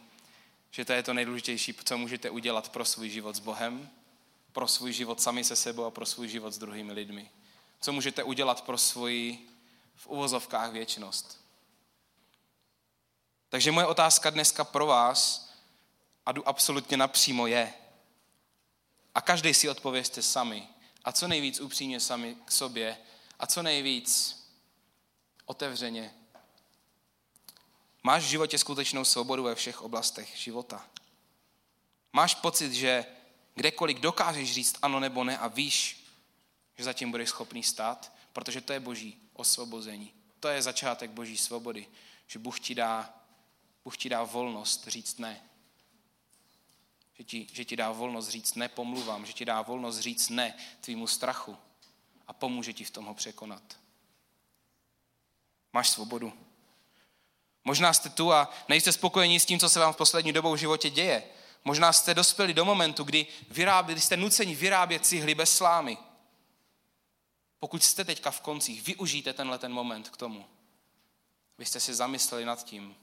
že 0.72 0.86
to 0.86 0.94
je 0.94 1.04
to 1.04 1.14
nejdůležitější, 1.14 1.76
co 1.86 1.98
můžete 1.98 2.30
udělat 2.30 2.70
pro 2.70 2.86
svůj 2.86 3.10
život 3.10 3.36
s 3.36 3.40
Bohem, 3.40 3.90
pro 4.52 4.68
svůj 4.68 4.94
život 4.94 5.22
sami 5.22 5.44
se 5.44 5.56
sebou 5.56 5.86
a 5.86 5.92
pro 5.92 6.06
svůj 6.06 6.28
život 6.28 6.52
s 6.52 6.58
druhými 6.58 6.94
lidmi. 6.94 7.30
Co 7.82 7.94
můžete 7.94 8.24
udělat 8.24 8.62
pro 8.62 8.78
svoji 8.78 9.50
v 9.96 10.08
uvozovkách 10.08 10.72
věčnost. 10.72 11.46
Takže 13.50 13.72
moje 13.72 13.88
otázka 13.88 14.30
dneska 14.30 14.64
pro 14.64 14.86
vás, 14.86 15.50
a 16.26 16.32
jdu 16.32 16.48
absolutně 16.48 16.98
napřímo, 16.98 17.48
je, 17.48 17.74
a 19.16 19.22
každý 19.22 19.54
si 19.54 19.70
odpověste 19.70 20.22
sami, 20.22 20.68
a 21.04 21.12
co 21.12 21.28
nejvíc 21.28 21.60
upřímně 21.60 22.00
sami 22.00 22.38
k 22.46 22.52
sobě, 22.52 22.98
a 23.40 23.48
co 23.48 23.64
nejvíc 23.64 24.40
otevřeně. 25.46 26.14
Máš 28.04 28.24
v 28.24 28.28
životě 28.28 28.58
skutečnou 28.58 29.06
svobodu 29.06 29.44
ve 29.44 29.56
všech 29.56 29.82
oblastech 29.82 30.38
života. 30.38 30.86
Máš 32.14 32.36
pocit, 32.36 32.74
že 32.74 33.06
kdekoliv 33.56 34.00
dokážeš 34.00 34.54
říct 34.54 34.76
ano 34.82 35.00
nebo 35.00 35.24
ne 35.24 35.38
a 35.38 35.48
víš, 35.48 36.06
že 36.78 36.84
zatím 36.84 37.12
budeš 37.12 37.30
schopný 37.30 37.64
stát, 37.64 38.12
protože 38.34 38.62
to 38.62 38.74
je 38.74 38.80
boží 38.80 39.18
osvobození. 39.34 40.14
To 40.40 40.48
je 40.48 40.62
začátek 40.62 41.12
boží 41.12 41.38
svobody, 41.38 41.88
že 42.28 42.40
Bůh 42.40 42.60
ti 42.60 42.76
dá, 42.76 43.14
Bůh 43.84 43.98
ti 43.98 44.10
dá 44.10 44.24
volnost 44.24 44.88
říct 44.88 45.20
ne. 45.20 45.49
Že 47.20 47.26
ti, 47.26 47.48
že 47.54 47.66
ti 47.66 47.76
dá 47.76 47.92
volnost 47.92 48.30
říct 48.30 48.56
ne 48.56 48.70
pomluvám, 48.70 49.26
že 49.26 49.34
ti 49.34 49.46
dá 49.46 49.62
volnost 49.62 50.00
říct 50.00 50.30
ne 50.30 50.58
tvýmu 50.82 51.08
strachu 51.08 51.58
a 52.28 52.34
pomůže 52.34 52.74
ti 52.74 52.84
v 52.84 52.92
tom 52.92 53.06
ho 53.06 53.14
překonat. 53.14 53.64
Máš 55.74 55.90
svobodu. 55.90 56.34
Možná 57.64 57.94
jste 57.94 58.10
tu 58.10 58.34
a 58.34 58.54
nejste 58.68 58.92
spokojení 58.92 59.40
s 59.40 59.46
tím, 59.46 59.60
co 59.60 59.70
se 59.70 59.80
vám 59.80 59.94
v 59.94 59.98
poslední 59.98 60.34
dobou 60.34 60.54
v 60.54 60.58
životě 60.58 60.90
děje. 60.90 61.24
Možná 61.64 61.94
jste 61.94 62.14
dospěli 62.14 62.54
do 62.54 62.66
momentu, 62.66 63.04
kdy 63.04 63.28
vyráběli, 63.50 64.02
jste 64.02 64.18
nuceni 64.18 64.56
vyrábět 64.56 65.06
cihly 65.06 65.36
bez 65.36 65.58
slámy. 65.58 65.98
Pokud 67.60 67.84
jste 67.84 68.06
teďka 68.06 68.32
v 68.32 68.42
koncích, 68.42 68.84
využijte 68.88 69.34
tenhle 69.34 69.58
ten 69.58 69.74
moment 69.74 70.10
k 70.10 70.18
tomu. 70.18 70.46
Vy 71.58 71.66
jste 71.66 71.80
si 71.80 71.94
zamysleli 71.94 72.46
nad 72.46 72.64
tím, 72.64 72.96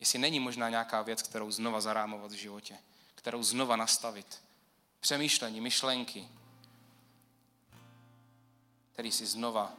jestli 0.00 0.18
není 0.18 0.40
možná 0.40 0.68
nějaká 0.68 1.02
věc, 1.02 1.22
kterou 1.22 1.50
znova 1.50 1.80
zarámovat 1.80 2.32
v 2.32 2.34
životě, 2.34 2.78
kterou 3.14 3.42
znova 3.42 3.76
nastavit. 3.76 4.42
Přemýšlení, 5.00 5.60
myšlenky, 5.60 6.28
který 8.92 9.12
si 9.12 9.26
znova 9.26 9.72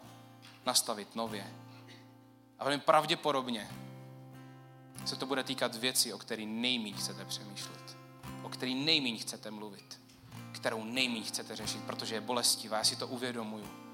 nastavit 0.65 1.15
nově. 1.15 1.53
A 2.59 2.63
velmi 2.63 2.80
pravděpodobně 2.80 3.70
se 5.05 5.15
to 5.15 5.26
bude 5.26 5.43
týkat 5.43 5.76
věcí, 5.76 6.13
o 6.13 6.18
který 6.18 6.45
nejméně 6.45 6.97
chcete 6.97 7.26
přemýšlet, 7.26 7.97
o 8.43 8.49
který 8.49 8.76
nejméně 8.76 9.18
chcete 9.18 9.51
mluvit, 9.51 10.01
kterou 10.51 10.84
nejméně 10.84 11.26
chcete 11.26 11.55
řešit, 11.55 11.84
protože 11.84 12.15
je 12.15 12.22
bolestivá, 12.22 12.78
já 12.78 12.84
si 12.84 12.95
to 12.95 13.07
uvědomuju. 13.07 13.86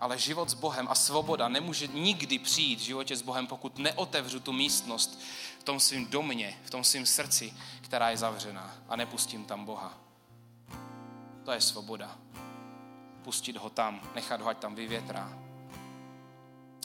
Ale 0.00 0.18
život 0.18 0.50
s 0.50 0.54
Bohem 0.54 0.88
a 0.90 0.94
svoboda 0.94 1.48
nemůže 1.48 1.86
nikdy 1.86 2.38
přijít 2.38 2.78
v 2.78 2.82
životě 2.82 3.16
s 3.16 3.22
Bohem, 3.22 3.46
pokud 3.46 3.78
neotevřu 3.78 4.40
tu 4.40 4.52
místnost 4.52 5.20
v 5.58 5.64
tom 5.64 5.80
svém 5.80 6.06
domě, 6.06 6.58
v 6.64 6.70
tom 6.70 6.84
svém 6.84 7.06
srdci, 7.06 7.54
která 7.80 8.10
je 8.10 8.16
zavřená 8.16 8.74
a 8.88 8.96
nepustím 8.96 9.44
tam 9.44 9.64
Boha. 9.64 9.98
To 11.44 11.52
je 11.52 11.60
svoboda. 11.60 12.18
Pustit 13.22 13.56
ho 13.56 13.70
tam, 13.70 14.00
nechat 14.14 14.40
ho, 14.40 14.48
ať 14.48 14.58
tam 14.58 14.74
vyvětrá. 14.74 15.38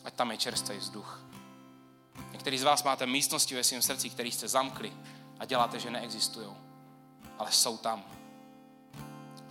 Ať 0.03 0.14
tam 0.14 0.32
je 0.32 0.38
čerstvý 0.38 0.78
vzduch. 0.78 1.26
Někteří 2.32 2.57
z 2.57 2.64
vás 2.64 2.84
máte 2.84 3.05
místnosti 3.05 3.55
ve 3.55 3.64
svém 3.64 3.82
srdci, 3.82 4.09
které 4.09 4.30
jste 4.30 4.47
zamkli 4.47 4.93
a 5.39 5.45
děláte, 5.45 5.80
že 5.80 5.89
neexistují. 5.89 6.47
Ale 7.38 7.51
jsou 7.51 7.78
tam. 7.78 8.20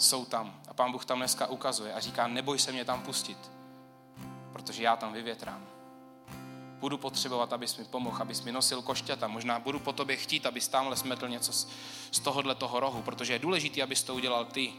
Jsou 0.01 0.25
tam. 0.25 0.61
A 0.69 0.75
pán 0.75 0.93
Bůh 0.93 1.05
tam 1.05 1.19
dneska 1.19 1.47
ukazuje 1.47 1.95
a 1.95 2.01
říká, 2.01 2.27
neboj 2.27 2.59
se 2.59 2.73
mě 2.73 2.85
tam 2.85 3.03
pustit, 3.03 3.51
protože 4.53 4.83
já 4.83 4.97
tam 4.97 5.13
vyvětrám. 5.13 5.67
Budu 6.79 6.99
potřebovat, 6.99 7.53
abys 7.53 7.77
mi 7.77 7.85
pomohl, 7.85 8.23
abys 8.23 8.43
mi 8.43 8.53
nosil 8.53 8.83
košťata. 8.83 9.29
Možná 9.29 9.59
budu 9.59 9.79
po 9.79 9.93
tobě 9.93 10.17
chtít, 10.17 10.47
abys 10.47 10.69
tamhle 10.69 10.97
smetl 10.97 11.29
něco 11.29 11.53
z, 11.53 11.69
tohohle 12.23 12.55
toho 12.55 12.81
rohu, 12.81 13.03
protože 13.03 13.33
je 13.33 13.39
důležité, 13.39 13.83
abys 13.83 14.03
to 14.03 14.15
udělal 14.15 14.45
ty. 14.45 14.73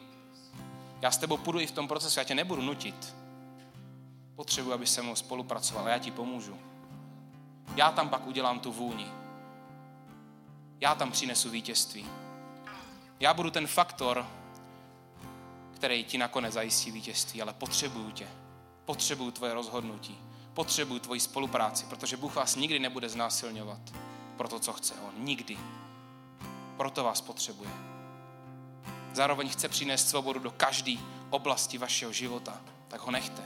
Já 1.02 1.12
s 1.12 1.18
tebou 1.18 1.38
půjdu 1.38 1.60
i 1.60 1.68
v 1.68 1.72
tom 1.72 1.88
procesu, 1.88 2.20
já 2.20 2.24
tě 2.24 2.36
nebudu 2.36 2.62
nutit. 2.62 3.16
Potřebuji, 4.36 4.74
aby 4.74 4.88
se 4.88 5.02
mnou 5.02 5.16
spolupracoval, 5.16 5.88
já 5.88 5.98
ti 5.98 6.12
pomůžu. 6.12 6.58
Já 7.76 7.92
tam 7.92 8.10
pak 8.10 8.28
udělám 8.28 8.60
tu 8.60 8.72
vůni. 8.72 9.08
Já 10.80 10.96
tam 10.96 11.12
přinesu 11.12 11.50
vítězství. 11.50 12.06
Já 13.20 13.34
budu 13.34 13.52
ten 13.52 13.68
faktor, 13.68 14.28
který 15.82 16.04
ti 16.04 16.18
nakonec 16.18 16.54
zajistí 16.54 16.92
vítězství, 16.92 17.42
ale 17.42 17.54
potřebuju 17.54 18.12
tě. 18.12 18.28
Potřebuju 18.86 19.32
tvoje 19.32 19.54
rozhodnutí. 19.54 20.18
Potřebuju 20.54 21.00
tvoji 21.00 21.20
spolupráci, 21.20 21.86
protože 21.86 22.18
Bůh 22.18 22.36
vás 22.36 22.56
nikdy 22.56 22.80
nebude 22.80 23.10
znásilňovat 23.10 23.80
pro 24.38 24.48
to, 24.48 24.60
co 24.60 24.74
chce 24.74 24.94
On. 25.08 25.14
Nikdy. 25.24 25.58
Proto 26.78 27.04
vás 27.04 27.22
potřebuje. 27.22 27.70
Zároveň 29.14 29.50
chce 29.50 29.70
přinést 29.70 30.10
svobodu 30.10 30.40
do 30.40 30.52
každé 30.52 30.94
oblasti 31.30 31.78
vašeho 31.78 32.12
života. 32.12 32.62
Tak 32.88 33.02
ho 33.02 33.12
nechte. 33.12 33.42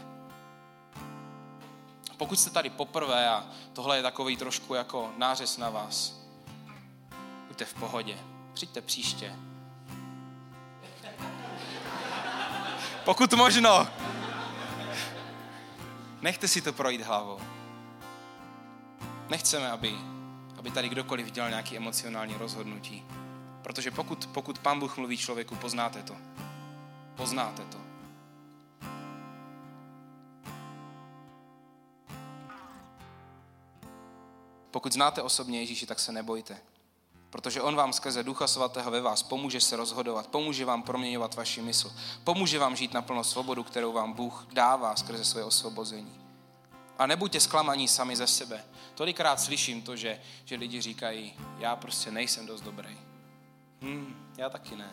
Pokud 2.18 2.40
jste 2.40 2.50
tady 2.50 2.70
poprvé 2.70 3.30
a 3.30 3.48
tohle 3.74 3.98
je 3.98 4.04
takový 4.04 4.38
trošku 4.38 4.74
jako 4.74 5.12
nářez 5.18 5.58
na 5.58 5.70
vás, 5.70 6.14
buďte 7.48 7.66
v 7.66 7.74
pohodě. 7.74 8.18
Přijďte 8.54 8.82
příště. 8.82 9.36
Pokud 13.06 13.34
možno. 13.34 13.88
Nechte 16.22 16.48
si 16.48 16.62
to 16.62 16.74
projít 16.74 17.02
hlavou. 17.02 17.40
Nechceme, 19.30 19.72
aby, 19.72 19.96
aby 20.58 20.72
tady 20.72 20.90
kdokoliv 20.90 21.32
dělal 21.32 21.50
nějaké 21.50 21.78
emocionální 21.78 22.34
rozhodnutí. 22.34 23.06
Protože 23.62 23.92
pokud, 23.92 24.26
pokud 24.26 24.60
Pán 24.60 24.80
Bůh 24.80 24.98
mluví 24.98 25.18
člověku, 25.18 25.56
poznáte 25.56 26.04
to. 26.04 26.16
Poznáte 27.16 27.64
to. 27.64 27.78
Pokud 34.72 34.94
znáte 34.94 35.22
osobně 35.22 35.60
Ježíši, 35.60 35.86
tak 35.86 36.00
se 36.00 36.12
nebojte. 36.12 36.58
Protože 37.36 37.62
On 37.62 37.76
vám 37.76 37.94
skrze 37.94 38.24
Ducha 38.24 38.48
Svatého 38.48 38.92
ve 38.92 39.02
vás 39.02 39.24
pomůže 39.24 39.62
se 39.62 39.76
rozhodovat, 39.76 40.28
pomůže 40.28 40.66
vám 40.66 40.84
proměňovat 40.84 41.36
vaši 41.36 41.62
mysl, 41.62 41.92
pomůže 42.24 42.60
vám 42.60 42.76
žít 42.76 42.94
naplno 42.94 43.24
svobodu, 43.24 43.64
kterou 43.64 43.92
vám 43.92 44.14
Bůh 44.14 44.48
dává 44.54 44.96
skrze 44.96 45.26
své 45.26 45.44
osvobození. 45.44 46.22
A 46.98 47.08
nebuďte 47.08 47.40
zklamaní 47.40 47.88
sami 47.88 48.16
ze 48.16 48.28
sebe. 48.28 48.64
Tolikrát 48.94 49.42
slyším 49.42 49.82
to, 49.82 49.96
že, 49.96 50.22
že 50.46 50.56
lidi 50.56 50.82
říkají, 50.82 51.34
já 51.60 51.76
prostě 51.76 52.12
nejsem 52.12 52.46
dost 52.46 52.62
dobrý. 52.62 52.98
Hm, 53.82 54.32
já 54.38 54.50
taky 54.50 54.76
ne. 54.76 54.92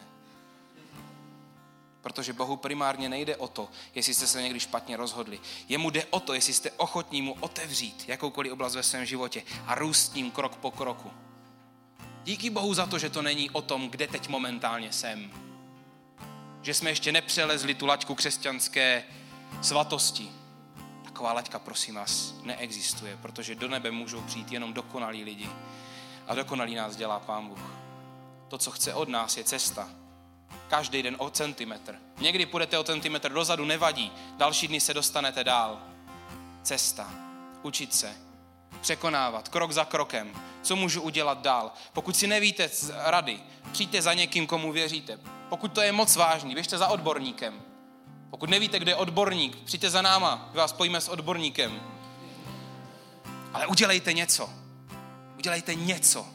Protože 2.01 2.33
Bohu 2.33 2.57
primárně 2.57 3.09
nejde 3.09 3.37
o 3.37 3.49
to, 3.49 3.69
jestli 3.95 4.15
jste 4.15 4.27
se 4.27 4.43
někdy 4.43 4.61
špatně 4.61 4.97
rozhodli. 4.97 5.41
Jemu 5.69 5.91
jde 5.91 6.05
o 6.11 6.21
to, 6.21 6.35
jestli 6.35 6.53
jste 6.53 6.71
ochotní 6.71 7.23
mu 7.23 7.37
otevřít 7.41 8.05
jakoukoliv 8.09 8.53
oblast 8.53 8.75
ve 8.75 8.83
svém 8.83 9.07
životě 9.07 9.43
a 9.67 9.75
růst 9.75 10.15
ním 10.15 10.31
krok 10.31 10.57
po 10.57 10.71
kroku. 10.71 11.11
Díky 12.25 12.51
Bohu 12.51 12.75
za 12.75 12.87
to, 12.87 12.99
že 12.99 13.11
to 13.11 13.23
není 13.23 13.51
o 13.51 13.63
tom, 13.63 13.89
kde 13.89 14.07
teď 14.07 14.29
momentálně 14.29 14.93
jsem. 14.93 15.31
Že 16.63 16.75
jsme 16.75 16.91
ještě 16.91 17.13
nepřelezli 17.13 17.75
tu 17.75 17.87
laťku 17.87 18.15
křesťanské 18.15 19.05
svatosti. 19.63 20.31
Taková 21.05 21.33
laťka, 21.33 21.59
prosím 21.59 21.95
vás, 21.95 22.35
neexistuje, 22.43 23.19
protože 23.23 23.55
do 23.55 23.69
nebe 23.69 23.91
můžou 23.91 24.21
přijít 24.21 24.53
jenom 24.53 24.73
dokonalí 24.73 25.25
lidi. 25.25 25.49
a 26.27 26.35
dokonalý 26.35 26.75
nás 26.75 26.97
dělá 26.97 27.21
Pán 27.21 27.49
Bůh. 27.49 27.75
To, 28.49 28.59
co 28.59 28.71
chce 28.71 28.95
od 28.95 29.09
nás, 29.09 29.37
je 29.37 29.45
cesta. 29.45 29.91
Každý 30.69 31.03
den 31.03 31.17
o 31.19 31.31
centimetr. 31.31 31.99
Někdy 32.19 32.47
půjdete 32.47 32.79
o 32.79 32.85
centimetr 32.85 33.33
dozadu, 33.33 33.65
nevadí. 33.65 34.13
Další 34.37 34.69
dny 34.69 34.81
se 34.81 34.95
dostanete 34.95 35.45
dál. 35.45 35.83
Cesta. 36.63 37.11
Učit 37.63 37.95
se. 37.95 38.32
Překonávat. 38.81 39.49
Krok 39.49 39.73
za 39.73 39.85
krokem. 39.85 40.33
Co 40.63 40.77
můžu 40.77 41.03
udělat 41.03 41.39
dál? 41.43 41.73
Pokud 41.93 42.17
si 42.17 42.27
nevíte 42.27 42.71
rady, 43.05 43.41
přijďte 43.73 44.03
za 44.03 44.15
někým, 44.15 44.47
komu 44.47 44.73
věříte. 44.73 45.19
Pokud 45.49 45.73
to 45.73 45.81
je 45.81 45.93
moc 45.93 46.17
vážný, 46.17 46.55
běžte 46.55 46.79
za 46.79 46.89
odborníkem. 46.89 47.63
Pokud 48.31 48.51
nevíte, 48.51 48.79
kde 48.79 48.91
je 48.91 48.97
odborník, 48.97 49.57
přijďte 49.57 49.91
za 49.91 50.03
náma, 50.03 50.49
my 50.53 50.59
vás 50.59 50.73
pojíme 50.73 51.01
s 51.01 51.09
odborníkem. 51.09 51.81
Ale 53.55 53.67
udělejte 53.67 54.13
něco. 54.13 54.51
Udělejte 55.39 55.75
něco. 55.75 56.27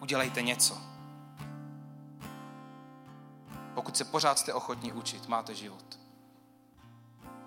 Udělejte 0.00 0.42
něco. 0.42 0.78
Pokud 3.74 3.96
se 3.96 4.04
pořád 4.04 4.38
jste 4.38 4.54
ochotní 4.54 4.92
učit, 4.92 5.28
máte 5.28 5.54
život. 5.54 5.98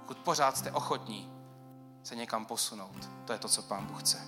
Pokud 0.02 0.18
pořád 0.18 0.58
jste 0.58 0.72
ochotní 0.72 1.35
se 2.06 2.16
někam 2.16 2.46
posunout, 2.46 3.10
to 3.26 3.34
je 3.34 3.40
to, 3.40 3.50
co 3.50 3.62
Pán 3.62 3.86
Bůh 3.86 4.00
chce. 4.00 4.22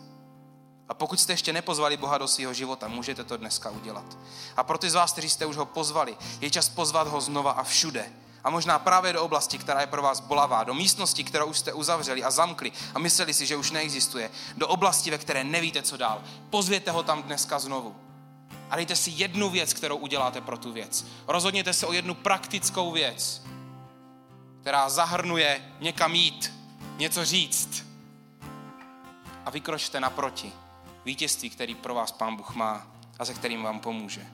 A 0.89 0.93
pokud 0.93 1.19
jste 1.19 1.34
ještě 1.34 1.53
nepozvali 1.53 1.97
Boha 1.97 2.17
do 2.17 2.28
svého 2.28 2.53
života, 2.53 2.88
můžete 2.88 3.23
to 3.23 3.38
dneska 3.38 3.69
udělat. 3.69 4.17
A 4.57 4.63
pro 4.63 4.78
ty 4.78 4.89
z 4.89 4.93
vás, 4.93 5.11
kteří 5.11 5.30
jste 5.30 5.45
už 5.45 5.55
ho 5.55 5.65
pozvali, 5.65 6.17
je 6.41 6.49
čas 6.49 6.69
pozvat 6.69 7.07
ho 7.07 7.21
znova 7.21 7.51
a 7.51 7.63
všude. 7.63 8.11
A 8.43 8.49
možná 8.49 8.80
právě 8.80 9.13
do 9.13 9.23
oblasti, 9.23 9.57
která 9.57 9.82
je 9.82 9.88
pro 9.88 10.01
vás 10.01 10.19
bolavá, 10.19 10.63
do 10.63 10.73
místnosti, 10.73 11.23
kterou 11.23 11.45
už 11.45 11.57
jste 11.57 11.73
uzavřeli 11.73 12.23
a 12.23 12.32
zamkli 12.32 12.71
a 12.93 12.99
mysleli 12.99 13.34
si, 13.34 13.45
že 13.45 13.55
už 13.55 13.71
neexistuje, 13.71 14.32
do 14.57 14.67
oblasti, 14.67 15.11
ve 15.11 15.17
které 15.17 15.43
nevíte, 15.43 15.82
co 15.82 15.97
dál. 15.97 16.21
Pozvěte 16.49 16.91
ho 16.91 17.03
tam 17.03 17.23
dneska 17.23 17.59
znovu. 17.59 17.95
A 18.69 18.75
dejte 18.75 18.95
si 18.95 19.11
jednu 19.15 19.49
věc, 19.49 19.73
kterou 19.73 19.97
uděláte 19.97 20.41
pro 20.41 20.57
tu 20.57 20.71
věc. 20.71 21.05
Rozhodněte 21.28 21.73
se 21.73 21.88
o 21.88 21.93
jednu 21.93 22.13
praktickou 22.13 22.91
věc, 22.91 23.41
která 24.61 24.89
zahrnuje 24.89 25.73
někam 25.80 26.15
jít, 26.15 26.57
něco 26.97 27.25
říct. 27.25 27.85
A 29.45 29.49
vykročte 29.49 29.99
naproti 29.99 30.53
vítězství, 31.05 31.49
který 31.49 31.75
pro 31.75 31.93
vás 31.93 32.11
Pán 32.11 32.35
Bůh 32.35 32.55
má 32.55 32.87
a 33.19 33.25
se 33.25 33.33
kterým 33.33 33.63
vám 33.63 33.79
pomůže. 33.79 34.27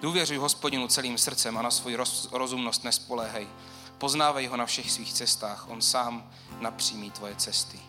Důvěřuj 0.00 0.36
hospodinu 0.36 0.88
celým 0.88 1.18
srdcem 1.18 1.58
a 1.58 1.62
na 1.62 1.70
svou 1.70 1.96
roz, 1.96 2.28
rozumnost 2.32 2.84
nespoléhej. 2.84 3.48
Poznávej 3.98 4.46
ho 4.46 4.56
na 4.56 4.66
všech 4.66 4.92
svých 4.92 5.12
cestách, 5.12 5.68
on 5.68 5.82
sám 5.82 6.30
napřímí 6.60 7.10
tvoje 7.10 7.36
cesty. 7.36 7.80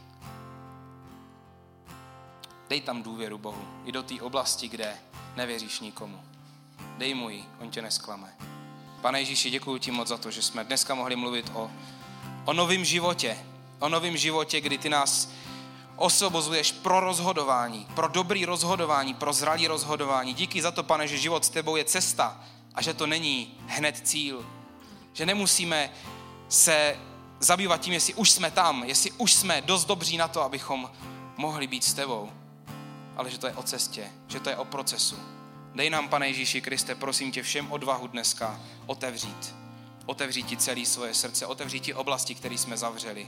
Dej 2.69 2.81
tam 2.81 3.03
důvěru 3.03 3.37
Bohu, 3.37 3.67
i 3.85 3.91
do 3.91 4.03
té 4.03 4.21
oblasti, 4.21 4.67
kde 4.67 4.97
nevěříš 5.35 5.79
nikomu. 5.79 6.23
Dej 6.97 7.13
mu 7.13 7.29
ji, 7.29 7.45
on 7.59 7.69
tě 7.69 7.81
nesklame. 7.81 8.54
Pane 9.05 9.19
Ježíši, 9.19 9.49
děkuji 9.49 9.77
ti 9.77 9.91
moc 9.91 10.07
za 10.07 10.17
to, 10.17 10.31
že 10.31 10.41
jsme 10.41 10.63
dneska 10.63 10.95
mohli 10.95 11.15
mluvit 11.15 11.51
o, 11.53 11.71
o 12.45 12.53
novém 12.53 12.85
životě. 12.85 13.37
O 13.79 13.89
novém 13.89 14.17
životě, 14.17 14.61
kdy 14.61 14.77
ty 14.77 14.89
nás 14.89 15.29
osvobozuješ 15.95 16.71
pro 16.71 16.99
rozhodování, 16.99 17.87
pro 17.95 18.07
dobrý 18.07 18.45
rozhodování, 18.45 19.13
pro 19.13 19.33
zralý 19.33 19.67
rozhodování. 19.67 20.33
Díky 20.33 20.61
za 20.61 20.71
to, 20.71 20.83
pane, 20.83 21.07
že 21.07 21.17
život 21.17 21.45
s 21.45 21.49
tebou 21.49 21.75
je 21.75 21.85
cesta 21.85 22.43
a 22.73 22.81
že 22.81 22.93
to 22.93 23.07
není 23.07 23.53
hned 23.67 24.01
cíl. 24.03 24.45
Že 25.13 25.25
nemusíme 25.25 25.89
se 26.49 26.97
zabývat 27.39 27.81
tím, 27.81 27.93
jestli 27.93 28.13
už 28.13 28.31
jsme 28.31 28.51
tam, 28.51 28.83
jestli 28.83 29.11
už 29.11 29.33
jsme 29.33 29.61
dost 29.61 29.85
dobří 29.85 30.17
na 30.17 30.27
to, 30.27 30.41
abychom 30.41 30.91
mohli 31.37 31.67
být 31.67 31.83
s 31.83 31.93
tebou. 31.93 32.29
Ale 33.17 33.29
že 33.29 33.37
to 33.37 33.47
je 33.47 33.53
o 33.53 33.63
cestě, 33.63 34.11
že 34.27 34.39
to 34.39 34.49
je 34.49 34.57
o 34.57 34.65
procesu. 34.65 35.34
Dej 35.75 35.89
nám, 35.89 36.09
pane 36.09 36.27
Ježíši 36.27 36.61
Kriste, 36.61 36.95
prosím 36.95 37.31
tě 37.31 37.43
všem 37.43 37.71
odvahu 37.71 38.07
dneska 38.07 38.61
otevřít. 38.85 39.55
Otevřít 40.05 40.47
ti 40.47 40.57
celé 40.57 40.85
svoje 40.85 41.13
srdce, 41.13 41.45
otevřít 41.45 41.79
ti 41.79 41.93
oblasti, 41.93 42.35
které 42.35 42.57
jsme 42.57 42.77
zavřeli. 42.77 43.27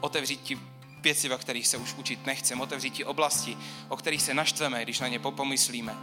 Otevřít 0.00 0.40
ti 0.42 0.60
věci, 1.00 1.30
o 1.30 1.38
kterých 1.38 1.68
se 1.68 1.76
už 1.76 1.94
učit 1.94 2.26
nechceme, 2.26 2.62
otevřít 2.62 2.90
ti 2.90 3.04
oblasti, 3.04 3.56
o 3.88 3.96
kterých 3.96 4.22
se 4.22 4.34
naštveme, 4.34 4.82
když 4.82 5.00
na 5.00 5.08
ně 5.08 5.18
popomyslíme, 5.18 5.96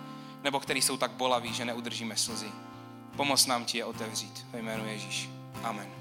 nebo 0.43 0.59
které 0.59 0.79
jsou 0.79 0.97
tak 0.97 1.11
bolaví, 1.11 1.53
že 1.53 1.65
neudržíme 1.65 2.17
slzy. 2.17 2.51
Pomoz 3.15 3.45
nám 3.45 3.65
ti 3.65 3.77
je 3.77 3.85
otevřít 3.85 4.45
ve 4.51 4.59
jménu 4.59 4.87
Ježíš. 4.87 5.29
Amen. 5.63 5.98